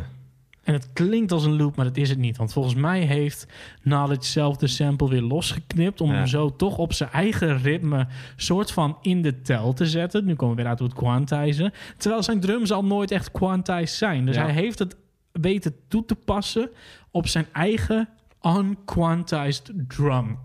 [0.65, 2.37] En het klinkt als een loop, maar dat is het niet.
[2.37, 3.47] Want volgens mij heeft
[3.83, 6.01] Knowledge zelf de sample weer losgeknipt...
[6.01, 6.15] om Ja.
[6.17, 8.07] hem zo toch op zijn eigen ritme
[8.37, 10.25] soort van in de tel te zetten.
[10.25, 11.73] Nu komen we weer uit op het quantizen.
[11.97, 14.27] Terwijl zijn drums al nooit echt quantized zijn.
[14.27, 14.43] Dus Ja.
[14.43, 14.97] hij heeft het
[15.33, 16.71] weten toe te passen
[17.11, 18.09] op zijn eigen
[18.43, 20.39] unquantized drum.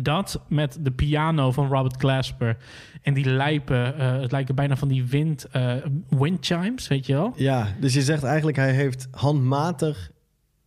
[0.00, 2.56] Dat met de piano van Robert Glasper
[3.02, 5.72] en die lijpen, eh, het lijken bijna van die wind, eh,
[6.08, 7.32] wind chimes, weet je wel?
[7.36, 10.10] Ja, dus je zegt eigenlijk hij heeft handmatig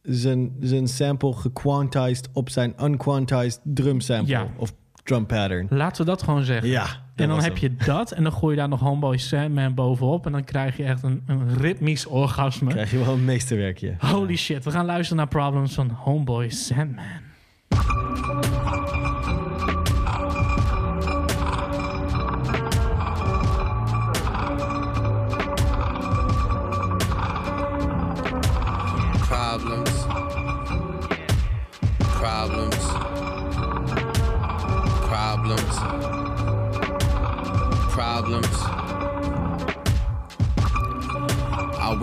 [0.01, 4.34] zijn, zijn sample gequantized op zijn unquantized drum sample.
[4.34, 4.47] Ja.
[4.57, 4.73] Of
[5.03, 5.67] drum pattern.
[5.69, 6.69] Laten we dat gewoon zeggen.
[6.69, 10.26] Ja, en dan heb je dat en dan gooi je daar nog Homeboy Sandman bovenop
[10.26, 12.69] en dan krijg je echt een, een ritmisch orgasme.
[12.69, 13.95] Krijg je wel een meesterwerkje.
[13.97, 17.23] Holy shit, we gaan luisteren naar Problems van Homeboy Sandman.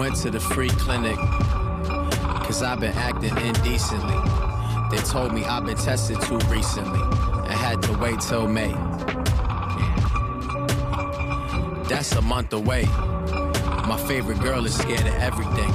[0.02, 4.18] Went to the free clinic cause I've been acting indecently.
[4.90, 8.72] They told me I've been tested too recently and had to wait till May.
[11.88, 12.82] That's a month away.
[13.86, 15.70] My favorite girl is scared of everything.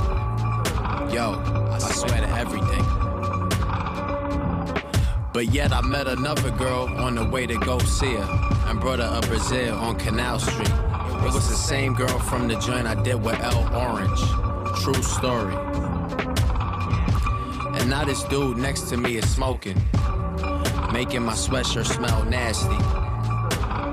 [1.16, 2.84] Yo, I swear to everything.
[5.32, 8.28] But yet I met another girl on the way to go see her
[8.68, 10.87] and brought her up Brazil on Canal Street.
[11.28, 14.22] It was the same girl from the joint I did with L Orange.
[14.82, 15.54] True story.
[17.78, 19.76] And now this dude next to me is smoking,
[20.94, 22.80] making my sweatshirt smell nasty.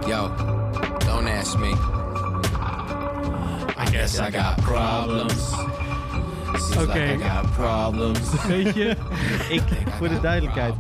[0.09, 0.29] Yo,
[1.01, 1.73] don't ask me.
[3.77, 5.43] I guess I got problems.
[6.63, 6.87] Seems Oké.
[6.87, 8.47] like I got problems.
[8.47, 8.97] Weet je?
[9.51, 9.63] Ik,
[9.99, 10.75] voor de duidelijkheid.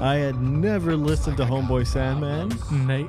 [0.00, 2.52] I had never listened to Homeboy Sandman.
[2.68, 3.06] Nee.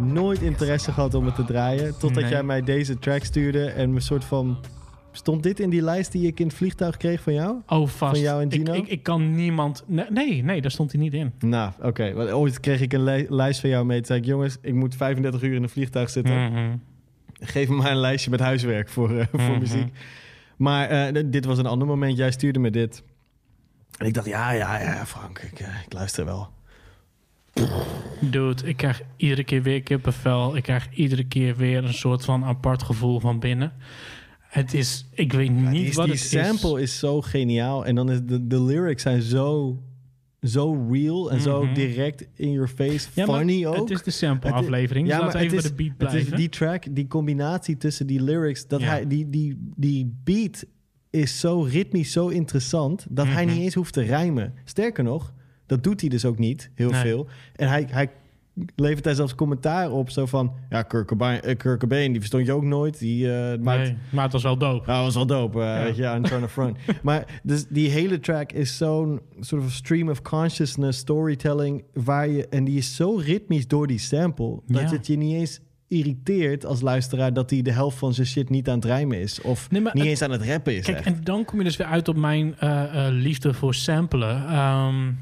[0.00, 1.98] Nooit interesse gehad om het te draaien.
[1.98, 2.30] Totdat Nee.
[2.32, 4.58] jij mij deze track stuurde en me soort van...
[5.12, 7.56] Stond dit in die lijst die ik in het vliegtuig kreeg van jou?
[7.66, 8.12] Oh, vast.
[8.12, 8.72] Van jou en ik, Gino?
[8.72, 9.84] ik, ik kan niemand...
[9.86, 11.32] Nee, nee, daar stond hij niet in.
[11.38, 12.12] Nou, oké.
[12.12, 13.96] Want Ooit kreeg ik een li- lijst van jou mee.
[13.96, 16.52] Toen zei ik, jongens, ik moet 35 uur in een vliegtuig zitten.
[16.52, 16.76] Mhm.
[17.40, 19.58] Geef me maar een lijstje met huiswerk voor, eh, voor Mhm.
[19.58, 19.92] muziek.
[20.56, 22.16] Maar eh, dit was een ander moment.
[22.16, 23.02] Jij stuurde me dit.
[23.98, 26.48] En ik dacht, ja, ja, ja, Frank, ik, eh, ik luister wel.
[28.20, 30.56] Dude, ik krijg iedere keer weer kippenvel.
[30.56, 33.72] Ik krijg iedere keer weer een soort van apart gevoel van binnen.
[34.40, 36.98] Het is, ik weet niet Die, wat die het sample is.
[36.98, 37.86] zo geniaal.
[37.86, 39.78] En dan is de, de lyrics zijn zo,
[40.42, 41.74] zo real en zo Mhm.
[41.74, 43.08] direct in your face.
[43.14, 43.74] Ja, maar funny ook.
[43.76, 46.10] het is de sample Het is- aflevering, dus laten we het even bij de beat
[46.10, 46.36] het is blijven.
[46.36, 48.86] die track, die combinatie tussen die lyrics, dat Ja.
[48.86, 50.64] hij, die, die, die beat
[51.10, 53.54] is zo ritmisch, zo interessant, dat hij Mhm.
[53.54, 54.54] niet eens hoeft te rijmen.
[54.64, 55.32] Sterker nog,
[55.70, 57.00] dat doet hij dus ook niet, heel Nee.
[57.00, 57.26] veel.
[57.56, 58.10] En hij, hij
[58.76, 62.46] levert daar zelfs commentaar op, zo van, ja, Kurt Cobain, eh, Kurt Cobain, die verstond
[62.46, 62.98] je ook nooit.
[62.98, 64.90] Die, eh, maakt, Nee, maar het was wel dope.
[64.90, 66.20] ja, dat was wel dope, eh, Ja.
[66.42, 66.76] of Front.
[67.02, 72.48] maar dus die hele track is zo'n soort of stream of consciousness storytelling, waar je,
[72.48, 74.90] en die is zo ritmisch door die sample, dat Ja.
[74.96, 78.68] het je niet eens irriteert als luisteraar dat hij de helft van zijn shit niet
[78.68, 79.40] aan het rijmen is.
[79.40, 80.84] Of Nee, maar niet het- eens aan het rappen is.
[80.84, 81.06] Kijk, echt.
[81.06, 82.54] en dan kom je dus weer uit op mijn
[83.10, 84.46] liefde voor samplen.
[84.46, 85.12] Ehm,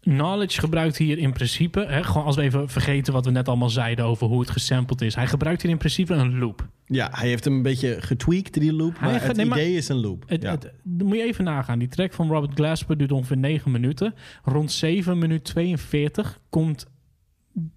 [0.00, 3.70] knowledge gebruikt hier in principe, hè, gewoon als we even vergeten wat we net allemaal
[3.70, 5.14] zeiden over hoe het gesampled is.
[5.14, 6.68] Hij gebruikt hier in principe een loop.
[6.86, 9.76] Ja, hij heeft hem een beetje getweakt, die loop, Hij maar het nee, maar- idee
[9.76, 10.24] is een loop.
[10.26, 10.50] Het, ja.
[10.50, 11.78] het- moet je even nagaan.
[11.78, 14.14] Die track van Robert Glasper duurt ongeveer 9 minuten.
[14.44, 16.86] Rond 7 minuten 42 komt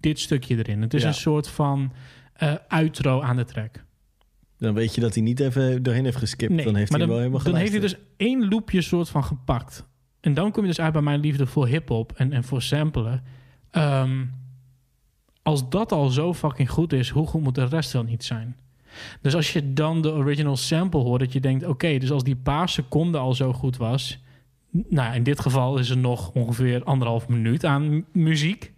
[0.00, 0.82] dit stukje erin.
[0.82, 1.08] Het is Ja.
[1.08, 1.92] een soort van
[2.34, 3.84] eh outro aan de track.
[4.58, 6.64] dan weet je dat hij niet even doorheen heeft geskipt.
[6.64, 9.86] dan heeft hij dan, wel helemaal dan heeft hij dus één loopje soort van gepakt.
[10.24, 13.22] En dan kom je dus uit bij mijn liefde voor hip-hop en, en voor samplen.
[13.70, 14.24] Ehm,
[15.42, 18.56] als dat al zo fucking goed is, hoe goed moet de rest dan niet zijn?
[19.20, 22.36] Dus als je dan de original sample hoort, dat je denkt: oké, dus als die
[22.36, 24.22] paar seconden al zo goed was.
[24.70, 28.72] Nou, in dit geval is er nog ongeveer anderhalf minuut aan mu- muziek.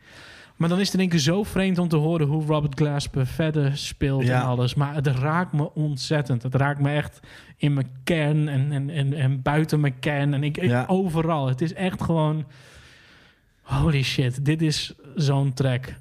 [0.56, 3.26] Maar dan is het in één keer zo vreemd om te horen hoe Robert Glasper
[3.26, 4.40] verder speelt Ja.
[4.40, 4.74] en alles.
[4.74, 6.42] Maar het raakt me ontzettend.
[6.42, 7.20] Het raakt me echt
[7.56, 10.34] in mijn kern en, en, en, en buiten mijn kern.
[10.34, 11.48] En ik, overal.
[11.48, 12.44] Het is echt gewoon...
[13.62, 15.94] Holy shit, dit is zo'n track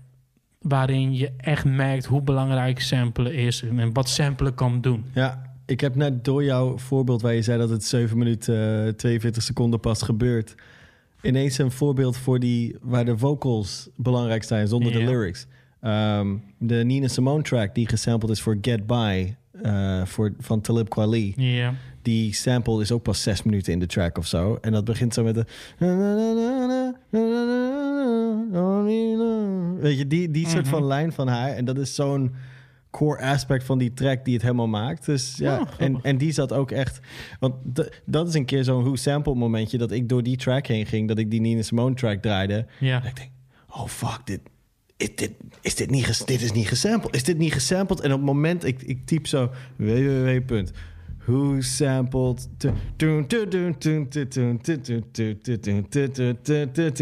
[0.62, 5.06] waarin je echt merkt hoe belangrijk samplen is en wat samplen kan doen.
[5.14, 8.94] Ja, ik heb net door jouw voorbeeld waar je zei dat het 7 minuten eh,
[8.94, 10.56] 42 seconden pas gebeurt.
[11.26, 15.48] Ineens een voorbeeld voor die waar de vocals belangrijk zijn zonder de lyrics.
[15.82, 20.90] Ehm, de Nina Simone track die gesampled is voor Get By eh, voor, van Talib
[20.90, 21.34] Kweli.
[21.38, 21.74] Ja.
[22.02, 24.58] Die sample is ook pas zes minuten in de track of zo.
[24.62, 25.46] En dat begint zo met de...
[29.80, 30.74] Weet je, die, die soort Mhm.
[30.74, 31.50] van lijn van haar.
[31.50, 32.32] En dat is zo'n
[32.98, 35.06] core aspect van die track die het helemaal maakt.
[35.06, 37.00] Dus ja, en, en die zat ook echt...
[37.40, 37.56] Want
[38.06, 39.78] dat is een keer zo'n Who Sample momentje...
[39.78, 41.08] dat ik door die track heen ging...
[41.08, 42.66] dat ik die Nina Simone track draaide.
[42.80, 43.02] Ja.
[43.02, 43.30] En ik denk,
[43.70, 44.40] oh fuck, dit,
[44.98, 45.32] is dit,
[45.62, 47.16] is dit, niet, ges- dit is niet gesampled.
[47.16, 48.00] Is dit niet gesampled?
[48.00, 50.66] En op het moment, ik, ik typ zo www.
[51.26, 52.48] Who sampled...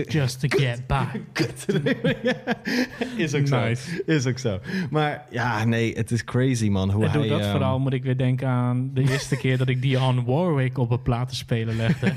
[0.07, 1.21] Just to get by.
[3.17, 3.59] Is ook zo.
[3.59, 4.03] Nice.
[4.05, 4.59] Is ook zo.
[4.89, 6.91] Maar ja, nee, het is crazy, man.
[6.91, 9.67] Hoe door hij, dat ehm, verhaal moet ik weer denken aan de eerste keer dat
[9.67, 12.13] ik Dionne Warwick op een platenspeler legde.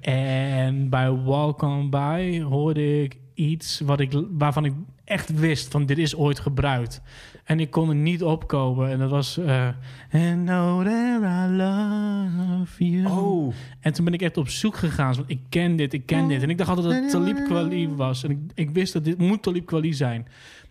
[0.00, 4.72] en bij Walk On By hoorde ik iets wat ik, waarvan ik
[5.04, 7.02] echt wist van dit is ooit gebruikt.
[7.44, 8.90] En ik kon er niet opkomen.
[8.90, 9.38] En dat was...
[9.38, 9.68] eh
[10.12, 13.06] And know that I love you.
[13.06, 13.54] Oh.
[13.80, 15.14] En toen ben ik echt op zoek gegaan.
[15.14, 16.42] Want ik ken dit, ik ken dit.
[16.42, 18.24] En ik dacht altijd dat het Talib Kweli was.
[18.24, 20.26] En ik, ik wist dat dit moet Talib Kweli zijn.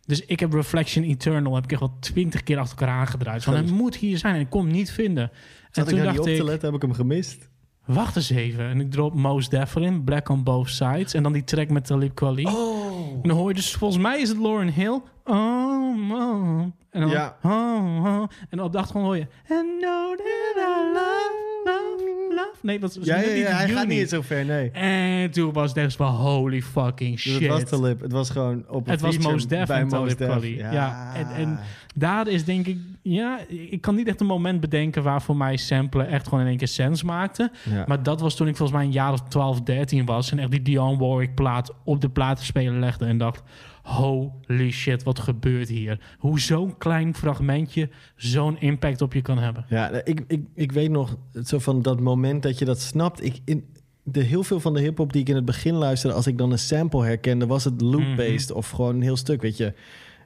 [0.05, 3.43] Dus ik heb Reflection Eternal heb ik echt wel twintig keer achter elkaar aangedraaid.
[3.43, 5.31] Van, het moet hier zijn en ik kon hem niet vinden.
[5.71, 6.65] Zat en ik toen niet dacht op ik, te letten?
[6.65, 7.49] Heb ik hem gemist?
[7.85, 8.69] wacht eens even.
[8.69, 11.13] En ik drop Most Def erin, Black on Both Sides.
[11.13, 12.45] En dan die track met Talib Kweli.
[12.45, 12.82] Oh.
[13.23, 15.01] En dan hoor je dus, volgens mij is het Lauren Hill.
[15.25, 16.59] Oh, oh.
[16.89, 17.37] En dan, Ja.
[17.43, 18.23] oh, oh.
[18.49, 19.27] En op de achtergrond hoor je...
[19.49, 21.31] And know that I love,
[21.65, 22.51] love, love.
[22.61, 24.71] Nee, dat is Ja, ja, hij gaat niet zo ver, nee.
[24.71, 27.39] En toen was het echt van holy fucking Dus shit.
[27.39, 28.01] het was de lip.
[28.01, 30.71] Het was gewoon op een Het was Most Def bij en Mos Talib Def.
[30.71, 31.11] Ja.
[31.15, 31.59] en, en
[31.95, 32.77] daar is denk ik...
[33.03, 36.49] Ja, ik kan niet echt een moment bedenken waar voor mij samplen echt gewoon in
[36.49, 37.51] één keer sens maakte.
[37.69, 37.83] Ja.
[37.87, 40.31] Maar dat was toen ik volgens mij een jaar of 12, 13 was.
[40.31, 43.05] En echt die Dionne Warwick plaat op de platenspeler legde.
[43.05, 43.43] En dacht,
[43.83, 45.99] holy shit, wat gebeurt hier?
[46.17, 49.65] Hoe zo'n klein fragmentje zo'n impact op je kan hebben.
[49.69, 53.23] Ja, ik, ik, ik weet nog, zo van dat moment dat je dat snapt.
[53.23, 53.65] Ik, in,
[54.03, 56.51] de, heel veel van de hip-hop die ik in het begin luisterde, als ik dan
[56.51, 59.73] een sample herkende, was het loop-based of gewoon een heel stuk, weet je.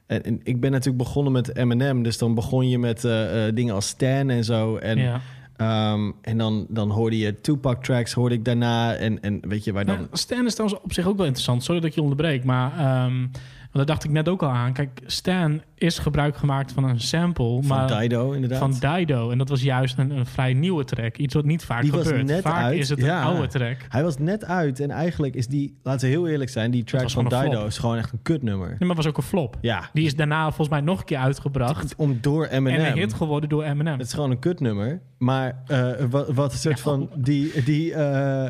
[0.08, 3.54] En, en ik ben natuurlijk begonnen met Eminem, dus dan begon je met eh, eh,
[3.54, 4.76] dingen als Stan en zo.
[4.76, 5.20] En, Ja.
[5.56, 8.94] ehm, en dan, dan hoorde je Tupac tracks, hoorde ik daarna.
[8.94, 9.96] En, en weet je waar dan.
[9.96, 11.62] Nou, Stan is trouwens op zich ook wel interessant.
[11.64, 13.26] Sorry dat ik je onderbreek, maar ehm,
[13.72, 14.72] Want daar dacht ik net ook al aan.
[14.72, 17.58] Kijk, Stan is gebruik gemaakt van een sample.
[17.62, 18.58] Van maar Dido, inderdaad.
[18.58, 19.30] Van Dido.
[19.30, 21.16] En dat was juist een, een vrij nieuwe track.
[21.16, 22.26] Iets wat niet vaak Die was gebeurt.
[22.26, 22.78] net vaak uit.
[22.78, 23.18] is het Ja.
[23.20, 23.76] een oude track.
[23.88, 27.02] Hij was net uit en eigenlijk is die, laten we heel eerlijk zijn, die track
[27.02, 27.66] was van Dido flop.
[27.66, 28.68] is gewoon echt een kutnummer.
[28.78, 29.56] Nee, maar was ook een flop.
[29.60, 29.90] Ja.
[29.92, 31.94] Die is daarna volgens mij nog een keer uitgebracht.
[31.96, 32.80] Om door Eminem.
[32.80, 33.98] En een hit geworden door Eminem.
[33.98, 35.00] Het is gewoon een kutnummer.
[35.18, 37.10] Maar eh, wat, wat een soort van...
[37.16, 38.00] Die, die, eh,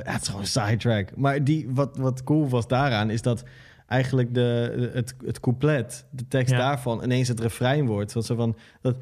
[0.05, 1.17] ja, het is gewoon een sidetrack.
[1.17, 3.11] Maar die, wat, wat cool was daaraan...
[3.11, 3.45] is dat
[3.89, 6.59] eigenlijk de, het, het couplet, de tekst Ja.
[6.59, 7.03] daarvan...
[7.03, 8.13] ineens het refrein wordt.
[8.13, 8.57] Wat zo van...
[8.81, 8.97] Dat,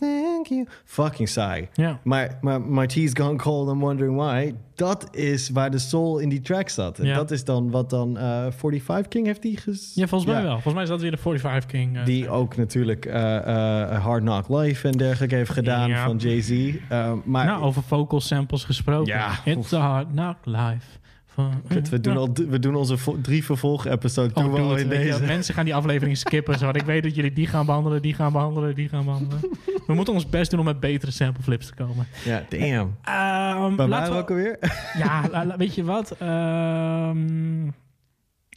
[0.00, 0.66] thank you.
[0.84, 1.68] Fucking saai.
[1.72, 1.98] Ja.
[2.04, 4.54] Maar, maar My Tea's Gone Cold, I'm Wondering Why...
[4.74, 6.98] dat is waar de soul in die track zat.
[6.98, 7.14] En Ja.
[7.14, 8.18] dat is dan wat dan...
[8.18, 9.92] eh 45 King heeft die ges...
[9.94, 10.52] Ja, volgens mij wel.
[10.52, 11.96] Volgens mij is dat weer de 45 King.
[11.98, 16.74] eh, Die ook natuurlijk eh, Hard Knock Life en dergelijke heeft gedaan van Jay-Z.
[17.24, 19.12] Maar nou, over vocal samples gesproken.
[19.14, 19.30] Ja.
[19.44, 20.86] It's a hard knock life.
[21.34, 22.18] Van, Kut, we, doen Ja.
[22.18, 24.32] al, we doen onze vo- drie vervolg-episodes.
[24.32, 25.22] Oh, doen al in je, deze.
[25.22, 26.58] mensen gaan die aflevering skippen.
[26.58, 29.40] Zo, want ik weet dat jullie die gaan behandelen, die gaan behandelen, die gaan behandelen.
[29.86, 32.06] we moeten ons best doen om met betere sample flips te komen.
[32.24, 32.96] Ja, damn.
[33.04, 34.58] Ehm, Waar laten we ook alweer?
[34.98, 35.22] Ja,
[35.56, 36.10] weet je wat?
[36.18, 37.66] Ehm,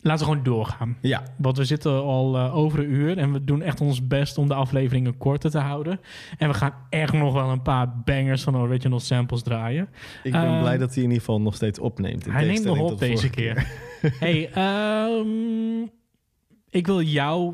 [0.06, 0.98] laten we gewoon doorgaan.
[1.02, 1.23] Ja.
[1.38, 4.48] Want we zitten al eh, over een uur en we doen echt ons best om
[4.48, 5.99] de afleveringen korter te houden.
[6.38, 9.90] En we gaan echt nog wel een paar bangers van original samples draaien.
[10.23, 12.26] Ik ben Ehm, blij dat hij in ieder geval nog steeds opneemt.
[12.26, 13.68] Hij neemt nog op deze keer.
[14.19, 15.82] hey, ehm,
[16.69, 17.53] ik wil jou...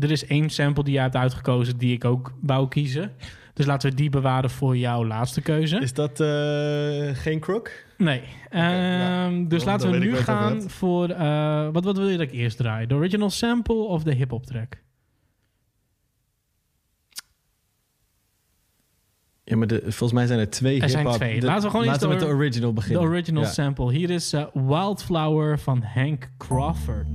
[0.00, 3.12] Er is één sample die jij hebt uitgekozen die ik ook wou kiezen.
[3.54, 5.78] Dus laten we die bewaren voor jouw laatste keuze.
[5.80, 7.70] Is dat eh, geen crook?
[7.96, 8.22] Nee.
[8.50, 11.08] Ehm, dus Dan- laten dan we nu gaan voor...
[11.08, 12.86] eh, wat, wat wil je dat ik eerst draai?
[12.86, 14.80] De original sample of de hip-hop track?
[19.44, 21.20] Ja, maar de, volgens mij zijn er twee Er zijn hip-hop.
[21.20, 21.40] twee.
[21.40, 23.02] De- laten we gewoon laten we met de original beginnen.
[23.02, 23.48] De original Ja.
[23.48, 23.92] sample.
[23.92, 27.06] Hier is eh, Wildflower van Hank Crawford.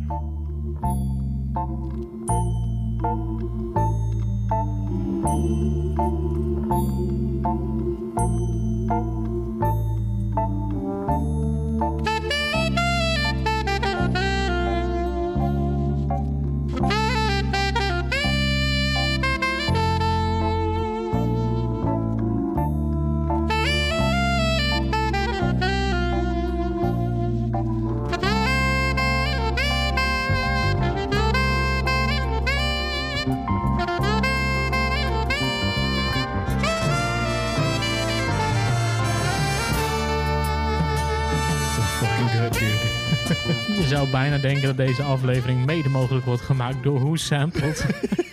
[43.67, 47.85] Je zou bijna denken dat deze aflevering mede mogelijk wordt gemaakt door Who Sampled.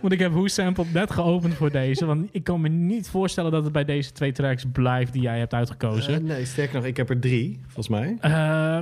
[0.00, 2.06] Want ik heb Who Sampled net geopend voor deze.
[2.06, 5.38] Want ik kan me niet voorstellen dat het bij deze twee tracks blijft die jij
[5.38, 6.14] hebt uitgekozen.
[6.14, 8.16] Eh, nee, sterker nog, ik heb er drie, volgens mij.
[8.20, 8.30] Eh,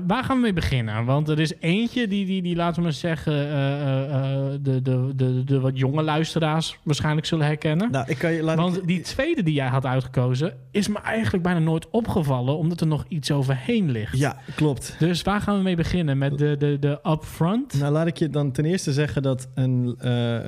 [0.06, 1.04] waar gaan we mee beginnen?
[1.04, 5.44] Want er is eentje die, die, die laten we maar zeggen, eh, de, de, de,
[5.44, 7.90] de wat jonge luisteraars waarschijnlijk zullen herkennen.
[7.90, 8.54] Nou, ik kan je.
[8.54, 12.86] Want die tweede die jij had uitgekozen, is me eigenlijk bijna nooit opgevallen, omdat er
[12.86, 14.18] nog iets overheen ligt.
[14.18, 14.96] Ja, klopt.
[14.98, 16.18] Dus waar gaan we mee beginnen?
[16.18, 17.78] Met de, de, de upfront?
[17.78, 19.96] Nou, laat ik je dan ten eerste zeggen dat een,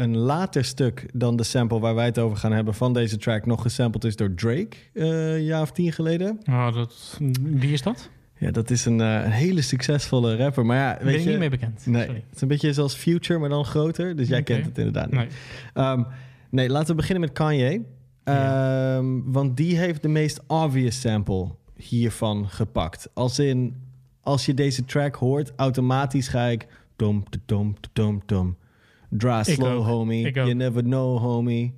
[0.02, 3.46] een later stuk dan de sample waar wij het over gaan hebben van deze track
[3.46, 6.40] nog gesampled is door Drake, eh, een jaar of tien geleden.
[6.48, 8.10] Oh, dat, wie is dat?
[8.38, 10.66] Ja, dat is een, eh, een hele succesvolle rapper.
[10.66, 11.86] Maar ja, weet Ben je, niet mee bekend.
[11.86, 12.22] Nee, Sorry.
[12.26, 14.16] het is een beetje zoals Future, maar dan groter.
[14.16, 15.20] Dus jij kent het inderdaad niet.
[15.20, 15.28] Nee.
[15.74, 16.02] Ehm,
[16.50, 17.82] nee, laten we beginnen met Kanye.
[18.24, 23.08] Ehm, Want die heeft de meest obvious sample hiervan gepakt.
[23.14, 23.76] Als in,
[24.20, 26.66] als je deze track hoort, automatisch ga ik...
[26.96, 28.56] Dom, dom, dom, dom.
[29.10, 29.84] Draw Ik slow, ook.
[29.84, 30.32] homie.
[30.32, 31.74] You never know, homie.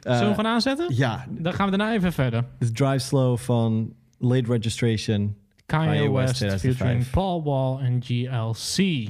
[0.00, 0.86] Eh, Zullen we gaan aanzetten?
[0.94, 1.26] Ja.
[1.30, 2.44] Dan gaan we daarna even verder.
[2.58, 5.36] Dus Drive Slow van Late Registration.
[5.66, 6.60] Kanye, West 2005.
[6.76, 9.06] featuring Paul Wall en GLC.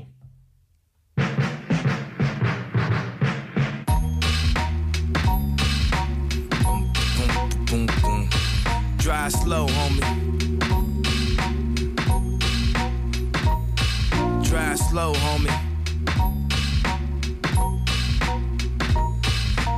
[7.67, 8.29] Boom, boom.
[8.97, 10.03] Drive slow, homie.
[14.43, 15.64] Drive slow, homie.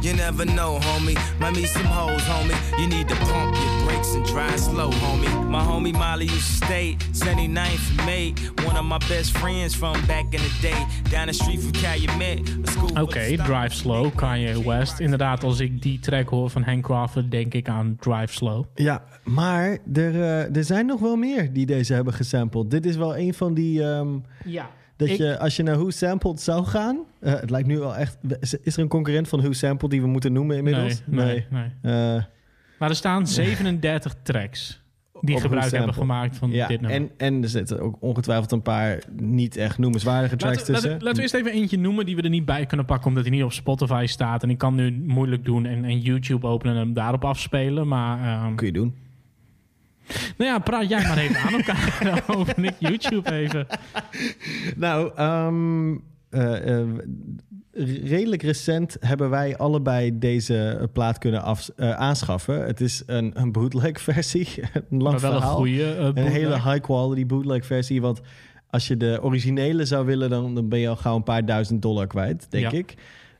[0.06, 1.16] You never know, homie.
[1.40, 2.54] Might meet some hoes, homie.
[2.78, 5.48] You need to pump your brakes and drive slow, homie.
[5.48, 8.32] My homie Molly used to stay 79th May.
[8.64, 10.80] One of my best friends from back in the day.
[11.10, 12.38] Down the street from Calumet.
[13.00, 13.48] Oké, stars.
[13.48, 15.00] Drive Slow, Kanye West.
[15.00, 18.64] Inderdaad, als ik die track hoor van Hank Crawford, denk ik aan Drive Slow.
[18.74, 22.70] Ja, maar er, eh, er zijn nog wel meer die deze hebben gesampled.
[22.70, 23.82] Dit is wel een van die...
[23.82, 24.08] ehm,
[24.44, 24.70] Ja.
[24.96, 26.98] Dat Ik- je, als je naar Who Sampled zou gaan...
[27.20, 28.18] eh, het lijkt nu wel echt...
[28.62, 31.02] Is er een concurrent van Who Sampled die we moeten noemen inmiddels?
[31.06, 31.92] Nee, nee, nee.
[32.16, 32.22] Eh,
[32.78, 34.82] Maar er staan 37 tracks.
[35.20, 37.00] die gebruik hebben gemaakt van ja, dit nummer.
[37.00, 40.90] En, en er zitten ook ongetwijfeld een paar niet echt noemenswaardige tracks Laten, tussen.
[40.90, 43.22] laten, laten we eerst even eentje noemen die we er niet bij kunnen pakken, omdat
[43.24, 44.42] hij niet op Spotify staat.
[44.42, 47.88] En ik kan nu moeilijk doen en, en YouTube openen en hem daarop afspelen.
[47.88, 48.94] Maar, ehm, Kun je doen.
[50.36, 52.24] Nou ja, praat jij maar even aan elkaar.
[52.36, 53.66] Open ik YouTube even.
[54.76, 55.94] Nou, ehm,
[56.30, 56.86] eh, eh,
[58.04, 62.64] redelijk recent hebben wij allebei deze plaat kunnen af, eh, aanschaffen.
[62.66, 64.48] Het is een, een bootleg versie.
[64.90, 65.56] een lang Maar wel een verhaal.
[65.56, 68.00] goede, eh, Een hele high quality bootleg versie.
[68.00, 68.20] Want
[68.70, 71.82] als je de originele zou willen, dan, dan ben je al gauw een paar duizend
[71.82, 72.78] dollar kwijt, denk Ja.
[72.78, 72.94] ik.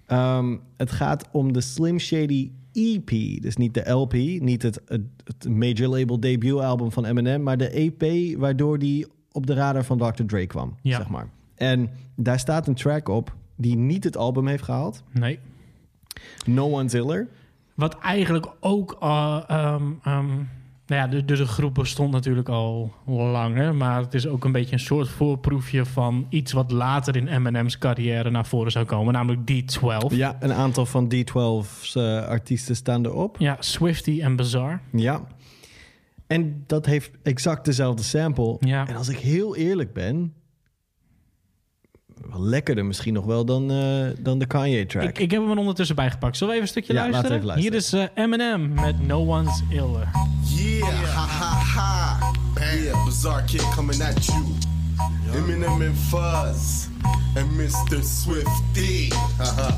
[0.07, 3.43] Ehm, het gaat om de Slim Shady EP.
[3.43, 7.69] Dus niet de LP, niet het, het, het major label debuutalbum van Eminem, maar de
[7.71, 10.23] EP waardoor die op de radar van Dr.
[10.25, 10.97] Dre kwam, Ja.
[10.97, 11.29] zeg maar.
[11.55, 15.03] En daar staat een track op die niet het album heeft gehaald.
[15.13, 15.39] Nee.
[16.47, 17.29] No One's Iller.
[17.75, 18.97] Wat eigenlijk ook...
[19.01, 20.27] eh, ehm, ehm,
[20.87, 23.75] nou ja, de, dus de groep bestond natuurlijk al langer.
[23.75, 27.79] Maar het is ook een beetje een soort voorproefje van iets wat later in Eminem's
[27.79, 29.13] carrière naar voren zou komen.
[29.13, 30.15] Namelijk D12.
[30.15, 33.37] Ja, een aantal van D12's eh, artiesten staan erop.
[33.39, 34.79] Ja, Swifty en Bizarre.
[34.93, 35.27] Ja.
[36.27, 38.57] En dat heeft exact dezelfde sample.
[38.61, 38.89] Ja.
[38.89, 40.35] En als ik heel eerlijk ben...
[42.31, 45.09] wel lekkerder misschien nog wel dan, eh, dan de Kanye-track.
[45.09, 46.37] Ik, ik heb hem er ondertussen bijgepakt.
[46.37, 47.65] Zullen we even een stukje Ja, laten we luisteren?
[47.65, 47.99] even luisteren.
[47.99, 50.09] Hier is eh, Eminem met No One's Iller.
[50.57, 52.19] Yeah, ha ha ha.
[52.83, 54.45] Yeah, bizarre kid coming at you.
[55.35, 56.87] Eminem and Fuzz
[57.37, 58.03] and Mr.
[58.03, 59.09] Swifty.
[59.39, 59.77] Haha.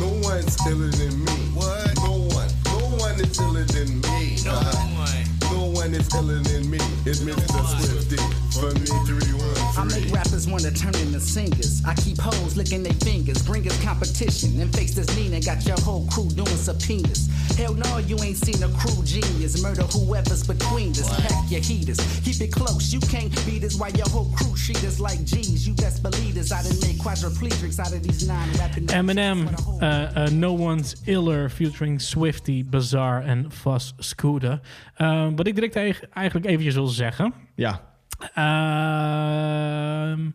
[0.00, 1.50] no one's iller than me.
[1.54, 1.94] What?
[1.94, 2.48] No one.
[2.64, 4.36] No one is iller than me.
[4.44, 5.35] No one.
[5.76, 6.78] No one is iller than me.
[7.04, 7.60] It's Mr.
[7.84, 8.16] Swifty.
[8.58, 9.36] For me, three,
[9.76, 11.82] I make rappers wanna turn into singers.
[11.84, 14.58] I keep hoes licking their fingers, bring us competition.
[14.58, 17.28] And face this Nina, got your whole crew doing subpoenas.
[17.58, 19.62] Hell no, you ain't seen a crew genius.
[19.62, 21.08] Murder whoever's between us.
[21.20, 22.92] Pack your heaters, keep it close.
[22.92, 25.68] You can't beat us while your whole crew treat us like G's.
[25.68, 26.52] You best believe this.
[26.52, 28.86] I done made quadriplegics out of these nine rapping.
[28.86, 29.48] Eminem,
[29.82, 34.60] eh, eh, No One's Iller, featuring Swifty, Bizarre and Fuzz Scooter.
[34.96, 37.34] Eh, wat ik direct eig- eigenlijk eventjes wil zeggen.
[37.54, 37.94] Ja.
[38.34, 40.30] Ehm,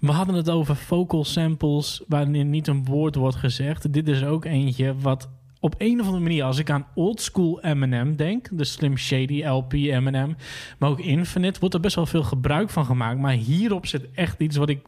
[0.00, 3.92] we hadden het over vocal samples waarin niet een woord wordt gezegd.
[3.92, 5.28] Dit is ook eentje wat
[5.60, 9.72] op een of andere manier, als ik aan oldschool Eminem denk, de Slim Shady LP
[9.72, 10.36] Eminem,
[10.78, 13.18] maar ook Infinite, wordt er best wel veel gebruik van gemaakt.
[13.20, 14.86] Maar hierop zit echt iets wat ik,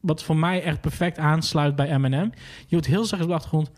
[0.00, 2.30] wat voor mij echt perfect aansluit bij Eminem.
[2.66, 3.70] Je hoort heel zacht op de achtergrond.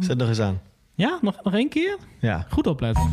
[0.00, 0.60] Zet nog eens aan.
[0.94, 1.98] Ja, nog, nog één keer?
[2.20, 2.46] Ja.
[2.50, 3.10] Goed opletten.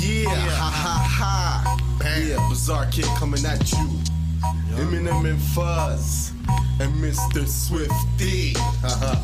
[0.00, 1.62] Yeah, ha ha ha.
[2.18, 3.88] Yeah, bizarre kid coming at you.
[4.78, 6.30] Eminem and Fuzz
[6.78, 7.46] and Mr.
[7.46, 8.52] Swifty.
[8.80, 9.20] Haha.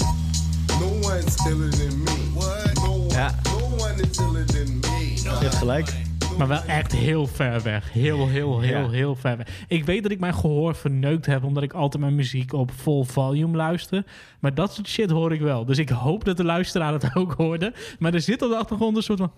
[0.81, 2.31] no one's iller than me.
[2.35, 2.75] What?
[2.75, 3.15] No one.
[3.15, 3.35] Ja.
[3.45, 5.15] No one is iller than me.
[5.23, 6.06] Je hebt gelijk.
[6.39, 7.93] Maar wel echt heel ver weg.
[7.93, 8.89] Heel, heel, heel, Ja.
[8.91, 9.65] heel ver weg.
[9.69, 11.45] Ik weet dat ik mijn gehoor verneukt heb...
[11.45, 14.05] omdat ik altijd mijn muziek op vol volume luister.
[14.41, 15.65] Maar dat soort shit hoor ik wel.
[15.65, 17.73] Dus ik hoop dat de luisteraar het ook hoorde.
[17.99, 19.33] Maar er zit op de achtergrond een soort van...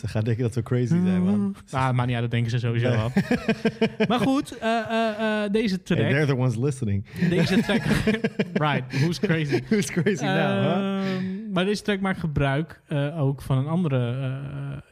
[0.00, 1.54] Ze gaan denken dat we crazy zijn, man.
[1.70, 3.10] Ah, maar uit, dat denken ze sowieso wel.
[4.08, 5.98] maar goed, eh, eh, eh, deze track...
[5.98, 7.04] Hey, they're the ones listening.
[7.28, 7.82] Deze track...
[8.66, 9.62] right, who's crazy?
[9.68, 10.72] Who's crazy now, huh?
[10.72, 12.80] Ehm, Maar deze track maakt gebruik
[13.18, 14.14] ook van een andere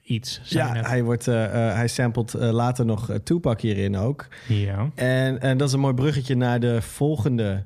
[0.03, 0.41] iets.
[0.45, 0.87] Ja, net.
[0.87, 4.27] hij, wordt, hij samplet later nog Tupac hierin ook.
[4.49, 4.91] Ja.
[4.95, 7.65] En, en dat is een mooi bruggetje naar de volgende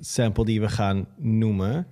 [0.00, 1.86] sample die we gaan noemen.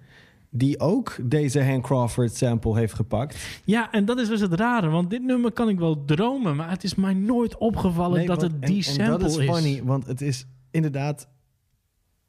[0.54, 3.60] Die ook deze Han Crawford sample heeft gepakt.
[3.64, 4.88] Ja, en dat is dus het rare.
[4.88, 8.40] Want dit nummer kan ik wel dromen, maar het is mij nooit opgevallen Nee, dat
[8.40, 9.50] want- het en- die en, sample dat is is.
[9.50, 11.28] funny, want het is inderdaad...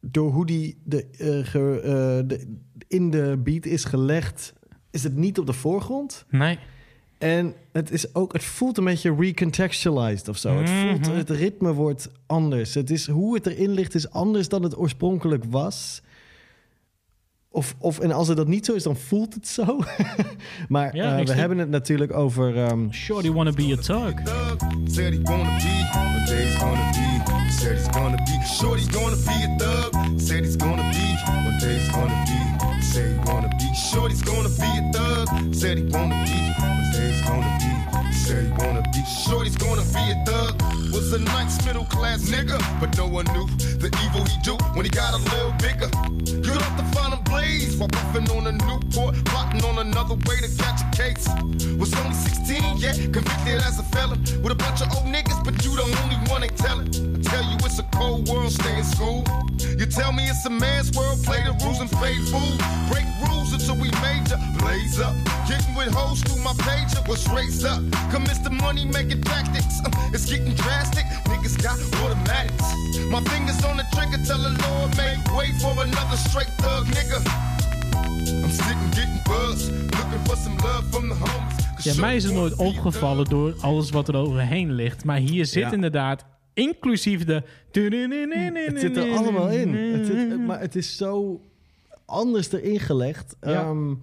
[0.05, 4.53] Door hoe die de, eh, ge- eh, de, in de beat is gelegd...
[4.91, 6.25] is het niet op de voorgrond.
[6.29, 6.59] Nee.
[7.17, 10.57] En het, is ook, het voelt een beetje recontextualized of zo.
[10.59, 11.15] Het, voelt, Mhm.
[11.17, 12.73] het ritme wordt anders.
[12.73, 16.01] Het is, hoe het erin ligt is anders dan het oorspronkelijk was.
[17.55, 19.79] Of, of, en als het dat niet zo is, dan voelt het zo.
[20.69, 22.57] maar Ja, eh, we hebben het natuurlijk over...
[22.57, 24.13] ehm, Shorty wanna be a thug.
[24.87, 27.51] Said he's gonna be what day's gonna be.
[27.51, 28.45] Said he's gonna be.
[28.57, 30.19] Shorty's gonna be a thug.
[30.19, 31.15] Said he's gonna be
[31.45, 32.81] what day's gonna be.
[32.81, 33.73] Said he wanna be.
[33.91, 35.53] Shorty's gonna be a thug.
[35.53, 38.13] Said he wanna be what day's gonna be.
[38.25, 39.01] Said he wanna be.
[39.25, 40.61] Shorty's gonna be a thug.
[40.91, 43.45] Was a nice middle class nigga, but no one knew
[43.77, 45.89] the evil he do when he got a little bigger.
[46.41, 50.49] Good off the final blaze while puffing on a Newport, plotting on another way to
[50.57, 51.27] catch a case.
[51.77, 55.53] Was only 16, yeah, convicted as a felon with a bunch of old niggas, but
[55.63, 56.87] you the only one they tellin'.
[57.17, 59.23] I tell you it's a cold world, stay in school.
[59.79, 62.53] You tell me it's a man's world, play the rules and fade fool.
[62.91, 65.15] Break rules until we major, blaze up.
[65.47, 67.81] Getting with hoes through my pager, was raised up.
[68.11, 69.81] Commits the money making tactics.
[69.85, 71.05] Uh, it's getting drastic.
[71.25, 72.67] Niggas got automatics.
[73.09, 77.32] My fingers on the trigger, tell the Lord, make way for another straight thug nigga.
[81.77, 85.05] Ja, mij is het nooit opgevallen door alles wat er overheen ligt.
[85.05, 85.71] Maar hier zit Ja.
[85.71, 87.43] inderdaad, inclusief de...
[87.71, 89.73] Het zit er allemaal in.
[89.75, 91.41] Het zit- maar het is zo
[92.05, 93.35] anders erin gelegd.
[93.41, 93.51] Ja.
[93.51, 93.93] ehm,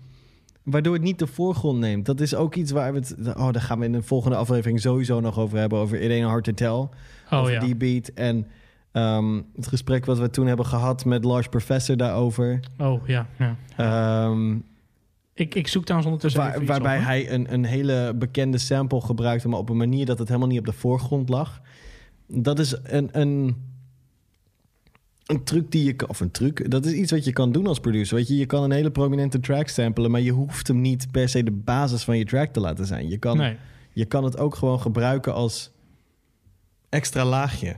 [0.63, 2.07] waardoor het niet de voorgrond neemt.
[2.07, 3.17] Dat is ook iets waar we het...
[3.37, 5.79] Oh, daar gaan we in de volgende aflevering sowieso nog over hebben.
[5.79, 6.69] Over It Ain't Hard to Tell.
[6.69, 6.89] Oh,
[7.31, 7.61] over ja.
[7.61, 8.09] die beat.
[8.09, 8.47] En
[8.93, 12.61] ehm, het gesprek wat we toen hebben gehad met Lars Professor daarover.
[12.79, 13.27] Oh, ja.
[13.39, 13.57] ja.
[13.77, 14.57] Ehm,
[15.35, 19.49] Ik, ik zoek trouwens ondertussen waar- waarbij op, hij een, een hele bekende sample gebruikte...
[19.49, 21.61] maar op een manier dat het helemaal niet op de voorgrond lag.
[22.27, 23.09] Dat is een...
[23.13, 23.69] een
[25.27, 27.67] een truc die je kan, of een truc, dat is iets wat je kan doen
[27.67, 28.17] als producer.
[28.17, 31.29] Weet je, je kan een hele prominente track samplen, maar je hoeft hem niet per
[31.29, 33.09] se de basis van je track te laten zijn.
[33.09, 33.57] Je kan, Nee.
[33.93, 35.71] je kan het ook gewoon gebruiken als
[36.89, 37.77] extra laagje.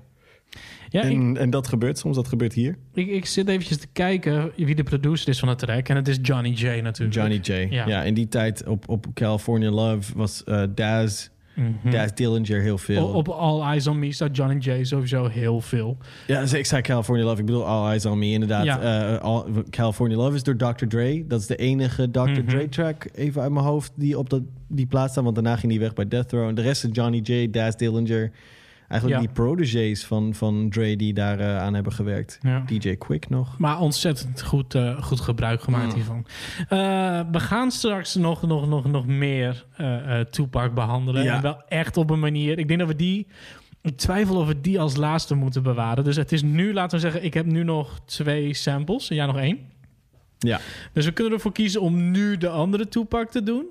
[0.93, 2.77] Ja, en, en dat gebeurt soms, dat gebeurt hier.
[2.95, 5.89] Ik, ik zit eventjes te kijken wie de producer is van het track.
[5.89, 7.15] En het is Johnny J natuurlijk.
[7.15, 7.67] Johnny J.
[7.75, 7.87] Ja.
[7.87, 11.91] Ja, in die tijd op, op California Love was eh Daz, Mhm.
[11.91, 13.07] Daz Dillinger heel veel.
[13.07, 15.97] Op All Eyes on Me staat Johnny J sowieso heel veel.
[16.27, 17.41] Ja, dus ik zei California Love.
[17.41, 18.65] Ik bedoel All Eyes on Me, inderdaad.
[18.65, 18.81] Ja.
[19.13, 20.87] Eh, All- California Love is door Dr.
[20.87, 21.25] Dre.
[21.27, 22.21] Dat is de enige Dr.
[22.21, 22.45] Mhm.
[22.47, 25.25] Dre track, even uit mijn hoofd, die op dat, die plaats staat.
[25.25, 26.49] Want daarna ging hij weg bij Death Row.
[26.49, 28.31] En de rest is Johnny J, Daz Dillinger.
[28.93, 29.27] Eigenlijk Ja.
[29.27, 32.39] die protégés van, van Dre die daar eh, aan hebben gewerkt.
[32.43, 32.63] Ja.
[32.67, 33.59] DJ Quick nog.
[33.59, 35.95] Maar ontzettend goed, eh, goed gebruik gemaakt Mm.
[35.95, 36.27] hiervan.
[36.69, 39.67] Eh, we gaan straks nog, nog, nog, nog meer
[40.31, 41.23] Tupac behandelen.
[41.25, 41.35] Ja.
[41.37, 42.59] En wel echt op een manier.
[42.59, 43.27] Ik denk dat we die.
[43.83, 46.05] Ik twijfel of we die als laatste moeten bewaren.
[46.05, 49.27] Dus het is nu, laten we zeggen, ik heb nu nog twee samples en jij
[49.27, 49.59] nog één.
[50.39, 50.61] Ja.
[50.93, 53.65] Dus we kunnen ervoor kiezen om nu de andere Tupac te doen.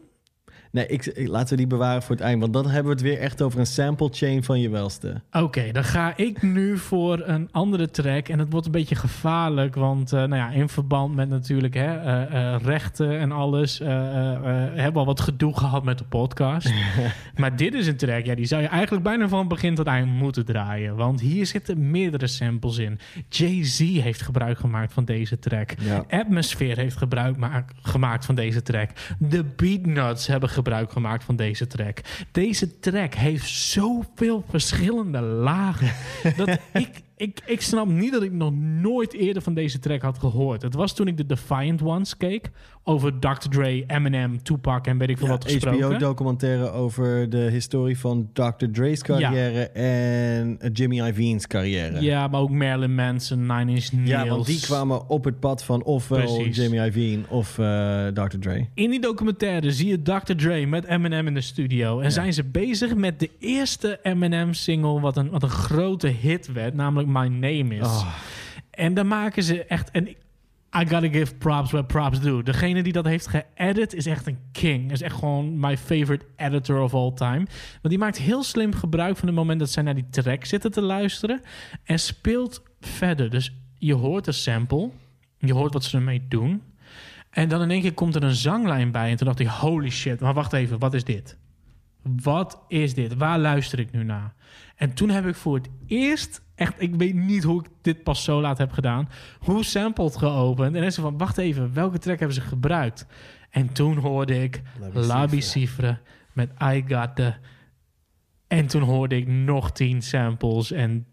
[0.72, 2.42] Nee, ik, ik- laten we die bewaren voor het eind.
[2.42, 5.22] Want dan hebben we het weer echt over een sample chain van je welste.
[5.32, 8.28] Oké, dan ga ik nu voor een andere track.
[8.28, 11.96] En het wordt een beetje gevaarlijk, want eh, nou ja, in verband met natuurlijk hè,
[11.98, 13.80] eh, eh, rechten en alles...
[13.80, 16.72] hebben we al wat gedoe gehad met de podcast.
[17.38, 20.08] maar dit is een track, ja, die zou je eigenlijk bijna van begin tot eind
[20.14, 20.96] moeten draaien.
[20.96, 23.00] Want hier zitten meerdere samples in.
[23.30, 25.74] Jay-Z heeft gebruik gemaakt van deze track.
[25.80, 26.04] Ja.
[26.10, 28.90] Atmosphere heeft gebruik ma- gemaakt van deze track.
[29.20, 30.60] De Beatnuts hebben gebruik
[30.92, 32.00] gemaakt van deze track.
[32.32, 35.94] Deze track heeft zoveel verschillende lagen.
[36.38, 40.20] dat ik, ik, ik snap niet dat ik nog nooit eerder van deze track had
[40.20, 40.62] gehoord.
[40.62, 42.52] Het was toen ik de Defiant Ones keek.
[42.84, 43.50] Over Dr.
[43.50, 45.84] Dre, Eminem, Tupac en weet ik veel wat gesproken.
[45.84, 48.66] HBO-documentaire over de historie van Dr.
[48.72, 52.02] Dre's carrière en Jimmy Iovine's carrière.
[52.02, 54.10] Ja, maar ook Marilyn Manson, Nine Inch Nails.
[54.10, 56.56] Ja, want die kwamen op het pad van ofwel Precies.
[56.56, 58.38] Jimmy Iovine of eh, Dr.
[58.40, 58.68] Dre.
[58.74, 60.34] In die documentaire zie je Dr.
[60.36, 62.00] Dre met Eminem in de studio.
[62.00, 65.00] En zijn ze bezig met de eerste Eminem-single...
[65.00, 67.88] Wat een, wat een grote hit werd, namelijk My Name Is.
[67.88, 68.16] Oh.
[68.70, 69.92] En dan maken ze echt...
[69.92, 70.08] En
[70.78, 72.42] I gotta give props where props do.
[72.42, 74.92] Degene die dat heeft geëdit is echt een king.
[74.92, 77.46] Is echt gewoon my favorite editor of all time.
[77.72, 80.72] Want die maakt heel slim gebruik van het moment dat zij naar die track zitten
[80.72, 81.42] te luisteren.
[81.84, 83.30] En speelt verder.
[83.30, 84.90] Dus je hoort een sample.
[85.38, 86.62] Je hoort wat ze ermee doen.
[87.30, 89.10] En dan in één keer komt er een zanglijn bij.
[89.10, 91.38] En toen dacht ik, holy shit, maar wacht even, wat is dit?
[92.02, 93.16] Wat is dit?
[93.16, 94.34] Waar luister ik nu naar?
[94.76, 98.24] En toen heb ik voor het eerst, echt, ik weet niet hoe ik dit pas
[98.24, 99.10] zo laat heb gedaan,
[99.40, 100.68] hoe sampled geopend.
[100.68, 103.06] En dan is ze van, wacht even, welke track hebben ze gebruikt?
[103.50, 104.62] En toen hoorde ik
[104.94, 105.98] Labi Cifre
[106.34, 107.34] met I Got The.
[108.48, 111.06] En toen hoorde ik nog tien samples en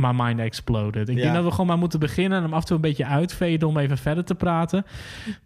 [0.00, 1.08] my mind exploded.
[1.08, 1.22] Ik Ja.
[1.22, 3.68] denk dat we gewoon maar moeten beginnen en hem af en toe een beetje uitveden
[3.68, 4.84] om even verder te praten.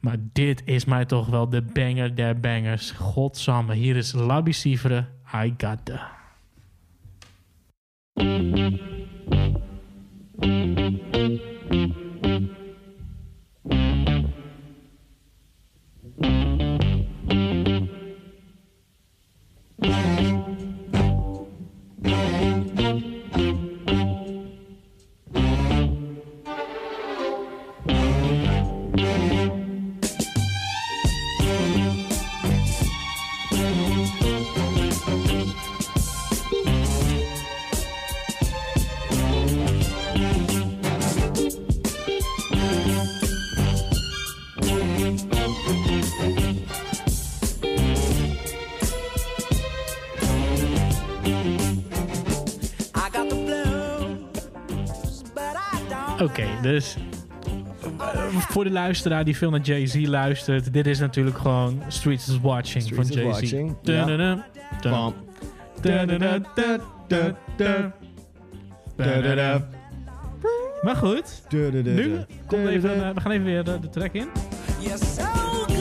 [0.01, 2.91] Maar dit is mij toch wel de banger der bangers.
[2.91, 4.53] Godsamme, hier is Labi
[5.35, 5.99] I Got The.
[56.25, 56.97] Oké, dus
[58.31, 62.83] voor de luisteraar die veel naar Jay-Z luistert, dit is natuurlijk gewoon Streets is Watching
[62.83, 63.53] Streets van Jay-Z.
[70.83, 71.43] Maar goed,
[71.83, 74.29] nu komt even, eh, we gaan even weer de, de track in.
[74.81, 75.74] You're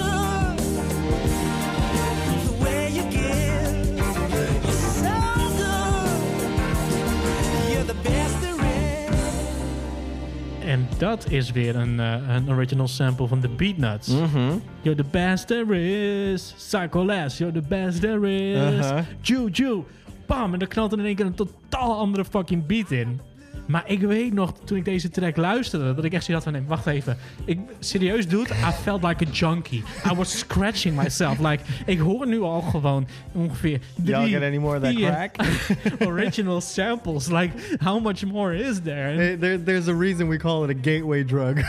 [10.74, 14.08] En dat is weer een, eh, een original sample van de Beatnuts.
[14.08, 14.58] Mhm.
[14.82, 16.54] You're the best there is.
[16.58, 18.86] Psycho Les, you're the best there is.
[18.86, 19.00] Uh-huh.
[19.22, 19.84] Juju.
[20.26, 23.20] Bam, en er knalt er in één keer een totaal andere fucking beat in.
[23.66, 26.62] Maar ik weet nog, toen ik deze track luisterde, dat ik echt zoiets had van,
[26.62, 27.18] nee, wacht even.
[27.46, 29.84] Ik, serieus, dude, I felt like a junkie.
[30.12, 31.40] I was scratching myself.
[31.40, 35.36] Like, ik hoor nu al gewoon ongeveer Y'all drie, get any more of that crack?
[36.12, 37.28] original samples.
[37.28, 39.16] Like, how much more is there?
[39.16, 41.58] Hey, there, there's a reason we call it a gateway drug.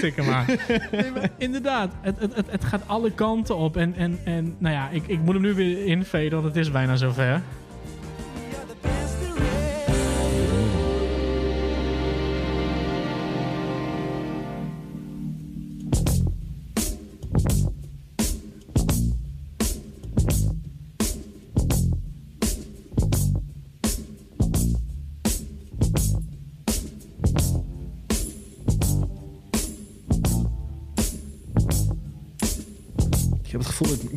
[0.00, 0.46] Tik hem aan.
[0.92, 3.76] Nee, maar inderdaad, het, het, het, het gaat alle kanten op.
[3.76, 6.70] En, en, en nou ja, ik, ik moet hem nu weer invaden, want het is
[6.70, 7.42] bijna zover.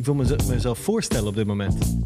[0.04, 1.96] Ik wil meze- mezelf voorstellen op dit moment.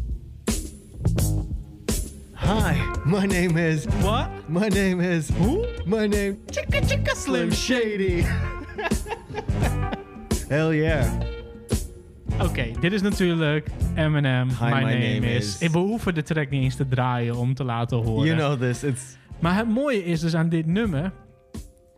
[2.33, 3.85] Hi, my name is...
[4.01, 4.27] What?
[4.47, 5.27] My name is...
[5.29, 5.65] Who?
[5.85, 6.35] My name...
[6.49, 8.23] Chicka Chicka Slim Shady.
[10.47, 11.11] Hell yeah.
[12.41, 15.45] Oké, dit is natuurlijk Eminem, My, my name, name is.
[15.45, 18.25] is- Ik hoeven de track niet eens te draaien om te laten horen.
[18.25, 18.83] You know this.
[18.83, 19.01] It's...
[19.39, 21.11] Maar het mooie is dus aan dit nummer...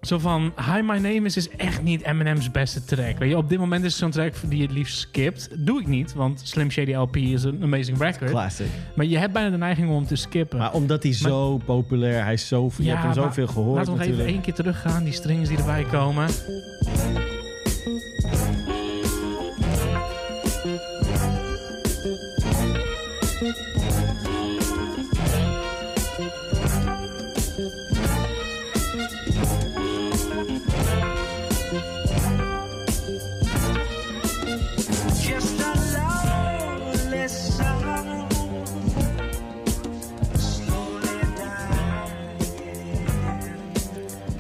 [0.02, 3.18] Zo van, Hi, My Name Is is echt niet Eminem's beste track.
[3.18, 5.50] Weet je, op dit moment is het zo'n track die je het liefst skipt.
[5.66, 8.30] Doe ik niet, want Slim Shady LP is een amazing record.
[8.32, 8.66] Classic.
[8.96, 10.58] Maar je hebt bijna de neiging om te skippen.
[10.58, 12.72] Maar omdat hij zo populair, hij is zo...
[12.78, 15.04] je hebt hem zoveel gehoord Laten we nog even één keer teruggaan.
[15.04, 16.28] Die strings die erbij komen.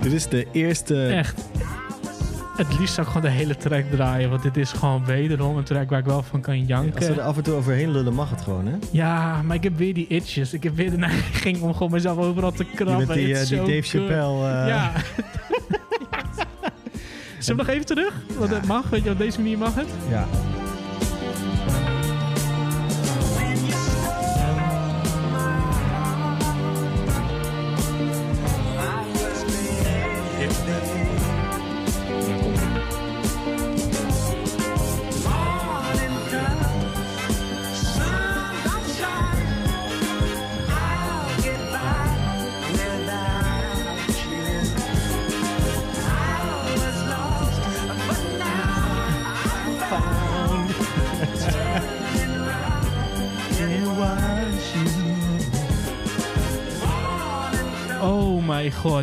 [0.02, 1.07] Dit is de eerste...
[1.07, 1.41] Echt.
[2.57, 4.30] Het liefst zou ik gewoon de hele track draaien.
[4.30, 7.07] Want dit is gewoon wederom een track waar ik wel van kan Als we janken.
[7.07, 8.76] er af en toe overheen lullen, mag het gewoon, hè?
[8.91, 10.53] Ja, maar ik heb weer die itches.
[10.53, 13.15] Ik heb weer de neiging om gewoon mezelf overal te krabben.
[13.15, 13.82] die, eh, die Dave.
[13.82, 14.68] Chappelle, eh.
[14.68, 14.91] Ja.
[17.40, 18.14] Zullen we nog even terug?
[18.38, 19.88] Want het mag, weet je, op deze manier mag het.
[20.10, 20.28] Ja.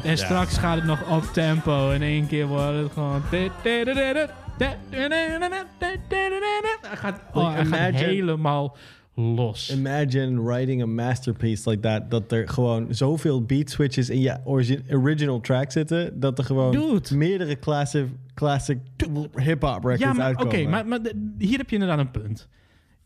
[0.04, 1.90] En straks gaat het nog op tempo.
[1.90, 3.22] In één keer wordt het gewoon...
[6.82, 8.76] Hij gaat, oh, hij gaat helemaal
[9.14, 9.70] los.
[9.76, 12.10] Imagine writing a masterpiece like that.
[12.10, 16.20] Dat er gewoon zoveel beat switches in je origi- original track zitten.
[16.20, 18.78] Dat er gewoon meerdere classic, classic
[19.34, 20.70] hip-hop records Ja, maar oké, uitkomen.
[20.70, 22.48] maar, maar de- hier heb je inderdaad een punt.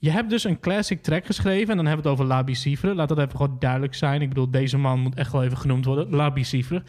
[0.02, 2.94] Je hebt dus een classic track geschreven en dan hebben we het over La Bicifre.
[2.94, 4.22] Laat dat even gewoon duidelijk zijn.
[4.22, 6.10] Ik bedoel, deze man moet echt wel even genoemd worden.
[6.10, 6.82] La Bicifre.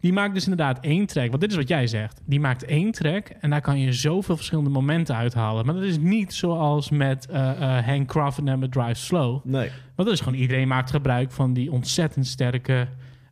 [0.00, 1.28] Die maakt dus inderdaad één track.
[1.28, 2.20] Want dit is wat jij zegt.
[2.24, 5.66] Die maakt één track en daar kan je zoveel verschillende momenten uithalen.
[5.66, 9.44] Maar dat is niet zoals met eh, eh, Hank Crawford en met Drive Slow.
[9.44, 9.70] Nee.
[9.94, 12.88] Want dat is gewoon iedereen maakt gebruik van die ontzettend sterke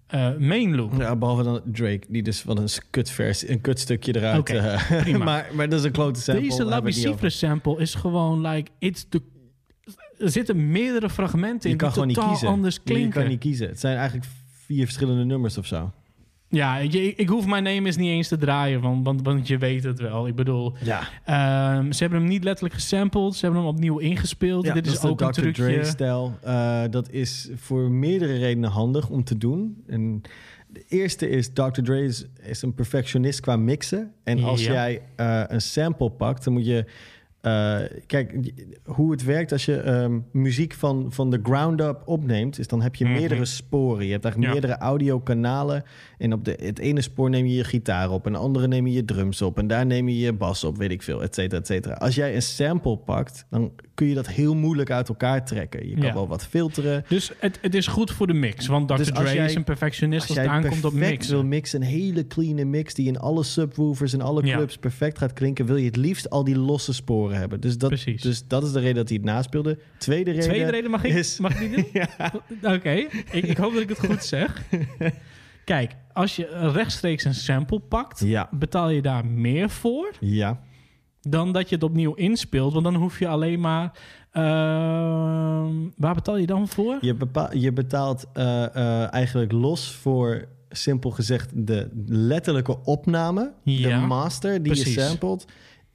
[0.06, 0.92] eh main loop.
[0.98, 4.38] Ja, behalve dan Drake, die dus van een kutvers, een kutstukje eruit.
[4.38, 5.24] Oké, eh, prima.
[5.24, 6.42] maar, maar dat is een klote sample.
[6.42, 9.22] Deze niet Labi sample is gewoon like it's the
[10.18, 12.48] er zitten meerdere fragmenten Je in kan die gewoon niet totaal kiezen.
[12.48, 13.20] anders Je klinken.
[13.20, 13.68] kan niet kiezen.
[13.68, 14.26] Het zijn eigenlijk
[14.64, 15.92] vier verschillende nummers of zo.
[16.48, 19.58] Ja, je, ik hoef mijn name eens niet eens te draaien, want, want, want je
[19.58, 20.26] weet het wel.
[20.26, 21.00] Ik bedoel, Ja.
[21.24, 24.64] ehm, ze hebben hem niet letterlijk gesampled, ze hebben hem opnieuw ingespeeld.
[24.66, 25.40] Ja, Dit dat is ook een Dr.
[25.40, 25.62] trucje.
[25.62, 26.38] Dre-stijl.
[26.42, 29.82] Eh, dat is voor meerdere redenen handig om te doen.
[29.86, 30.22] En
[30.68, 31.80] de eerste is, Dr.
[31.82, 34.12] Dre is, is een perfectionist qua mixen.
[34.24, 34.72] En als Ja.
[34.72, 36.84] jij eh, een sample pakt, dan moet je...
[37.40, 38.52] eh, kijk,
[38.84, 42.58] hoe het werkt als je ehm, muziek van, van de ground up opneemt...
[42.58, 43.14] is dan heb je Mhm.
[43.14, 44.04] meerdere sporen.
[44.06, 44.60] Je hebt eigenlijk Ja.
[44.60, 45.84] meerdere audiokanalen.
[46.18, 48.26] En op de, het ene spoor neem je je gitaar op...
[48.26, 49.58] en de andere neem je je drums op...
[49.58, 51.94] en daar neem je je bas op, weet ik veel, et cetera, et cetera.
[51.94, 55.88] Als jij een sample pakt, dan kun je dat heel moeilijk uit elkaar trekken.
[55.88, 56.14] Je kan Ja.
[56.14, 57.04] wel wat filteren.
[57.08, 58.94] Dus het, het is goed voor de mix, want Dr.
[58.96, 61.28] Dus Dre jij- is een perfectionist als, het aankomt op mix.
[61.28, 64.56] wil mixen, een hele clean mix die in alle subwoofers en alle Ja.
[64.56, 67.60] clubs perfect gaat klinken, wil je het liefst al die losse sporen hebben.
[67.60, 68.22] Dus dat, Precies.
[68.22, 69.78] Dus dat is de reden dat hij het naspeelde.
[69.98, 71.38] Tweede reden, Tweede reden mag ik, is...
[71.38, 72.72] mag ik die doen?
[72.74, 74.62] Oké, ik, ik hoop dat ik het goed zeg.
[75.66, 78.48] Kijk, als je rechtstreeks een sample pakt, Ja.
[78.50, 80.60] betaal je daar meer voor Ja,
[81.20, 82.72] dan dat je het opnieuw inspeelt.
[82.72, 83.92] Want dan hoef je alleen maar.
[84.30, 86.98] ehm, waar betaal je dan voor?
[87.00, 87.16] je,
[87.52, 94.62] je betaalt eh, eh, eigenlijk los voor, simpel gezegd, de letterlijke opname, Ja, de master
[94.62, 94.94] die je precies.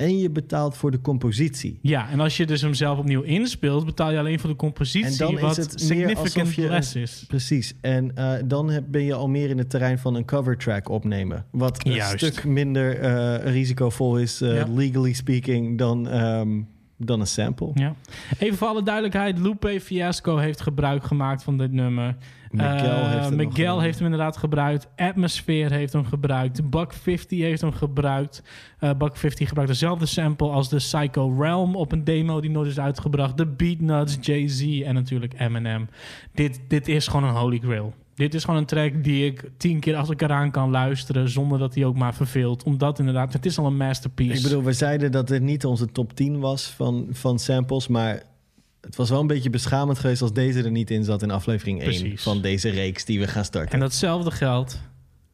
[0.02, 1.80] En je betaalt voor de compositie.
[1.82, 5.12] Ja, en als je dus hem zelf opnieuw inspeelt, betaal je alleen voor de compositie.
[5.12, 7.24] En dan is wat het meer significant alsof je less is.
[7.28, 7.74] Precies.
[7.82, 10.90] En eh, dan heb, ben je al meer in het terrein van een cover track
[10.90, 11.46] opnemen.
[11.52, 12.18] Wat een Juist.
[12.18, 14.66] stuk minder eh, risicovol is, eh, Ja.
[14.74, 16.62] legally speaking, dan, ehm,
[16.98, 17.72] dan een sample.
[17.74, 17.96] Ja.
[18.40, 22.16] Even voor alle duidelijkheid, Lupe Fiasco heeft gebruik gemaakt van dit nummer.
[22.52, 24.88] Miguel Eh, heeft Miguel hem inderdaad gebruikt.
[24.96, 26.70] Atmosphere heeft hem gebruikt.
[26.70, 28.44] Buck 50 heeft hem gebruikt.
[28.80, 32.70] Eh Buck 50 gebruikt dezelfde sample als de Psycho Realm op een demo die nooit
[32.70, 33.38] is uitgebracht.
[33.38, 35.90] De Beatnuts, Jay-Z en natuurlijk Eminem.
[36.34, 37.94] Dit, dit is gewoon een holy grail.
[38.16, 41.60] Dit is gewoon een track die ik tien keer achter elkaar aan kan luisteren zonder
[41.60, 42.64] dat hij ook maar verveelt.
[42.64, 44.38] Omdat inderdaad, het is al een masterpiece.
[44.38, 48.24] Ik bedoel, we zeiden dat dit niet onze top 10 was van, van samples, maar
[48.82, 51.82] het was wel een beetje beschamend geweest als deze er niet in zat in aflevering
[51.82, 52.24] 1 Precies.
[52.24, 53.72] van deze reeks die we gaan starten.
[53.74, 54.82] En datzelfde geldt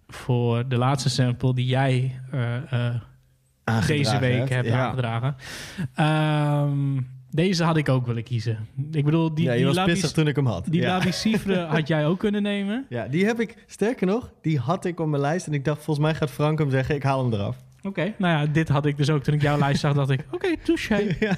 [0.08, 2.56] voor de laatste sample die jij eh,
[3.66, 4.86] eh, deze week hebt, hebt ja.
[4.88, 5.36] aangedragen.
[5.96, 7.02] Ehm,
[7.32, 8.68] deze had ik ook willen kiezen.
[8.92, 10.66] Ik bedoel, die, ja, je die was Labi- pissig toen ik hem had.
[10.66, 11.02] Die ja.
[11.68, 12.86] Had jij ook kunnen nemen.
[12.90, 15.84] ja, die heb ik, sterker nog, die had ik op mijn lijst en ik dacht,
[15.84, 17.58] volgens mij gaat Frank hem zeggen, ik haal hem eraf.
[17.82, 19.94] Oké, nou ja, dit had ik dus ook toen ik jouw lijst zag.
[19.94, 21.16] dacht ik, oké, is oké.
[21.20, 21.36] Ja,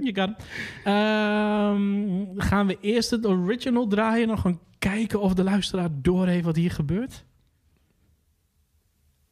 [0.00, 0.36] je kan.
[0.84, 4.28] Ehm, gaan we eerst het original draaien?
[4.28, 7.24] Nog gaan kijken of de luisteraar doorheeft wat hier gebeurt?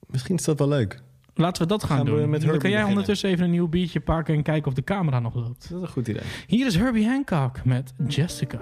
[0.07, 1.03] Misschien is dat wel leuk.
[1.35, 2.31] Laten we dat gaan, doen.
[2.31, 2.89] met Dan kan jij beginnen.
[2.89, 5.69] ondertussen even een nieuw biertje pakken en kijken of de camera nog loopt.
[5.69, 6.23] Dat is een goed idee.
[6.47, 8.61] Hier is Herbie Hancock met Jessica.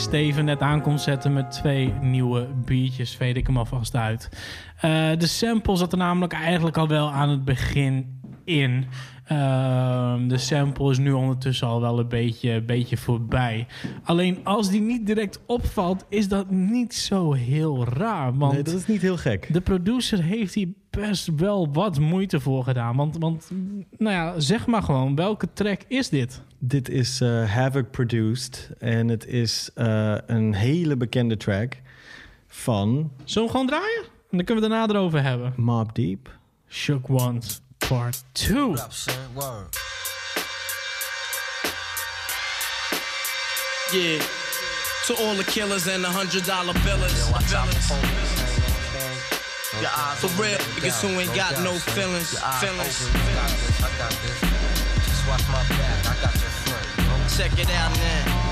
[0.00, 4.28] Steven net aankomt zetten met twee nieuwe biertjes, veed ik hem alvast uit.
[4.80, 8.84] Eh, de sample zat er namelijk eigenlijk al wel aan het begin in.
[9.24, 13.66] Ehm, de sample is nu ondertussen al wel een beetje, beetje voorbij.
[14.02, 18.36] Alleen als die niet direct opvalt, is dat niet zo heel raar.
[18.36, 19.52] Want Nee, dat is niet heel gek.
[19.52, 22.96] de producer heeft hier best wel wat moeite voor gedaan.
[22.96, 23.50] Want, want
[23.98, 26.42] nou ja, zeg maar gewoon, welke track is dit?
[26.62, 31.76] Dit is eh, Havoc produced en het is eh, een hele bekende track
[32.48, 34.02] van Zullen we gewoon draaien?
[34.02, 35.52] En dan kunnen we daarna erover hebben.
[35.56, 36.38] Mob Deep.
[36.68, 38.74] Shook Ones Part 2.
[43.92, 44.20] Yeah.
[45.06, 47.28] To all the killers and the hundred dollar billers.
[50.16, 52.38] For real, niggas who ain't got no feelings.
[52.60, 53.08] Feelings.
[57.36, 58.50] Check it out now.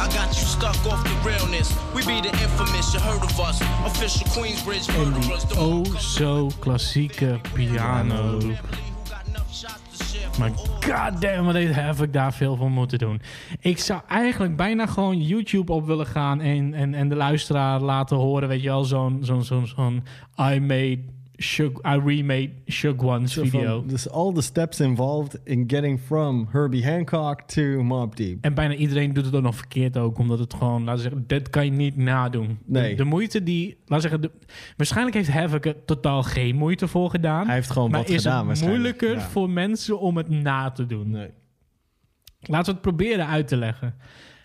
[0.00, 1.72] I got You stuck off the realness.
[1.94, 3.60] We be the infamous, you heard of us.
[3.86, 5.46] Official Queensbridge murderers.
[5.56, 8.38] oh klassieke piano.
[10.38, 10.50] Maar
[10.80, 13.20] goddamn, wat heeft Havoc daar veel van moeten doen.
[13.60, 16.40] Ik zou eigenlijk bijna gewoon YouTube op willen gaan...
[16.40, 18.84] en, en, en de luisteraar laten horen, weet je wel...
[18.84, 20.02] zo'n zo'n zo'n zo'n
[20.52, 20.98] I made...
[21.42, 23.84] Shug, I remade Shug One's Zo van, video.
[23.86, 28.44] Dus all the steps involved in getting from Herbie Hancock to Mob Deep.
[28.44, 30.18] En bijna iedereen doet het ook nog verkeerd ook.
[30.18, 32.58] Omdat het gewoon, laten we zeggen, dit kan je niet nadoen.
[32.64, 32.90] Nee.
[32.90, 34.20] De, de moeite die, laten we zeggen...
[34.20, 34.30] De,
[34.76, 37.46] waarschijnlijk heeft Havoc er totaal geen moeite voor gedaan.
[37.46, 39.20] Hij heeft gewoon maar wat is gedaan het moeilijker ja.
[39.20, 41.16] voor mensen om het na te doen.
[42.40, 43.94] Laten we het proberen uit te leggen.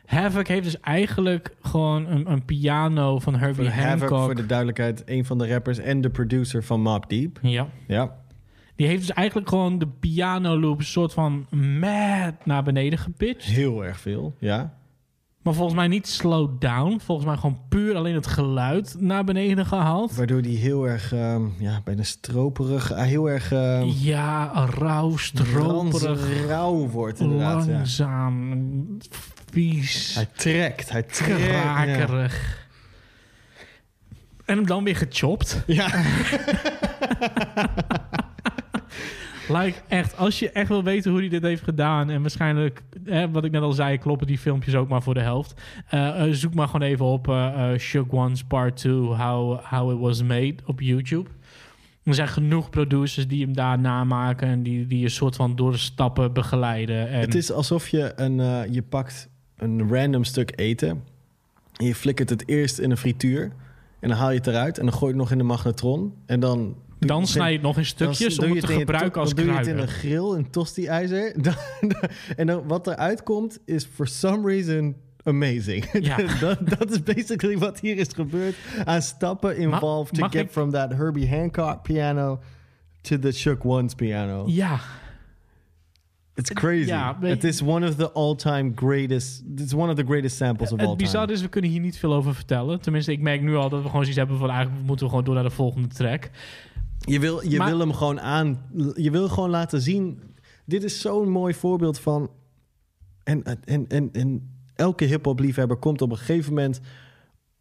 [0.07, 4.09] Havoc heeft dus eigenlijk gewoon een, een piano van Herbie Voor Hancock.
[4.09, 7.39] Havoc, voor de duidelijkheid, een van de rappers en de producer van Mob Deep.
[7.41, 7.67] Ja.
[7.87, 8.15] Ja.
[8.75, 11.47] Die heeft dus eigenlijk gewoon de piano loop soort van
[11.79, 13.49] mad naar beneden gepitcht.
[13.49, 14.76] Heel erg veel, ja.
[15.41, 16.99] Maar volgens mij niet slowed down.
[17.03, 20.15] Volgens mij gewoon puur alleen het geluid naar beneden gehaald.
[20.15, 23.51] Waardoor die heel erg, ehm, ja, bijna stroperig, ah, heel erg...
[23.51, 26.45] ehm, Ja, rauw, stroperig.
[26.47, 27.65] rauw wordt inderdaad.
[27.65, 27.71] Ja.
[27.71, 28.97] Langzaam,
[29.51, 30.15] vies.
[30.15, 31.47] Hij trekt, hij trekt.
[31.47, 32.65] krakerig.
[34.45, 35.63] En hem dan weer gechopt.
[35.65, 35.87] Ja.
[39.49, 42.09] like, echt, als je echt wil weten hoe hij dit heeft gedaan...
[42.09, 43.97] en waarschijnlijk, hè, wat ik net al zei...
[43.97, 45.61] kloppen die filmpjes ook maar voor de helft.
[45.89, 47.33] Eh, eh, zoek maar gewoon even op
[47.77, 48.93] Shook One's Part 2...
[48.93, 51.29] How, how It Was Made op YouTube.
[52.03, 54.47] Er zijn genoeg producers die hem daar namaken...
[54.47, 57.09] en die, die een soort van door de stappen begeleiden.
[57.09, 61.03] En Het is alsof je een, je pakt een random stuk eten.
[61.77, 63.51] En je flikkert het eerst in een frituur.
[63.99, 66.13] En dan haal je het eruit en dan gooi je het nog in de magnetron.
[66.25, 66.75] En dan...
[66.99, 69.33] Dan snij je het nog in stukjes dan om het je te in gebruiken als
[69.33, 71.35] Dan doe je het in een grill, een tosti-ijzer.
[72.37, 75.85] En dan wat eruit komt is for some reason amazing.
[76.05, 76.17] Ja.
[76.39, 78.55] dat, dat is basically wat hier is gebeurd.
[78.85, 82.39] Aan stappen involved to get ik- from that Herbie Hancock piano
[83.01, 84.43] to the Shook Ones piano.
[84.47, 84.79] Ja,
[86.35, 86.87] It's crazy.
[86.87, 89.43] Ja, Het is one of the all-time greatest.
[89.55, 91.11] It's one of the greatest samples of all Het time.
[91.11, 92.81] bizar is, we kunnen hier niet veel over vertellen.
[92.81, 94.49] Tenminste, ik merk nu al dat we gewoon zoiets hebben van...
[94.49, 96.29] eigenlijk moeten we gewoon door naar de volgende track.
[97.07, 98.61] Je wil, je Maar- wil hem gewoon aan.
[98.95, 100.21] Je wil gewoon laten zien.
[100.65, 102.31] Dit is zo'n mooi voorbeeld van.
[103.23, 106.79] En, en, en, en elke hip-hop liefhebber komt op een gegeven moment.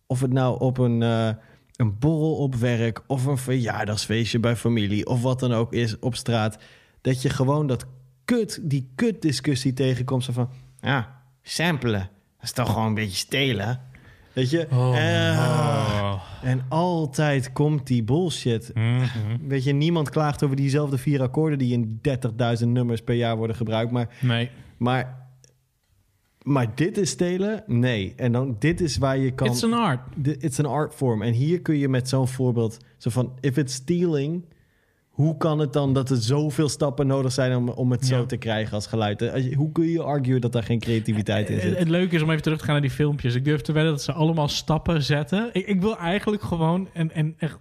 [0.06, 1.28] Of het nou op een, eh,
[1.76, 3.02] een borrel op werk.
[3.06, 5.06] of een verjaardagsfeestje bij familie.
[5.06, 6.58] of wat dan ook is op straat.
[7.00, 7.86] Dat je gewoon dat
[8.24, 10.24] kut, die kut-discussie tegenkomt.
[10.24, 10.48] Zo van.
[10.80, 12.00] Ja, samplen.
[12.36, 13.80] Dat is toch gewoon een beetje stelen.
[14.36, 14.66] Weet je?
[14.66, 18.72] Eh, En altijd komt die bullshit.
[19.48, 21.58] Weet je, niemand klaagt over diezelfde vier akkoorden...
[21.58, 22.00] die in
[22.62, 23.90] 30.000 nummers per jaar worden gebruikt.
[23.90, 24.50] Maar, Nee.
[24.76, 25.28] maar,
[26.42, 27.62] maar dit is stelen?
[27.66, 28.12] Nee.
[28.16, 29.46] En dan, dit is waar je kan...
[29.46, 30.00] It's an art.
[30.22, 31.22] It's an art form.
[31.22, 32.78] En hier kun je met zo'n voorbeeld...
[32.96, 34.44] Zo van, if it's stealing...
[35.16, 38.36] Hoe kan het dan dat er zoveel stappen nodig zijn om, om het zo te
[38.36, 39.22] krijgen als geluid?
[39.22, 41.78] Eh, als Hoe kun je arguen dat daar geen creativiteit in Het, zit?
[41.78, 43.34] het leuke is om even terug te gaan naar die filmpjes.
[43.34, 45.50] Ik durf te wedden dat ze allemaal stappen zetten.
[45.52, 46.88] Ik, ik wil eigenlijk gewoon...
[46.92, 47.58] En, en echt,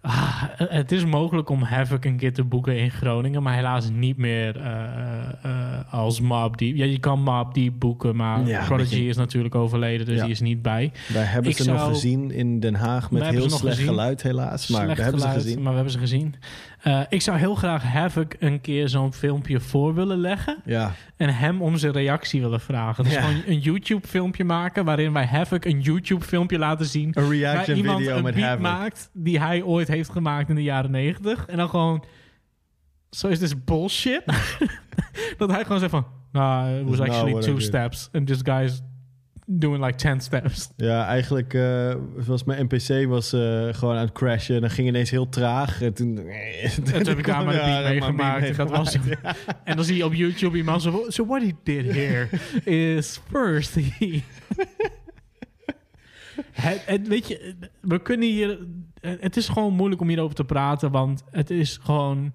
[0.00, 3.42] ah, het is mogelijk om Havoc een keer te boeken in Groningen...
[3.42, 4.82] maar helaas niet meer eh,
[5.42, 6.76] eh, als Mob Deep.
[6.76, 10.06] Ja, je kan Mob Deep boeken, maar Ja, Prodigy is natuurlijk overleden...
[10.06, 10.22] dus Ja.
[10.22, 10.92] die is niet bij.
[11.12, 13.86] Wij hebben Ik ze nog gezien in Den Haag met heel slecht gezien.
[13.86, 14.68] geluid helaas.
[14.68, 15.62] Maar Slecht we hebben geluid, ze gezien.
[15.62, 16.34] Maar we hebben ze gezien.
[16.82, 20.62] Eh, ik zou heel graag Havoc een keer zo'n filmpje voor willen leggen.
[20.64, 20.92] Ja.
[21.16, 23.04] En hem om zijn reactie willen vragen.
[23.04, 23.20] Dus Ja.
[23.20, 24.84] gewoon een YouTube-filmpje maken...
[24.84, 27.10] waarin wij Havoc een YouTube-filmpje laten zien...
[27.12, 28.62] Een reaction waar iemand video een met beat Havoc.
[28.62, 29.10] maakt...
[29.12, 31.46] die hij ooit heeft gemaakt in de jaren negentig.
[31.46, 32.04] En dan gewoon...
[33.10, 34.22] Zo is this bullshit.
[35.38, 36.06] dat hij gewoon zegt van...
[36.32, 38.08] Nah, it was That's actually two did." steps.
[38.12, 38.80] And this guy's
[39.52, 40.70] doing like ten steps.
[40.76, 41.94] Ja, eigenlijk eh,
[42.26, 44.54] was mijn NPC was, eh, gewoon aan het crashen.
[44.54, 45.82] En dan ging ineens heel traag.
[45.82, 48.44] En toen, En toen heb ik daar maar daar meegemaakt.
[48.48, 51.04] En, dat was meegemaakt, en dan zie je op YouTube iemand zo...
[51.08, 52.28] So what he did here
[52.64, 54.22] is first he...
[56.52, 58.58] Het, het- weet je, we kunnen hier...
[59.00, 62.32] Het is gewoon moeilijk om hierover te praten, want het is gewoon...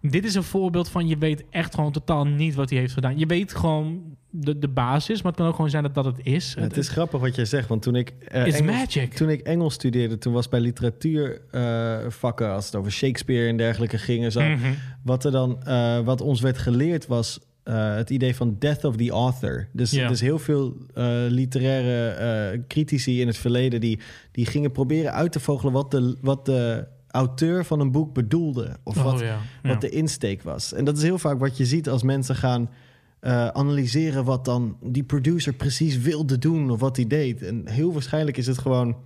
[0.00, 3.18] Dit is een voorbeeld van je weet echt gewoon totaal niet wat hij heeft gedaan.
[3.18, 6.18] Je weet gewoon de, de basis, maar het kan ook gewoon zijn dat dat het
[6.22, 6.54] is.
[6.58, 9.14] Het is grappig wat jij zegt, want toen ik, eh, It's Engels, magic.
[9.14, 14.24] toen ik Engels studeerde, toen was bij literatuurvakken, als het over Shakespeare en dergelijke ging
[14.24, 14.72] en zo, Mhm.
[15.02, 17.40] wat, er dan, eh, wat ons werd geleerd was
[17.70, 19.68] het idee van death of the author.
[19.72, 20.76] Dus, dus heel veel
[21.28, 23.98] literaire critici in het verleden die,
[24.32, 28.76] die gingen proberen uit te vogelen wat de, wat de auteur van een boek bedoelde.
[28.84, 29.38] Of Oh, wat, ja.
[29.62, 29.78] wat Ja.
[29.78, 30.72] de insteek was.
[30.72, 32.70] En dat is heel vaak wat je ziet als mensen gaan
[33.20, 37.42] eh, analyseren wat dan die producer precies wilde doen of wat hij deed.
[37.42, 38.96] En heel waarschijnlijk is het gewoon.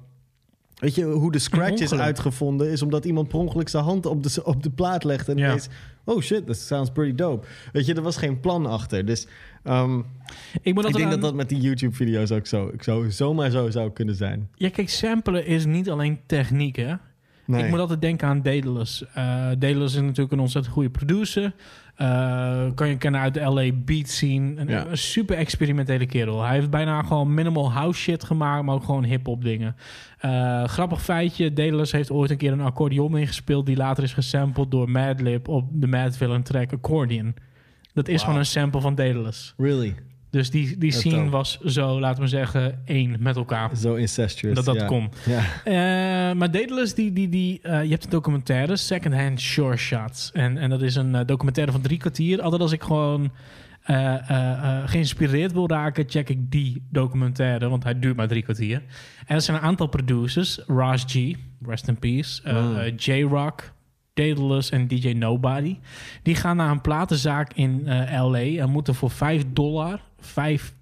[0.75, 4.23] Weet je, hoe de scratch is uitgevonden, is omdat iemand per ongeluk zijn hand op
[4.23, 5.47] de, op de plaat legt en Ja.
[5.47, 5.69] ineens,
[6.05, 7.47] oh shit, that sounds pretty dope.
[7.73, 9.05] Weet je, er was geen plan achter.
[9.05, 9.27] Dus
[9.63, 10.01] ehm,
[10.63, 13.91] Ik, moet ik denk dat dat met die YouTube-video's ook zo, zo, zomaar zo zou
[13.91, 14.49] kunnen zijn.
[14.55, 16.95] Ja, kijk, samplen is niet alleen techniek, hè.
[17.45, 17.65] Nee.
[17.65, 19.05] Ik moet altijd denken aan Daedalus.
[19.15, 19.25] Eh
[19.59, 21.53] Daedalus is natuurlijk een ontzettend goede producer.
[21.97, 24.61] Eh, kan je kennen uit de LA Beat scene.
[24.61, 24.87] Een, Ja.
[24.87, 26.43] een super experimentele kerel.
[26.43, 29.77] Hij heeft bijna gewoon minimal house shit gemaakt, maar ook gewoon hip-hop dingen.
[30.19, 33.67] Eh, grappig feitje: Daedalus heeft ooit een keer een accordeon ingespeeld.
[33.67, 37.35] die later is gesampled door Madlib op de Mad Villain track Accordion.
[37.95, 38.25] Dat is Wow.
[38.25, 39.55] gewoon een sample van Daedalus.
[39.57, 39.95] Really?
[40.33, 43.77] Dus die, die scene was zo, laten we zeggen, één met elkaar.
[43.77, 44.55] Zo incestuous.
[44.55, 44.87] Dat dat ja.
[44.87, 45.11] kon.
[45.65, 45.75] Eh,
[46.33, 50.31] maar Daedalus, die, die, die, eh, je hebt een documentaire, Secondhand Shore Shots.
[50.33, 52.43] En, en dat is een eh, documentaire van drie kwartier.
[52.43, 53.31] Altijd als ik gewoon
[54.87, 57.69] geïnspireerd wil raken, check ik die documentaire.
[57.69, 58.83] Want hij duurt maar drie kwartier.
[59.27, 60.61] En er zijn een aantal producers.
[60.67, 61.35] Raj G,
[61.67, 62.43] rest in peace.
[62.43, 63.73] eh, J-Rock,
[64.15, 65.77] Daedalus en DJ Nobody.
[66.23, 70.75] Die gaan naar een platenzaak in LA en moeten voor 5 dollar, 5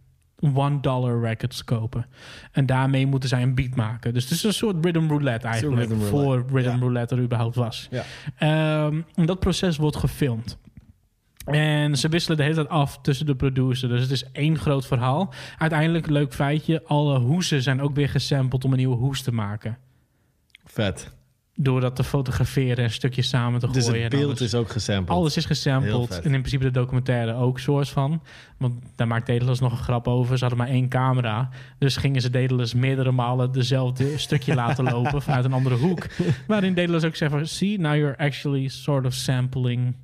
[0.54, 2.06] one-dollar records kopen.
[2.52, 4.14] En daarmee moeten zij een beat maken.
[4.14, 5.88] Dus het is een soort rhythm roulette eigenlijk.
[5.88, 6.78] rhythm voor rhythm ja.
[6.78, 7.88] roulette er überhaupt was.
[7.90, 8.04] Ja.
[8.38, 10.58] Ehm, en dat proces wordt gefilmd.
[11.44, 13.88] En ze wisselen de hele tijd af tussen de producer.
[13.88, 15.32] Dus het is één groot verhaal.
[15.58, 19.78] Uiteindelijk, leuk feitje, alle hoesen zijn ook weer gesampled om een nieuwe hoes te maken.
[20.64, 21.12] Vet.
[21.54, 24.02] Door dat te fotograferen en stukjes samen te Dus gooien.
[24.02, 24.40] het en beeld alles.
[24.40, 25.18] is ook gesampled.
[25.18, 26.10] Alles is gesampled.
[26.20, 28.22] En in principe de documentaire ook soort van.
[28.56, 30.38] Want daar maakt Daedalus nog een grap over.
[30.38, 31.48] Ze hadden maar één camera.
[31.78, 36.06] Dus gingen ze Daedalus meerdere malen dezelfde stukje laten lopen vanuit een andere hoek.
[36.46, 37.46] Waarin Daedalus ook zegt van...
[37.46, 39.96] See, now you're actually sort of sampling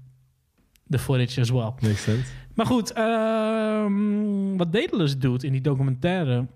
[0.89, 1.73] the footage as well.
[1.81, 2.31] Makes sense.
[2.55, 6.47] Maar goed, ehm, wat Daedalus doet in die documentaire...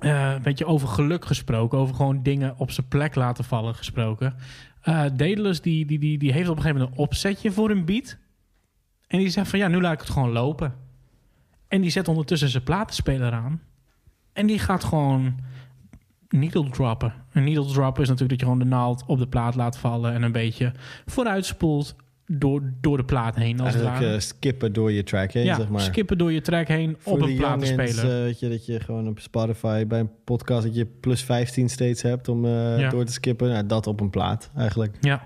[0.00, 1.78] eh, een beetje over geluk gesproken.
[1.78, 4.34] Over gewoon dingen op zijn plek laten vallen gesproken.
[5.16, 8.18] Daedalus die, die, die, die heeft op een gegeven moment een opzetje voor een beat.
[9.06, 10.74] En die zegt van ja, nu laat ik het gewoon lopen.
[11.68, 13.60] En die zet ondertussen zijn platenspeler aan.
[14.32, 15.34] En die gaat gewoon
[16.28, 17.14] needle droppen.
[17.32, 20.12] Een needle drop is natuurlijk dat je gewoon de naald op de plaat laat vallen...
[20.12, 20.72] en een beetje
[21.06, 21.96] vooruitspoelt
[22.32, 23.60] door, door de plaat heen.
[23.60, 25.80] Als Eigenlijk eh, skippen door je track heen, ja, zeg maar.
[25.80, 28.04] skippen door je track heen Voor op een platenspeler.
[28.04, 30.62] eh, weet je, dat je gewoon op Spotify bij een podcast...
[30.62, 32.88] dat je plus 15 steeds hebt om eh, Ja.
[32.90, 33.48] door te skippen.
[33.48, 34.96] Nou, dat op een plaat, eigenlijk.
[35.00, 35.22] Ja.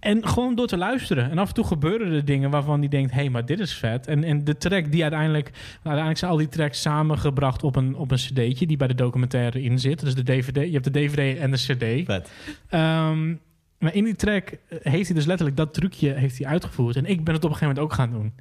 [0.00, 1.30] En gewoon door te luisteren.
[1.30, 3.10] En af en toe gebeuren er dingen waarvan die denkt...
[3.10, 4.06] hé, hey, maar dit is vet.
[4.06, 5.50] En, en de track die uiteindelijk...
[5.52, 8.66] nou, uiteindelijk zijn al die tracks samengebracht op een, op een cd'tje...
[8.66, 10.00] die bij de documentaire in zit.
[10.00, 12.06] Dus de DVD, je hebt de DVD en de cd.
[12.06, 12.30] Vet.
[12.68, 13.34] Ehm,
[13.80, 16.96] maar in die track eh, heeft hij dus letterlijk dat trucje heeft hij uitgevoerd.
[16.96, 18.32] En ik ben het op een gegeven moment ook gaan doen.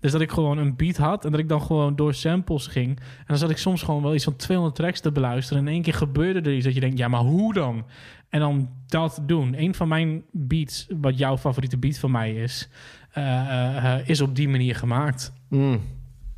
[0.00, 2.98] Dus dat ik gewoon een beat had en dat ik dan gewoon door samples ging.
[2.98, 5.62] En dan zat ik soms gewoon wel iets van 200 tracks te beluisteren.
[5.62, 7.84] En in één keer gebeurde er iets dat je denkt, ja, maar hoe dan?
[8.28, 9.54] En dan dat doen.
[9.62, 12.68] Een van mijn beats, wat jouw favoriete beat van mij is,
[13.10, 15.32] eh, eh, is op die manier gemaakt.
[15.48, 15.80] Mm.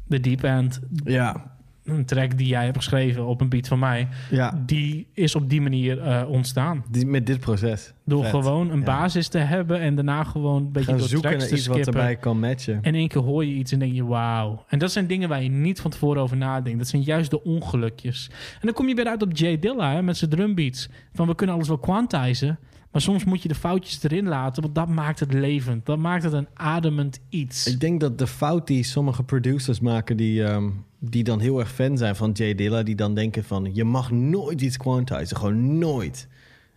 [0.06, 0.80] De Deep End.
[1.04, 1.56] Ja.
[1.84, 4.08] Een track die jij hebt geschreven op een beat van mij.
[4.30, 4.62] Ja.
[4.66, 6.84] Die is op die manier eh, ontstaan.
[6.90, 7.92] Die, met dit proces.
[8.04, 8.30] Door Vet.
[8.30, 8.84] gewoon een Ja.
[8.84, 11.86] basis te hebben en daarna gewoon een beetje Gaan door zoeken tracks naar iets wat
[11.86, 12.74] erbij kan matchen.
[12.74, 14.64] En in één keer hoor je iets en denk je, wauw.
[14.68, 16.78] En dat zijn dingen waar je niet van tevoren over nadenkt.
[16.78, 18.28] Dat zijn juist de ongelukjes.
[18.30, 20.88] En dan kom je weer uit op Jay Dilla hè, met zijn drumbeats.
[21.14, 22.58] Van we kunnen alles wel quantizen.
[22.92, 25.86] Maar soms moet je de foutjes erin laten, want dat maakt het levend.
[25.86, 27.66] Dat maakt het een ademend iets.
[27.66, 30.16] Ik denk dat de fout die sommige producers maken...
[30.16, 32.82] die, ehm, die dan heel erg fan zijn van Jay Dilla...
[32.82, 33.70] die dan denken van...
[33.72, 36.28] je mag nooit iets quantizen, gewoon nooit.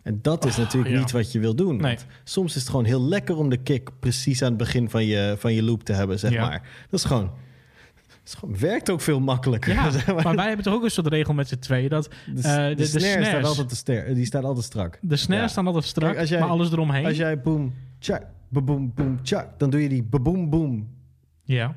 [0.02, 1.00] En dat is natuurlijk ja.
[1.00, 1.86] niet wat je wil doen.
[2.24, 3.90] Soms is het gewoon heel lekker om de kick...
[4.00, 6.48] precies aan het begin van je, van je loop te hebben, zeg Ja.
[6.48, 6.62] maar.
[6.90, 7.32] Dat is gewoon...
[8.34, 9.74] Gewoon, werkt ook veel makkelijker.
[9.74, 9.92] Ja,
[10.24, 11.90] maar wij hebben toch ook een soort regel met z'n tweeën.
[11.90, 15.00] Dat De, eh, de, de, de snare staat altijd te ster, die staat altijd strak.
[15.02, 15.48] De snares Ja.
[15.50, 17.06] staan altijd strak, Kijk, als jij- maar alles eromheen.
[17.06, 20.88] Als jij boom, tjak, boom, boom, tjak, dan doe je die boom, boom.
[21.44, 21.76] Ja.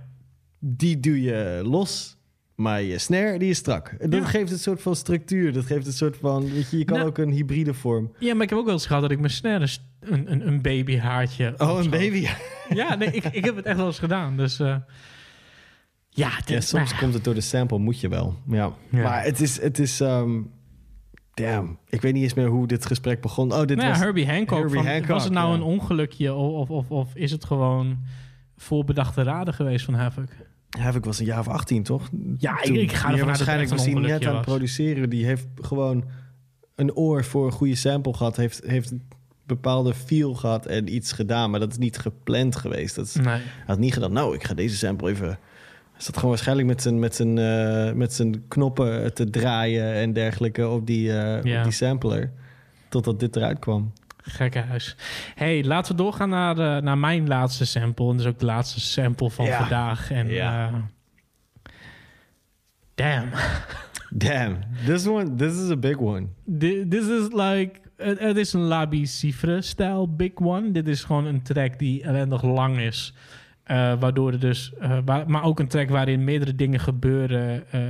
[0.58, 2.16] Die doe je los,
[2.54, 3.94] maar je snare die is strak.
[4.00, 4.24] Dat Ja.
[4.24, 5.52] geeft een soort van structuur.
[5.52, 8.12] Dat geeft een soort van, weet je, je kan Nou- ook een hybride vorm.
[8.18, 10.62] Ja, maar ik heb ook wel eens gehad dat ik mijn snares een, een, een
[10.62, 11.54] babyhaartje...
[11.58, 12.26] Oh, een baby.
[12.68, 14.36] Ja, nee, ik, ik heb het echt wel eens gedaan.
[14.36, 14.76] Dus eh,
[16.09, 18.36] ja, dit, Ja, soms maar- komt het door de sample, moet je wel.
[18.47, 18.72] Ja.
[18.90, 19.02] Ja.
[19.02, 20.40] Maar het is, het is, ehm,
[21.35, 23.52] damn, ik weet niet eens meer hoe dit gesprek begon.
[23.52, 24.59] Oh, dit Nou ja, was Herbie Hancock.
[24.59, 27.98] Herbie van, Hancock, was het nou een ongelukje of, of, of is het gewoon
[28.56, 30.28] voorbedachte raden geweest van Havoc?
[30.78, 32.09] Havoc was een jaar of 18, toch?
[32.39, 34.44] Ja, ik- Toen- ik ga ervan uit het waarschijnlijk een was hij net aan het
[34.44, 35.10] produceren.
[35.10, 36.05] Die heeft gewoon
[36.74, 38.36] een oor voor een goede sample gehad.
[38.36, 38.93] Heeft, heeft
[39.47, 41.51] bepaalde feel gehad en iets gedaan.
[41.51, 42.94] Maar dat is niet gepland geweest.
[42.94, 43.24] Dat is, Nee.
[43.24, 45.39] Hij had niet gedacht, nou, ik ga deze sample even...
[45.98, 50.12] Hij zat gewoon waarschijnlijk met zijn, met zijn, eh, met zijn knoppen te draaien en
[50.12, 51.58] dergelijke op die, eh, Ja.
[51.58, 52.32] op die sampler.
[52.88, 53.92] Totdat dit eruit kwam.
[54.22, 54.96] Gekke huis.
[55.34, 58.04] hey, laten we doorgaan naar, eh, naar mijn laatste sample.
[58.10, 59.58] En dat is ook de laatste sample van Ja.
[59.58, 60.10] vandaag.
[60.10, 60.66] En, Ja.
[60.68, 60.74] eh,
[62.94, 63.28] damn.
[64.10, 64.56] Damn,
[64.86, 66.26] this one, this is a big one.
[66.58, 67.70] Thi- This is like...
[67.96, 70.70] Het het is een Labi Cifre-stijl big one.
[70.70, 73.14] Dit is gewoon een track die ellendig lang is.
[73.68, 74.72] Eh, waardoor er dus...
[74.80, 77.70] eh, waar- maar ook een track waarin meerdere dingen gebeuren...
[77.70, 77.80] eh,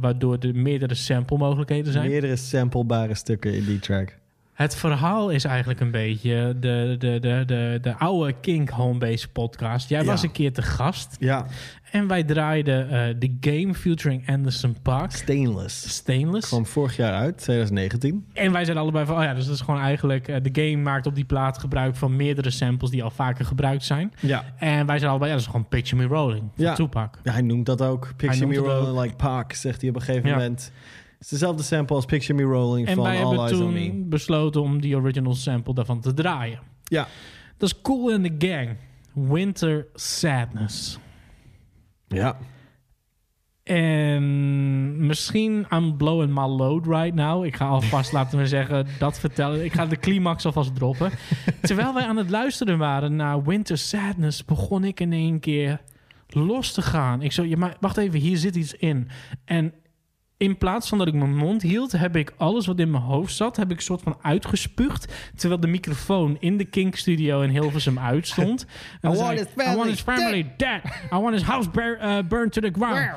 [0.00, 2.08] waardoor er meerdere sample mogelijkheden zijn.
[2.08, 4.18] Meerdere samplebare stukken in die track.
[4.60, 9.88] Het verhaal is eigenlijk een beetje de, de, de, de, de oude Kink Homebase podcast.
[9.88, 10.26] Jij was Ja.
[10.26, 11.16] een keer te gast.
[11.20, 11.46] Ja.
[11.90, 15.10] En wij draaiden eh de game featuring Anderson Park.
[15.12, 15.88] Stainless.
[15.94, 16.48] Stainless.
[16.48, 18.26] Kwam vorig jaar uit, 2019.
[18.32, 20.28] En wij zeiden allebei van, oh ja, dus dat is gewoon eigenlijk...
[20.28, 23.84] eh, de game maakt op die plaat gebruik van meerdere samples die al vaker gebruikt
[23.84, 24.12] zijn.
[24.20, 24.44] Ja.
[24.58, 26.74] En wij zeiden allebei, ja, dat is gewoon Picture Me Rolling van Ja.
[26.74, 27.18] Tupac.
[27.22, 28.12] Ja, hij noemt dat ook.
[28.16, 29.02] Picture Me Rolling ook.
[29.02, 30.34] like Pac, zegt hij op een gegeven Ja.
[30.34, 30.72] moment.
[31.20, 33.72] Het is dezelfde sample als Picture Me Rolling En van wij All hebben Eyes on
[33.72, 33.88] Me.
[33.88, 36.60] toen besloten om die original sample daarvan te draaien.
[36.84, 37.06] Ja.
[37.56, 38.76] Dat is Cool in the Gang.
[39.12, 40.98] Winter Sadness.
[42.08, 42.36] Ja.
[43.62, 47.44] En misschien I'm blowing my load right now.
[47.44, 49.64] Ik ga alvast, laten we zeggen, dat vertellen.
[49.64, 51.10] Ik ga de climax alvast droppen.
[51.62, 54.44] Terwijl wij aan het luisteren waren naar Winter Sadness...
[54.44, 55.80] begon ik in één keer
[56.28, 57.22] los te gaan.
[57.22, 59.08] Ik zo, ja, maar wacht even, hier zit iets in.
[59.44, 59.74] En
[60.40, 61.92] in plaats van dat ik mijn mond hield...
[61.92, 63.56] heb ik alles wat in mijn hoofd zat...
[63.56, 65.12] heb ik soort van uitgespuugd...
[65.36, 68.66] terwijl de microfoon in de Kink Studio in Hilversum uitstond.
[69.00, 70.80] En I want his family I want his family dead.
[71.12, 73.10] I want his house bur- uh, burned to the ground.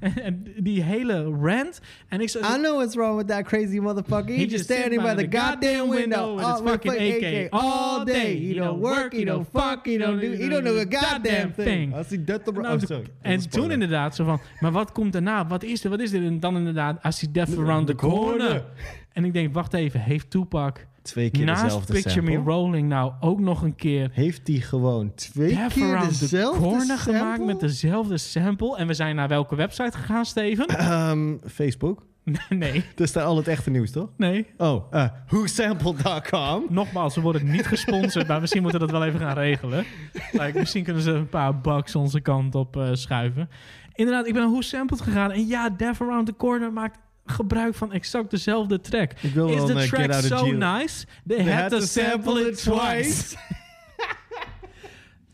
[0.26, 1.80] en die hele rant.
[2.08, 4.34] En ik zo, I know what's wrong with that crazy motherfucker.
[4.34, 8.36] He, just standing by the goddamn window with his fucking AK all day.
[8.36, 11.94] He don't work, he don't fuck, he don't do, he don't do a goddamn thing.
[11.94, 12.60] Als hij dat op...
[12.60, 13.06] Nou, oh, sorry.
[13.22, 15.35] en toen inderdaad zo van, maar wat komt daarna?
[15.44, 15.90] Wat is er?
[15.90, 16.22] Wat is dit?
[16.22, 18.64] En dan inderdaad, I see death around the corner.
[19.12, 22.36] En ik denk, wacht even, heeft Tupac Twee keer naast dezelfde Picture Me?
[22.36, 26.60] Rolling nou ook nog een keer Heeft hij gewoon twee Death keer Around the dezelfde
[26.60, 27.14] Corner sample?
[27.14, 28.76] gemaakt met dezelfde sample?
[28.76, 30.66] En we zijn naar welke website gegaan, Steven?
[30.76, 32.02] Ehm, Facebook.
[32.48, 32.84] nee.
[32.94, 34.08] Dus daar al het echte nieuws, toch?
[34.16, 34.46] Nee.
[34.56, 36.66] Oh, uh, whosample.com.
[36.80, 39.84] Nogmaals, we worden niet gesponsord, maar misschien moeten we dat wel even gaan regelen.
[40.32, 43.48] Like, misschien kunnen ze een paar bucks onze kant op eh, schuiven.
[43.96, 45.30] Inderdaad, ik ben naar Who Sampled gegaan.
[45.30, 49.12] En ja, Death Around the Corner maakt gebruik van exact dezelfde track.
[49.12, 51.06] Is de eh, track so nice?
[51.26, 53.36] They, had, to sample it twice.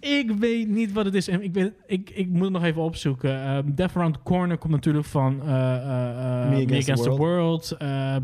[0.20, 1.28] ik weet niet wat het is.
[1.28, 3.56] En ik, weet, ik, ik moet het nog even opzoeken.
[3.56, 7.76] Um, Death Around the Corner komt natuurlijk van uh, uh, uh, Me Against, the World.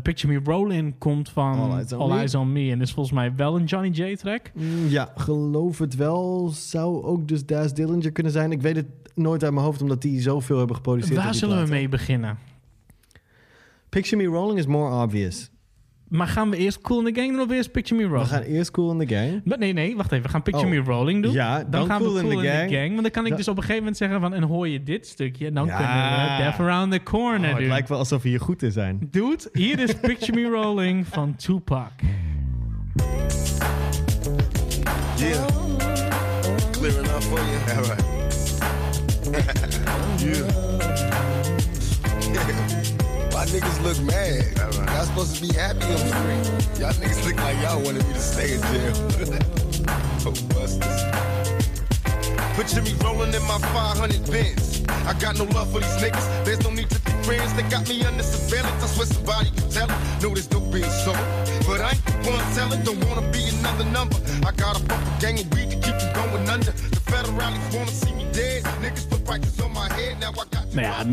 [0.03, 2.71] Picture Me Rolling komt van All All Eyes on Me.
[2.71, 4.51] En is volgens mij wel een Johnny J track.
[4.53, 6.49] Mm, Ja, geloof het wel.
[6.53, 8.51] Zou ook dus Daz Dillinger kunnen zijn.
[8.51, 8.87] Ik weet het
[9.19, 11.23] nooit uit mijn hoofd, omdat die zoveel hebben geproduceerd.
[11.23, 12.37] Waar zullen we mee beginnen?
[13.89, 15.49] Picture Me Rolling is more obvious.
[16.07, 18.27] Maar gaan we eerst Cool in the Gang doen of eerst Picture Me Rolling?
[18.29, 19.41] We gaan eerst Cool in the Gang.
[19.45, 20.23] Maar nee, nee, wacht even.
[20.23, 20.71] We gaan Picture Oh.
[20.85, 21.31] Me Rolling doen.
[21.31, 22.69] Ja, dan gaan Cool we in Cool the in, Gang.
[22.69, 22.89] the Gang.
[22.89, 24.33] Want dan kan ik dus op een gegeven moment zeggen van...
[24.33, 25.75] en hoor je dit stukje, en dan Ja.
[25.77, 27.67] kunnen we Death Around the Corner Oh, het doen.
[27.67, 29.07] lijkt wel alsof we hier goed in zijn.
[29.11, 31.91] Dude, hier is Picture Me Rolling van Tupac.
[35.17, 35.45] Yeah.
[36.71, 37.77] Clear enough for you?
[37.77, 38.18] All right.
[39.31, 39.39] Yeah.
[43.31, 44.57] Why niggas look mad?
[44.89, 46.43] Y'all supposed to be happy on the screen.
[46.81, 48.93] Y'all niggas look like y'all wanted me to stay in jail.
[50.25, 50.33] oh.
[52.55, 54.83] Picture me rolling in my 500 bins.
[55.07, 56.27] I got no love for these niggas.
[56.43, 57.53] There's no need to be friends.
[57.53, 58.83] They got me under surveillance.
[58.83, 59.97] I swear somebody can tell it.
[60.21, 61.17] Know there's no being sold.
[61.65, 62.83] But I ain't the one telling.
[62.83, 64.17] Don't wanna be another number.
[64.45, 66.73] I got a a gang of weed to keep them going under.
[70.71, 71.03] Nou ja,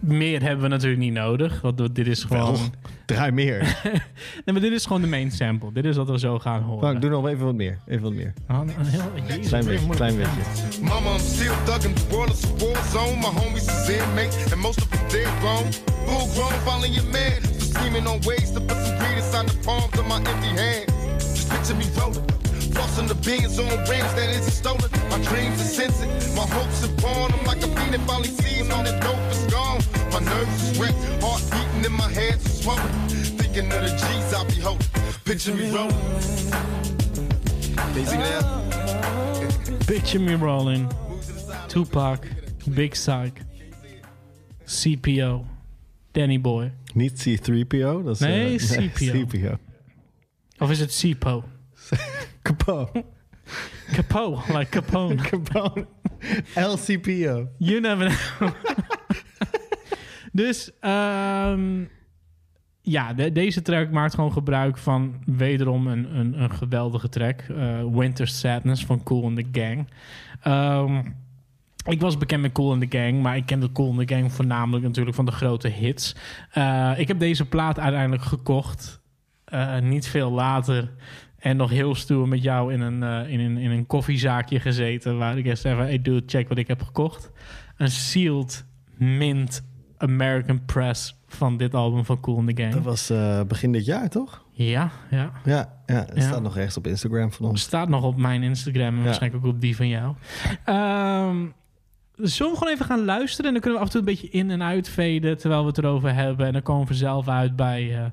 [0.00, 1.60] meer hebben we natuurlijk niet nodig.
[1.60, 2.52] Want dit is gewoon...
[2.52, 2.60] Wel,
[3.06, 3.80] draai meer.
[4.44, 5.72] nee, maar dit is gewoon de main sample.
[5.72, 6.80] Dit is wat we zo gaan horen.
[6.80, 7.78] Frank, doe nog even wat meer.
[7.86, 8.32] Even wat meer.
[8.46, 10.80] Ah, een heel, jezus, Klein beetje, klein beetje.
[10.82, 11.94] Mama, I'm still thugging.
[11.94, 13.16] The world is a war zone.
[13.16, 15.72] My homies is inmate, and most of them dead grown.
[16.06, 17.42] Full grown, following your man.
[17.42, 20.92] So scheming on ways to put some greed inside the palms of my empty hands.
[21.34, 22.51] Just picture me rolling.
[22.74, 24.90] Flossing the beans on rims that isn't stolen.
[25.10, 26.10] My dreams are sensing.
[26.34, 27.32] My hopes are born.
[27.32, 29.80] I'm like a fiend that finally sees all that dope is gone.
[30.12, 30.98] My nerves is wrecked.
[31.22, 32.88] Heart beating in my head is swollen.
[33.38, 34.88] Thinking of the G's I'll be holding.
[35.24, 35.96] Picture me rolling.
[37.76, 38.62] Can you me now?
[39.86, 40.88] Picture Me Rolling.
[41.68, 42.26] Tupac.
[42.74, 43.40] Big Psych.
[44.66, 45.44] CPO.
[46.12, 46.72] Danny Boy.
[46.94, 48.02] Niet C3PO?
[48.04, 49.24] Dat is, Nee, eh, CPO.
[49.26, 49.58] CPO.
[50.58, 51.44] Of is het Sipo?
[52.42, 52.90] Capo.
[53.92, 55.14] Capo, like Capone.
[55.30, 55.86] Capone.
[56.54, 57.48] LCPO.
[57.58, 58.08] You never
[58.38, 58.50] know.
[60.32, 61.84] dus ehm,
[62.80, 67.40] ja, de- deze track maakt gewoon gebruik van wederom een, een, een geweldige track.
[67.40, 69.88] eh, Winter Sadness van Cool and the Gang.
[70.42, 71.02] Ehm,
[71.84, 74.32] ik was bekend met Cool and the Gang, maar ik kende Cool and the Gang
[74.32, 76.14] voornamelijk natuurlijk van de grote hits.
[76.52, 79.00] Eh, ik heb deze plaat uiteindelijk gekocht.
[79.44, 80.90] eh, niet veel later.
[81.42, 85.18] En nog heel stoer met jou in een, eh, in een, in een koffiezaakje gezeten.
[85.18, 87.30] Waar ik eerst even, hey dude, check wat ik heb gekocht.
[87.76, 88.66] Een sealed
[88.96, 89.64] mint
[89.98, 92.74] American Press van dit album van Cool and the Gang.
[92.74, 94.44] Dat was eh, begin dit jaar, toch?
[94.52, 95.30] Ja, ja.
[95.44, 96.20] Ja, ja het Ja.
[96.20, 97.60] staat nog rechts op Instagram van ons.
[97.60, 100.14] Staat nog op mijn Instagram en waarschijnlijk ook op die van jou.
[100.64, 101.36] Ehm
[102.16, 103.46] zullen we gewoon even gaan luisteren?
[103.46, 105.78] En dan kunnen we af en toe een beetje in- en uitveden terwijl we het
[105.78, 106.46] erover hebben.
[106.46, 108.04] En dan komen we zelf uit bij eh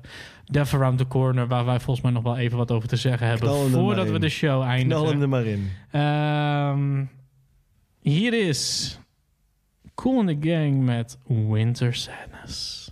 [0.44, 3.26] Death Around the Corner, waar wij volgens mij nog wel even wat over te zeggen
[3.26, 3.48] hebben.
[3.70, 5.02] Voordat we de show eindigen.
[5.02, 5.70] Knal hem er maar in.
[5.90, 7.04] Ehm,
[8.00, 8.98] hier is
[9.94, 12.90] Cool in the Gang met Winter Sadness.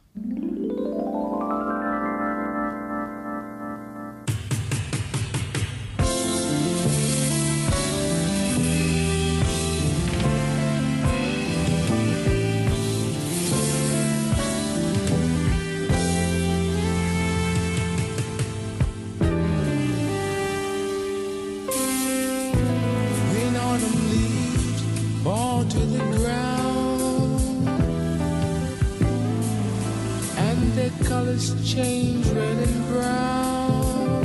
[31.74, 34.22] Change red and brown,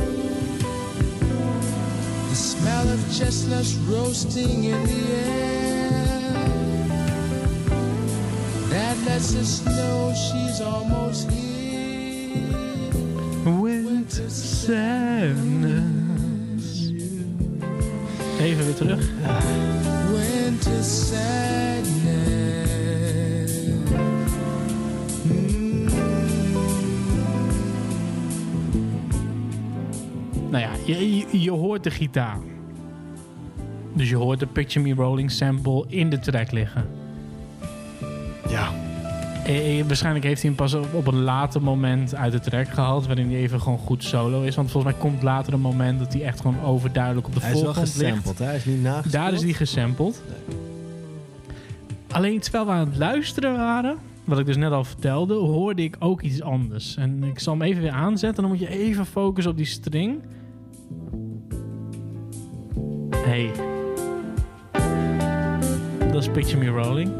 [2.29, 5.93] the smell of chestnuts roasting in the air
[8.69, 12.47] that lets us know she's almost here.
[13.45, 15.83] Winter Sadness.
[18.39, 18.99] Even weer terug.
[20.13, 22.02] Winter sadness.
[30.53, 32.37] Nou ja, je, je, hoort de gitaar.
[33.93, 36.89] Dus je hoort de Picture Me Rolling sample in de track liggen.
[38.49, 38.71] Ja.
[39.45, 42.67] Eh, eh, waarschijnlijk heeft hij hem pas op, op een later moment uit de track
[42.67, 43.07] gehaald.
[43.07, 44.55] Waarin hij even gewoon goed solo is.
[44.55, 47.51] Want volgens mij komt later een moment dat hij echt gewoon overduidelijk op de Hij
[47.51, 47.79] is wel ligt.
[47.79, 48.45] gesampled, hè?
[48.45, 49.13] hij is niet nagespeeld.
[49.13, 50.21] Daar is die gesampled.
[52.11, 55.95] Alleen terwijl we aan het luisteren waren, wat ik dus net al vertelde, hoorde ik
[55.99, 56.95] ook iets anders.
[56.95, 58.41] En ik zal hem even weer aanzetten.
[58.41, 60.21] Dan moet je even focussen op die string.
[63.25, 63.51] Hey.
[66.11, 67.11] Dat is Picture Me Rolling.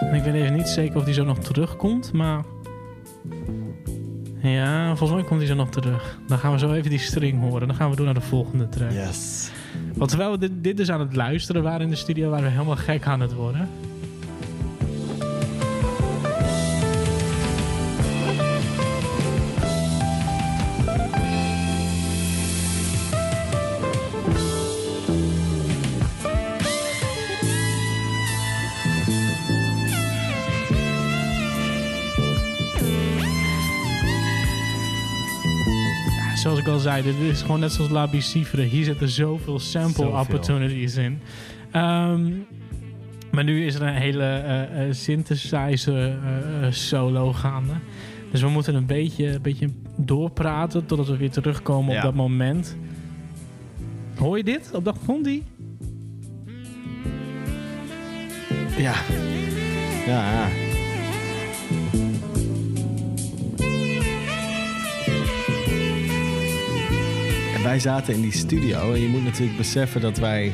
[0.00, 2.44] En ik weet even niet zeker of die zo nog terugkomt, maar...
[4.52, 6.18] Ja, volgens mij komt hij zo nog terug.
[6.26, 7.66] Dan gaan we zo even die string horen.
[7.66, 8.92] Dan gaan we door naar de volgende track.
[8.92, 9.50] Yes.
[9.94, 12.50] Want terwijl we dit, dit dus aan het luisteren waren in de studio, waren we
[12.50, 13.68] helemaal gek aan het worden.
[36.62, 38.62] Ik al zei, dit is gewoon net zoals La Bicifre.
[38.62, 40.20] Hier zitten zoveel sample Zoveel.
[40.20, 41.20] opportunities in.
[41.70, 42.30] Ehm,
[43.32, 47.72] maar nu is er een hele eh, synthesizer eh, solo gaande.
[48.30, 51.96] Dus we moeten een beetje, een beetje doorpraten totdat we weer terugkomen Ja.
[51.96, 52.76] op dat moment.
[54.16, 55.42] Hoor je dit op dat die?
[58.76, 58.94] Ja.
[60.06, 60.48] Ja, ja.
[67.62, 70.52] Wij zaten in die studio en je moet natuurlijk beseffen dat wij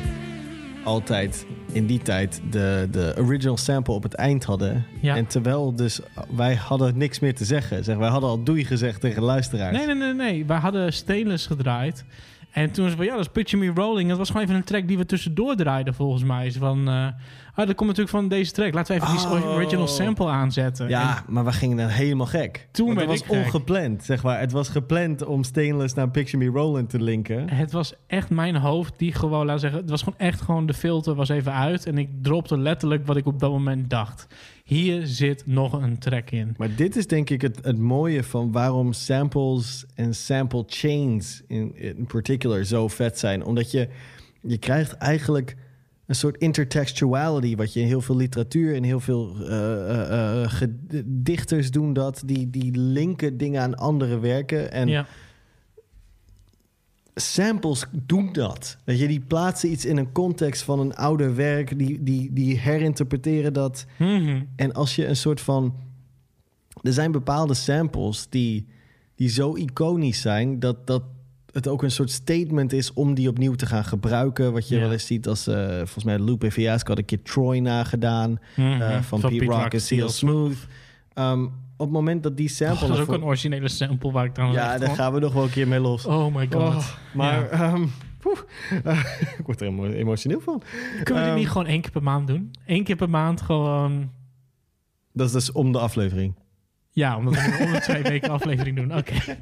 [0.83, 4.85] altijd in die tijd de, de original sample op het eind hadden.
[5.01, 5.15] Ja.
[5.15, 5.99] En terwijl dus
[6.35, 7.83] wij hadden niks meer te zeggen.
[7.83, 9.77] Zeg, wij hadden al doei gezegd tegen luisteraars.
[9.77, 10.45] Nee, nee, nee, nee.
[10.45, 12.05] Wij hadden Stainless gedraaid.
[12.51, 14.09] En toen was van, ja, dat is Picture Me Rolling.
[14.09, 16.45] Dat was gewoon even een track die we tussendoor draaiden, volgens mij.
[16.45, 17.07] Is Van, eh,
[17.59, 18.73] Ah, dat komt natuurlijk van deze track.
[18.73, 19.53] Laten we even die Oh.
[19.55, 20.89] original sample aanzetten.
[20.89, 22.67] Ja, En maar we gingen dan helemaal gek.
[22.71, 23.29] Toen het was gek.
[23.31, 24.39] ongepland, zeg maar.
[24.39, 27.49] Het was gepland om Stainless naar Picture Me Rolling te linken.
[27.49, 30.73] het was echt mijn hoofd die gewoon, laat zeggen, het was gewoon echt gewoon de
[30.73, 34.27] filter was even uit en ik dropte letterlijk wat ik op dat moment dacht.
[34.63, 36.53] Hier zit nog een track in.
[36.57, 41.75] Maar dit is denk ik het, het mooie van waarom samples en sample chains in,
[41.75, 43.43] in particular zo vet zijn.
[43.45, 43.87] Omdat je,
[44.41, 45.55] je krijgt eigenlijk
[46.09, 49.35] een soort intertextuality, wat je in heel veel literatuur en heel veel
[50.47, 52.21] ged- dichters doen dat.
[52.25, 54.71] Die, die linken dingen aan andere werken.
[54.71, 55.05] En Ja.
[57.15, 58.77] samples doen dat.
[58.83, 62.57] Weet je, die plaatsen iets in een context van een ouder werk, die, die, die
[62.57, 63.85] herinterpreteren dat.
[63.97, 64.43] Mhm.
[64.55, 65.73] En als je een soort van.
[66.81, 68.67] Er zijn bepaalde samples die,
[69.15, 71.03] die zo iconisch zijn dat, dat
[71.59, 74.53] het ook een soort statement is om die opnieuw te gaan gebruiken.
[74.53, 74.81] Wat je Ja.
[74.81, 78.39] wel eens ziet als, eh, volgens mij, Lupe Fiasco had een keer Troy nagedaan.
[78.55, 80.67] Eh, van, Van Pete Rock en Seal Seal Smooth.
[81.13, 82.75] Ehm, op het moment dat die sample...
[82.75, 85.33] Oh, dat is ook een originele sample waar ik dan ja, daar gaan we nog
[85.33, 86.05] wel een keer mee los.
[86.05, 86.61] Oh my god.
[86.75, 87.47] Oh, maar Ja.
[87.49, 87.85] ehm,
[88.83, 89.03] eh,
[89.39, 90.61] ik word er emo- emotioneel van.
[91.03, 92.51] Kunnen we dit Ehm, niet gewoon één keer per maand doen?
[92.65, 94.11] Eén keer per maand gewoon...
[95.13, 96.33] Dat is dus om de aflevering.
[96.91, 98.97] Ja, omdat we om de twee weken aflevering doen.
[98.97, 99.13] Oké.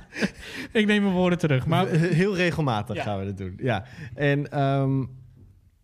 [0.72, 1.66] ik neem mijn woorden terug.
[1.66, 3.02] Maar Heel regelmatig Ja.
[3.02, 3.54] gaan we dat doen.
[3.62, 5.00] Ja, en, ehm,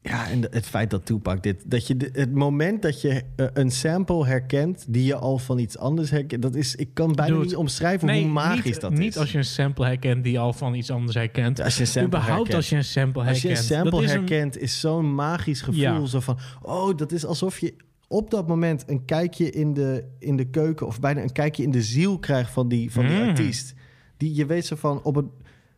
[0.02, 1.70] ja, en het feit dat Tupac dit...
[1.70, 4.85] Dat je de- het moment dat je eh, een sample herkent...
[4.89, 6.43] die je al van iets anders herkent...
[6.43, 9.16] Dat is, ik kan bijna Dude, niet omschrijven nee, hoe magisch niet, dat niet is.
[9.16, 11.60] als je een sample herkent die al van iets anders herkent.
[11.60, 12.55] Als je een sample Überhaupt herkent.
[12.56, 13.43] als je een sample Als herkent.
[13.52, 15.80] je een sample Dat is een- herkent, is zo'n magisch gevoel.
[15.82, 16.05] Ja.
[16.06, 17.74] Zo van, oh, dat is alsof je
[18.09, 20.86] op dat moment een kijkje in de, in de keuken...
[20.86, 23.28] of bijna een kijkje in de ziel krijgt van die, van die Mm.
[23.28, 23.74] artiest.
[24.19, 25.27] Die, je weet zo van, op het...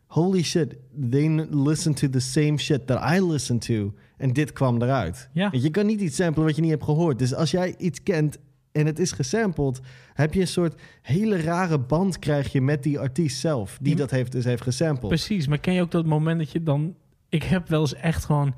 [0.05, 0.75] Holy shit,
[1.09, 3.93] they listen to the same shit that I listen to.
[4.17, 5.29] En dit kwam eruit.
[5.33, 5.49] Ja.
[5.49, 7.19] Want Je kan niet iets samplen wat je niet hebt gehoord.
[7.19, 8.37] Dus als jij iets kent
[8.71, 9.81] en het is gesampled...
[10.13, 13.77] heb je een soort hele rare band krijg je met die artiest zelf...
[13.81, 13.97] die Ja.
[13.97, 15.07] dat heeft, dus heeft gesampled.
[15.07, 16.95] Precies, maar ken je ook dat moment dat je dan...
[17.29, 18.55] Ik heb wel eens echt gewoon...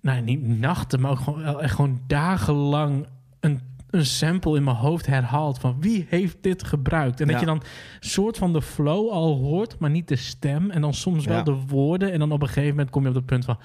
[0.00, 3.06] Nou, niet nachten, maar ook gewoon, echt gewoon dagenlang...
[3.40, 3.60] Een,
[3.92, 7.20] een sample in mijn hoofd herhaald van wie heeft dit gebruikt?
[7.20, 7.62] En dat je dan
[8.00, 10.70] soort van de flow al hoort, maar niet de stem.
[10.70, 12.12] En dan soms wel de woorden.
[12.12, 13.58] En dan op een gegeven moment kom je op het punt van...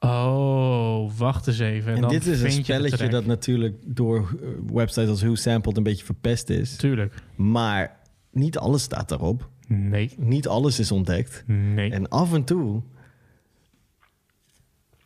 [0.00, 1.94] Oh, wacht eens even.
[1.94, 4.38] En, dit is een spelletje dat natuurlijk door
[4.72, 6.76] websites als Who Sampled een beetje verpest is.
[6.76, 7.14] Tuurlijk.
[7.34, 7.96] Maar
[8.32, 9.48] niet alles staat daarop.
[9.68, 10.14] Nee.
[10.16, 11.44] Niet alles is ontdekt.
[11.46, 11.90] Nee.
[11.90, 12.82] En af en toe...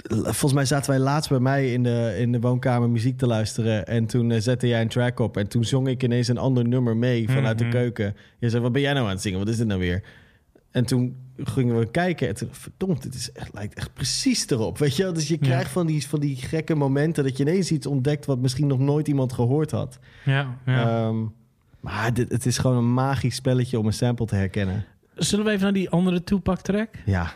[0.09, 3.86] Volgens mij zaten wij laatst bij mij in de, in de woonkamer muziek te luisteren.
[3.86, 5.36] En toen eh, zette jij een track op.
[5.36, 7.70] En toen zong ik ineens een ander nummer mee vanuit Mhm.
[7.70, 8.16] de keuken.
[8.39, 9.39] Je zei, wat ben jij nou aan het zingen?
[9.39, 10.02] Wat is dit nou weer?
[10.70, 12.28] En toen gingen we kijken.
[12.28, 14.78] En toen, verdomd, het is echt, lijkt echt precies erop.
[14.78, 15.12] Weet je wel?
[15.12, 15.47] Dus je Ja.
[15.47, 17.24] krijgt van die, van die gekke momenten...
[17.24, 19.98] dat je ineens iets ontdekt wat misschien nog nooit iemand gehoord had.
[20.24, 21.06] Ja, ja.
[21.06, 21.16] Ehm,
[21.81, 24.85] maar dit, het is gewoon een magisch spelletje om een sample te herkennen.
[25.14, 26.89] Zullen we even naar die andere Tupac-track?
[27.06, 27.32] Ja.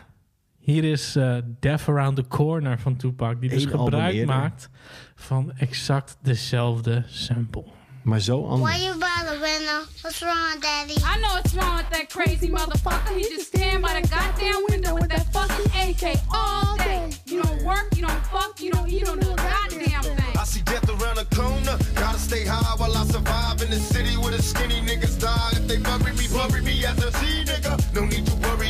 [0.65, 4.69] Hier is eh Death Around the Corner van Tupac, die dus Eén album gebruik maakt
[5.15, 7.63] van exact dezelfde sample.
[8.03, 8.71] Maar zo anders.
[8.71, 9.81] Why you bother, Winner?
[10.01, 10.93] What's wrong, Daddy?
[10.93, 13.13] I know what's wrong with that crazy motherfucker.
[13.15, 17.09] He just stand by the goddamn window with that fucking AK all day.
[17.25, 20.37] You don't work, you don't fuck, you don't, you don't do a goddamn thing.
[20.37, 21.77] I see death around the corner.
[21.93, 25.51] Gotta stay high while I survive in the city where the skinny niggas die.
[25.53, 27.93] If they bury me, bury me as a G nigga.
[27.93, 28.24] No need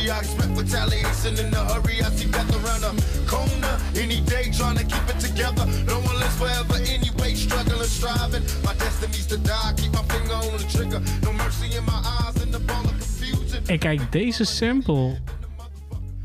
[0.06, 2.02] worry, I expect retaliation in a hurry.
[2.02, 3.78] I see death around the corner.
[3.96, 5.66] Any day trying to keep it together.
[5.86, 8.42] No one lives forever anyway, struggling, striving.
[8.64, 9.72] My destiny's to die.
[9.76, 11.00] Keep my finger on the trigger.
[11.22, 13.66] No mercy in my eyes and the ball of confusion.
[13.66, 15.18] En kijk, deze sample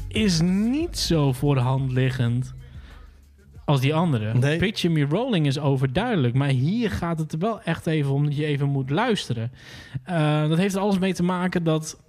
[0.07, 2.53] is niet zo voor de hand liggend
[3.65, 4.33] als die andere.
[4.33, 4.57] Nee.
[4.57, 8.35] Picture Me Rolling is overduidelijk, maar hier gaat het er wel echt even om dat
[8.35, 9.51] je even moet luisteren.
[10.03, 12.01] Eh, dat heeft er alles mee te maken dat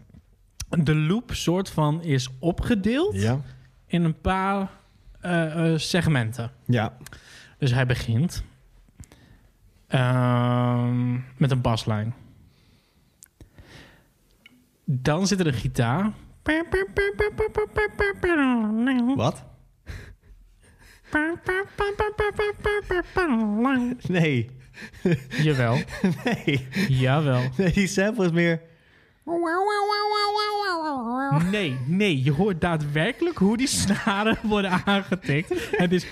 [0.78, 3.40] de loop soort van is opgedeeld Ja.
[3.86, 4.70] in een paar
[5.20, 6.50] eh, eh, segmenten.
[6.66, 6.96] Ja.
[7.58, 8.42] Dus hij begint
[9.86, 12.14] ehm, met een baslijn.
[14.84, 16.12] Dan zit er een gitaar.
[19.16, 19.44] Wat?
[24.08, 24.50] Nee.
[25.42, 25.78] Jawel.
[26.24, 26.66] Nee.
[26.88, 27.42] Jawel.
[27.56, 28.60] Nee, die sample is meer...
[31.50, 32.22] Nee, nee.
[32.22, 35.68] Je hoort daadwerkelijk hoe die snaren worden aangetikt.
[35.76, 36.06] Het is...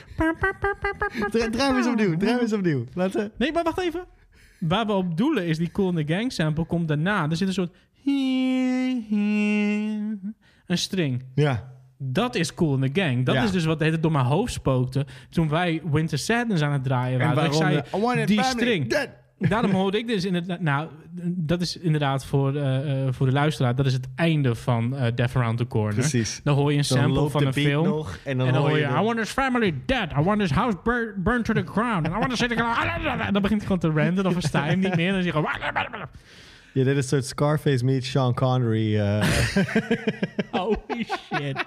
[1.50, 2.16] Draai eens opnieuw.
[2.16, 2.84] Draai eens opnieuw.
[2.94, 3.32] Laten.
[3.38, 4.04] Nee, maar wacht even.
[4.58, 7.30] Waar we op doelen is die Cool in the Gang sample komt daarna.
[7.30, 7.76] Er zit een soort...
[10.66, 11.22] Een string.
[11.34, 11.72] Ja.
[11.98, 13.26] Dat is Cool in the Gang.
[13.26, 13.42] Dat Ja.
[13.42, 15.06] is dus wat tijd door mijn hoofd spookte.
[15.30, 17.42] Toen wij Winter Sadness aan het draaien En waren.
[17.42, 18.88] Dat ik zei, eh, die family string.
[18.90, 19.08] dead.
[19.48, 20.60] Daarom hoorde ik dus inderdaad...
[20.60, 20.88] Nou,
[21.24, 23.74] dat is inderdaad voor, eh, eh, voor de luisteraar...
[23.74, 25.94] Dat is het einde van eh Death Around the Corner.
[25.94, 26.40] Precies.
[26.44, 27.84] Dan hoor je een sample van de een film.
[27.84, 30.10] nog en dan hoor je I want his family dead.
[30.18, 32.06] I want his house bur- burned to the ground.
[32.06, 32.52] And I want to sit...
[33.26, 34.24] En dan begint hij gewoon te ranten.
[34.24, 35.12] Dan versta je hem niet meer.
[35.12, 35.50] Dan zie je gewoon...
[36.72, 38.98] Ja, dit is een soort Scarface meets Sean Connery.
[40.50, 41.64] Holy shit.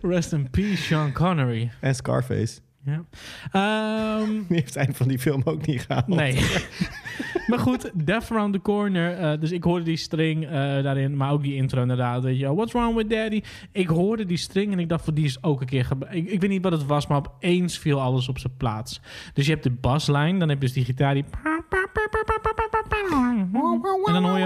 [0.00, 1.70] Rest in peace, Sean Connery.
[1.80, 2.60] en Scarface.
[2.88, 3.04] Ja.
[3.52, 6.06] Ehm, Die heeft het eind van die film ook niet gehaald.
[6.06, 6.34] nee.
[7.46, 9.12] maar goed, Death Around the Corner.
[9.18, 12.22] eh, dus ik hoorde die string eh, daarin, maar ook die intro inderdaad.
[12.22, 13.42] Weet je, What's wrong with daddy?
[13.72, 15.88] Ik hoorde die string en ik dacht, voor die is ook een keer...
[16.10, 19.00] Ik, ik weet niet wat het was, maar opeens viel alles op zijn plaats.
[19.32, 21.24] Dus je hebt de baslijn, dan heb je dus die gitaar die...
[24.06, 24.44] En dan hoor je...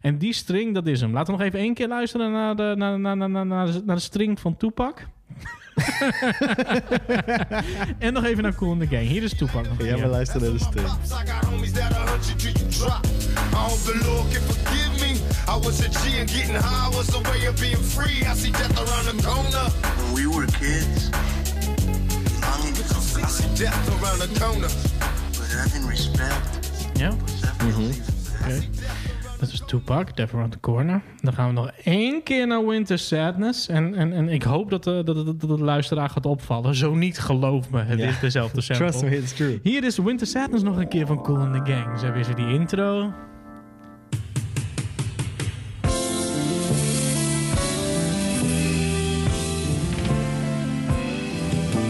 [0.00, 1.12] En die string, dat is hem.
[1.12, 4.40] Laten we nog even één keer luisteren naar de, naar, naar, naar, naar de string
[4.40, 5.06] van Tupac.
[7.98, 9.06] en nog even naar Cool in the Gang.
[9.06, 9.48] Hier is een
[9.78, 10.88] Ja, we luisteren naar de string.
[10.88, 10.92] I.
[13.52, 15.12] I hope the Lord can forgive me.
[15.48, 18.24] I was a G and getting high was a way of being free.
[18.24, 19.70] I see death around the corner.
[19.96, 21.10] When we were kids,
[23.22, 24.68] I see death around the corner.
[25.38, 26.58] But having respect.
[26.98, 27.08] Ja?
[27.08, 27.18] Oké.
[28.44, 28.68] Dat is
[29.66, 31.02] Tupac, Death Around the Corner.
[31.20, 33.68] Dan gaan we nog één keer naar Winter Sadness.
[33.68, 36.74] En, en, en ik hoop dat de, dat, dat, dat de luisteraar gaat opvallen.
[36.74, 37.82] Zo niet, geloof me.
[37.82, 38.86] Het is dezelfde sample.
[38.86, 39.60] Trust me, it's true.
[39.62, 41.98] Hier is Winter Sadness nog een keer van Cool in the Gang.
[41.98, 43.12] Ze hebben weer die intro.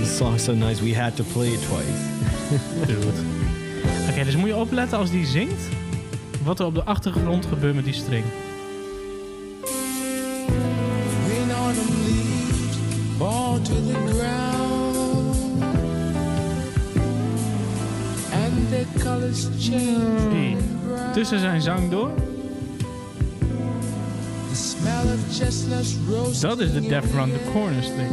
[0.00, 2.86] The song's so nice, we had to play it twice.
[2.86, 3.06] Dude.
[4.10, 5.75] Oké, dus moet je opletten als die zingt.
[6.46, 8.24] Wat er op de achtergrond gebeurt met die string.
[21.12, 22.10] Tussen zijn zang door.
[26.40, 28.10] Dat is de Death Around the Corner string.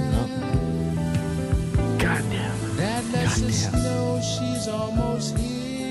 [1.98, 2.54] Goddamn.
[2.78, 3.04] That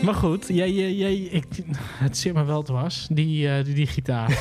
[0.02, 1.44] Maar goed, jij, jij, jij, ik,
[1.76, 4.28] het zit me wel dwars, die, eh, die, die gitaar.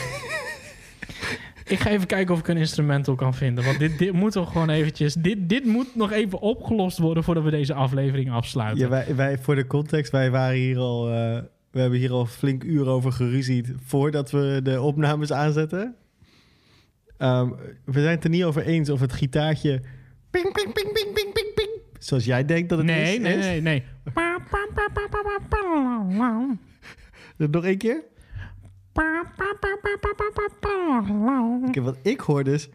[1.66, 3.64] ik ga even kijken of ik een instrumental kan vinden.
[3.64, 5.14] Want dit, dit moet toch gewoon eventjes...
[5.14, 8.84] Dit, dit moet nog even opgelost worden voordat we deze aflevering afsluiten.
[8.84, 11.10] Ja, wij, wij, voor de context, wij waren hier al...
[11.10, 11.38] eh,
[11.72, 15.96] we hebben hier al flink uur over geruzied voordat we de opnames aanzetten.
[17.18, 17.50] Ehm,
[17.86, 19.82] we zijn het er niet over eens of het gitaartje...
[20.30, 21.11] Ping, ping, ping, ping.
[22.12, 23.20] Zoals jij denkt dat het nee, is.
[23.20, 23.46] nee, is.
[23.46, 23.84] nee, nee.
[27.38, 28.04] Nog één keer?
[31.68, 32.70] Oké, wat ik hoor dus...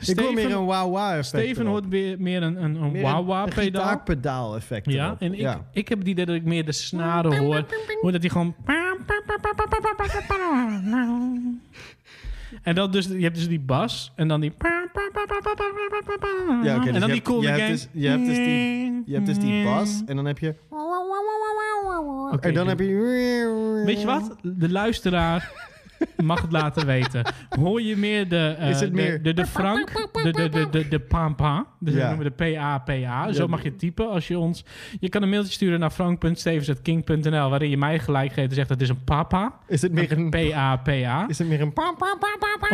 [0.00, 1.26] Ik hoor meer een wauw-wauw effect.
[1.26, 3.82] Steven hoort meer, meer een, een, een Meer wah-wah een pedaal.
[3.82, 5.68] gitaarpedaal effect Ja, en ik, Ja.
[5.72, 7.66] ik heb het idee dat ik meer de snaren hoor.
[8.00, 8.54] Hoor dat hij gewoon...
[12.62, 14.52] En dan dus, je hebt dus die bas en dan die...
[16.62, 19.14] Ja, oké, dus en dan die cool je hebt dus- je hebt dus die- je
[19.14, 20.54] hebt dus die bas en dan heb je...
[22.32, 23.82] Oké, en dan heb je...
[23.86, 24.36] Weet je wat?
[24.42, 25.52] De luisteraar
[26.22, 27.22] mag het laten weten.
[27.48, 28.54] Hoor je meer de...
[28.58, 29.92] eh, Is het de- meer- De, de, Frank,
[30.22, 31.66] de, de, de, de, de Pampa.
[31.78, 32.00] Dus Ja.
[32.00, 33.32] we noemen de PAPA.
[33.32, 34.64] Zo mag je typen als je ons...
[35.00, 38.80] Je kan een mailtje sturen naar frank.stevens.king.nl waarin je mij gelijk geeft en zegt dat
[38.80, 39.52] het is een papa.
[39.68, 40.30] Is het meer een...
[40.30, 41.28] PAPA.
[41.28, 41.72] Is het meer een...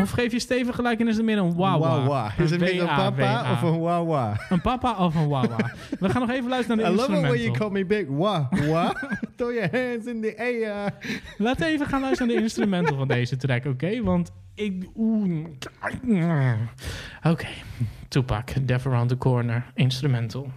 [0.02, 1.78] Of geef je Steven gelijk en is het meer een wawa?
[1.88, 2.32] Wawa.
[2.38, 4.40] Is het meer een papa of een wawa?
[4.48, 5.56] Een papa of een wawa?
[6.00, 8.04] We gaan nog even luisteren I naar de love it when you call me big.
[8.08, 8.92] Wa, wa.
[9.36, 10.92] Throw your hands in the air.
[11.38, 14.02] Laten we even gaan luisteren naar de instrumental van deze track, oké?
[14.02, 14.88] Want ik...
[17.22, 17.46] Oké,
[18.08, 20.50] Tupac, Death Around the Corner, instrumental.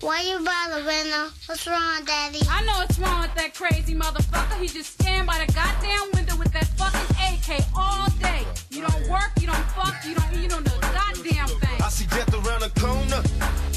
[0.00, 1.30] Why you bother, Winner?
[1.46, 2.40] What's wrong, Daddy?
[2.50, 4.60] I know what's wrong with that crazy motherfucker.
[4.60, 8.44] He just stand by the goddamn window with that fucking AK all day.
[8.70, 11.80] You don't work, you don't fuck, you don't, you don't do a goddamn thing.
[11.82, 13.75] I see death around the corner.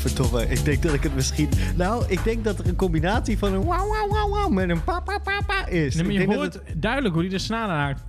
[0.00, 1.48] Godverdomme, ik denk dat ik het misschien...
[1.76, 4.84] Nou, ik denk dat er een combinatie van een wauw, wauw, wauw, wauw met een
[4.84, 5.94] pa, pa, pa, pa is.
[5.94, 8.02] Nee, maar je hoort duidelijk hoe hij de snaren raakt.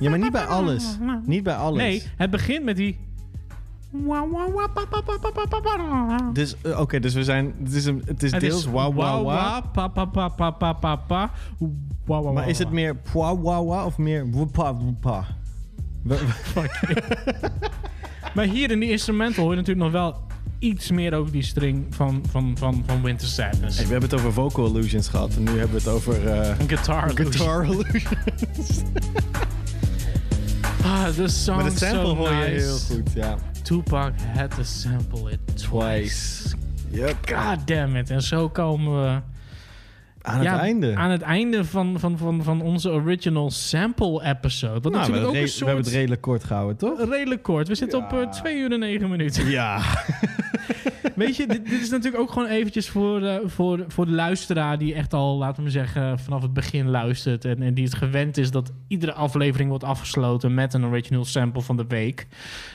[0.00, 0.96] Ja, maar niet bij alles.
[1.24, 1.82] Niet bij alles.
[1.82, 2.98] Nee, het begint met die...
[6.32, 7.54] Dus, eh, oké, dus we zijn...
[7.64, 9.24] Het is, een, het is Het deels wauw, wauw, wauw.
[9.24, 11.30] wa, pa, pa, pa, pa, pa, pa, pa.
[12.32, 14.76] Maar is het meer pwa, wauw, wauw of meer woepa?
[16.02, 16.18] We-
[16.54, 17.48] we-
[18.34, 20.28] Maar hier in die instrumental hoor je natuurlijk nog wel
[20.60, 23.76] iets meer over die string van, van, van, van Winter Sadness.
[23.76, 25.34] Hey, we hebben het over vocal illusions gehad.
[25.36, 26.26] En nu hebben we het over...
[26.28, 28.82] eh, Guitar Guitar illusions.
[30.84, 32.50] Ah, the song Maar de sample so hoor je nice.
[32.64, 33.36] heel goed, ja.
[33.62, 36.42] Tupac had to sample it twice.
[36.90, 37.16] Yep.
[37.28, 38.10] God damn it.
[38.10, 39.20] En zo komen we...
[40.22, 40.96] Aan het einde.
[40.96, 44.80] Aan het einde van, van, van, van onze original sample episode.
[44.80, 45.84] Wat Nou, natuurlijk ook een re- we hebben soort...
[45.84, 47.08] het redelijk kort gehouden, toch?
[47.08, 47.68] Redelijk kort.
[47.68, 49.50] We zitten op eh, 2 uur en 9 minuten.
[49.50, 49.80] Ja.
[51.14, 54.78] Weet je, dit, dit is natuurlijk ook gewoon eventjes voor, eh, voor, voor de luisteraar...
[54.78, 57.44] die echt al, laten we zeggen, vanaf het begin luistert...
[57.44, 60.54] en, en die het gewend is dat iedere aflevering wordt afgesloten...
[60.54, 62.26] met een original sample van de week.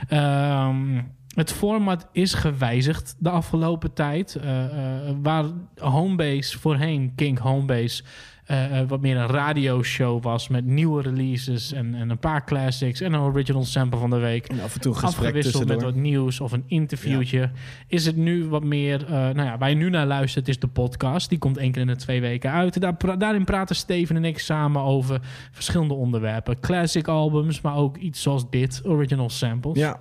[0.07, 1.01] Ehm,
[1.35, 4.35] het format is gewijzigd de afgelopen tijd.
[4.35, 5.45] Eh, eh, waar
[5.79, 8.03] Homebase voorheen, King Homebase...
[8.45, 13.13] eh, wat meer een radioshow was met nieuwe releases en, en een paar classics en
[13.13, 14.47] een original sample van de week.
[14.47, 17.51] En af en toe Afgewisseld met wat nieuws of een interviewtje.
[17.87, 21.29] Is het nu wat meer, nou ja, waar je nu naar luistert, is de podcast.
[21.29, 22.81] Die komt één keer in de twee weken uit.
[22.81, 25.21] Daar, pra- daarin praten Steven en ik samen over
[25.51, 26.59] verschillende onderwerpen.
[26.59, 29.77] Classic albums, maar ook iets zoals dit, original samples.
[29.77, 29.99] Ja,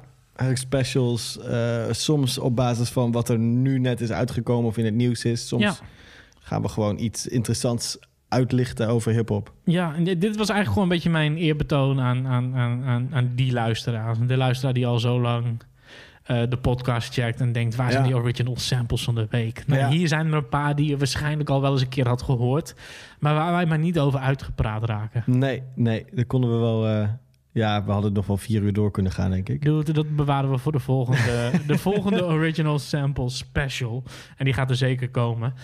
[0.54, 1.38] specials.
[1.40, 5.24] eh, soms op basis van wat er nu net is uitgekomen of in het nieuws
[5.24, 5.48] is.
[5.48, 5.74] Soms Ja.
[6.40, 7.98] gaan we gewoon iets interessants
[8.28, 9.52] uitlichten over hip-hop.
[9.64, 13.08] Ja, en dit, dit was eigenlijk gewoon een beetje mijn eerbetoon aan, aan, aan, aan,
[13.12, 14.26] aan die luisteraar.
[14.26, 15.44] De luisteraar die al zo lang
[16.24, 17.74] eh, de podcast checkt en denkt...
[17.76, 19.62] waar zijn die original samples van de week?
[19.66, 19.88] Nou, Ja.
[19.88, 22.74] Hier zijn er een paar die je waarschijnlijk al wel eens een keer had gehoord...
[23.18, 25.22] maar waar wij maar niet over uitgepraat raken.
[25.26, 26.86] Nee, nee, daar konden we wel...
[26.88, 27.08] eh,
[27.54, 29.62] ja, we hadden nog wel vier uur door kunnen gaan, denk ik.
[29.62, 34.02] Het- Dat bewaren we voor de volgende, de volgende original sample special.
[34.36, 35.54] En die gaat er zeker komen.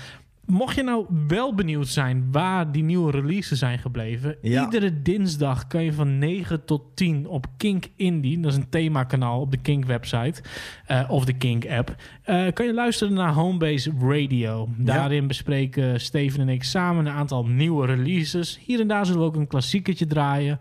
[0.46, 4.36] Mocht je nou wel benieuwd zijn waar die nieuwe releases zijn gebleven...
[4.42, 4.64] Ja.
[4.64, 8.40] iedere dinsdag kan je van 9 tot 10 op Kink Indie...
[8.40, 10.42] dat is een themakanaal op de Kink website
[10.86, 11.94] eh, of de Kink app...
[12.22, 14.68] eh, kan je luisteren naar Homebase Radio.
[14.76, 18.60] Daarin bespreken Steven en ik samen een aantal nieuwe releases.
[18.64, 20.58] Hier en daar zullen we ook een klassiekertje draaien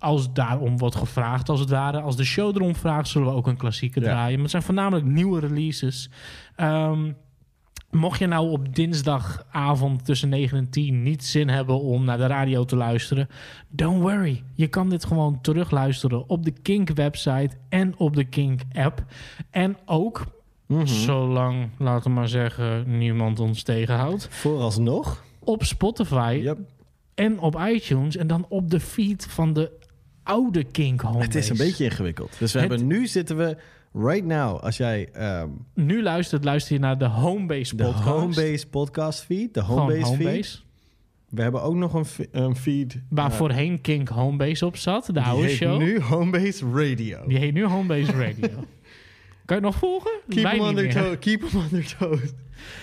[0.00, 2.00] als daarom wordt gevraagd, als het ware.
[2.00, 4.08] Als de show erom vraagt, zullen we ook een klassieker Ja.
[4.08, 4.32] draaien.
[4.32, 6.10] Maar het zijn voornamelijk nieuwe releases.
[6.56, 7.12] Ehm,
[7.90, 12.26] mocht je nou op dinsdagavond tussen 9 en 10 niet zin hebben om naar de
[12.26, 13.28] radio te luisteren,
[13.68, 14.42] don't worry.
[14.54, 19.04] Je kan dit gewoon terugluisteren op de Kink website en op de Kink app.
[19.50, 20.24] En ook,
[20.84, 24.28] zolang, laten we maar zeggen, niemand ons tegenhoudt.
[24.30, 25.24] Vooralsnog.
[25.38, 26.52] Op Spotify
[27.14, 29.78] en op iTunes en dan op de feed van de
[30.30, 31.26] oude Kink Homebase.
[31.26, 32.36] Het is een beetje ingewikkeld.
[32.38, 33.56] Dus we Het- hebben nu zitten we...
[33.92, 38.04] Right now, als jij ehm, Nu luistert, luister je naar de Homebase de podcast.
[38.04, 40.32] Homebase podcast feed, de Homebase, Homebase.
[40.34, 40.62] feed.
[41.28, 42.98] We hebben ook nog een, een feed...
[43.08, 45.78] Waar voorheen Kink Homebase op zat, de die oude heet show.
[45.78, 47.26] nu Homebase Radio.
[47.26, 48.48] Die heet nu Homebase Radio.
[49.46, 50.10] kan je het nog volgen?
[50.28, 51.04] Keep Wij hem, on their meer.
[51.04, 52.20] toe- keep hem on their toes.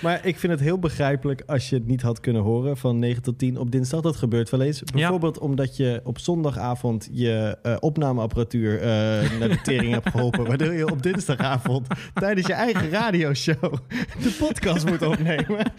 [0.02, 3.24] Maar ik vind het heel begrijpelijk als je het niet had kunnen horen van 9
[3.24, 4.02] tot 10 op dinsdag.
[4.02, 4.84] Dat gebeurt wel eens.
[4.84, 8.88] Bijvoorbeeld omdat je op zondagavond je eh, opnameapparatuur eh,
[9.40, 10.46] naar de tering hebt geholpen.
[10.48, 13.74] Waardoor je op dinsdagavond tijdens je eigen radioshow
[14.22, 15.72] de podcast moet opnemen.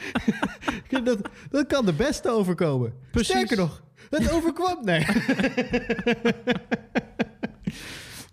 [1.04, 1.18] dat,
[1.50, 2.92] dat kan de beste overkomen.
[3.12, 4.84] Sterker nog, het overkwam.
[4.84, 5.06] Nee.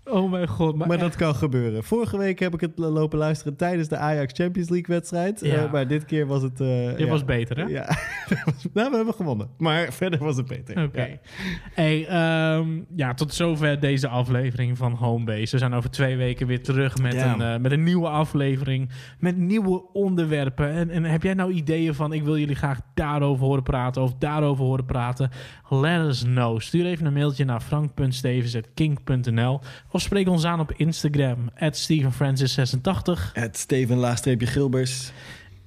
[0.10, 0.76] Oh mijn god.
[0.76, 1.84] Maar, Maar dat kan gebeuren.
[1.84, 5.40] Vorige week heb ik het lopen luisteren tijdens de Ajax Champions League wedstrijd.
[5.44, 5.56] Ja.
[5.66, 6.62] Eh, maar dit keer was het...
[6.62, 7.08] eh, Dit ja.
[7.08, 7.64] was beter, hè?
[7.64, 7.86] Ja.
[8.74, 9.50] nou, we hebben gewonnen.
[9.58, 10.84] Maar verder was het beter.
[10.84, 11.02] Oké.
[11.06, 11.18] Ja.
[11.74, 15.52] Hey, ehm, ja, tot zover deze aflevering van Homebase.
[15.52, 18.90] We zijn over twee weken weer terug met, een, eh, met een nieuwe aflevering.
[19.20, 20.70] Met nieuwe onderwerpen.
[20.72, 22.14] En, en heb jij nou ideeën van...
[22.14, 24.02] ik wil jullie graag daarover horen praten...
[24.02, 25.30] of daarover horen praten?
[25.70, 26.60] Let us know.
[26.60, 29.60] Stuur even een mailtje naar frank.stevens.kink.nl...
[29.96, 31.50] of spreek ons aan op Instagram...
[31.58, 33.34] at StevenFrancis86.
[33.34, 35.12] Het Steven laagstreepje Gilbers.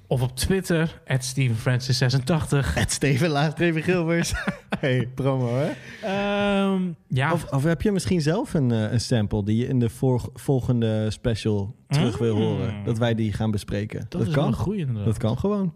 [0.07, 1.01] Of op Twitter...
[1.07, 2.73] at StevenFrancis86.
[2.73, 4.33] Het Steven laagstreepje Gilbers.
[4.79, 5.71] hey, promo hè?
[6.03, 7.33] Ehm, ja.
[7.33, 9.89] Of, of heb je misschien zelf een, eh, een sample die je in de
[10.33, 12.41] volgende special terug wil Mm.
[12.41, 12.83] horen?
[12.83, 14.05] Dat wij die gaan bespreken.
[14.09, 14.47] Dat is kan.
[14.47, 15.05] een goeie inderdaad.
[15.05, 15.73] Dat kan gewoon.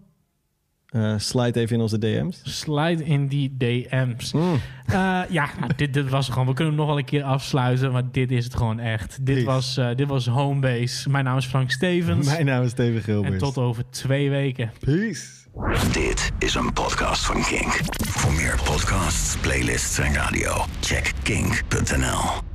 [0.93, 2.41] Eh, slide even in onze DM's.
[2.43, 4.33] Slide in die DM's.
[4.33, 6.47] Eh, ja, nou, dit, dit was gewoon.
[6.47, 9.25] We kunnen hem nog wel een keer afsluiten, maar dit is het gewoon echt.
[9.25, 11.09] Dit was, eh, dit was Homebase.
[11.09, 12.27] Mijn naam is Frank Stevens.
[12.27, 13.33] Mijn naam is Steven Gilbers.
[13.33, 14.71] En tot over twee weken.
[14.79, 15.25] Peace.
[15.91, 17.79] Dit is een podcast van Kink.
[18.07, 22.52] Voor meer podcasts, playlists en radio, check kink.nl.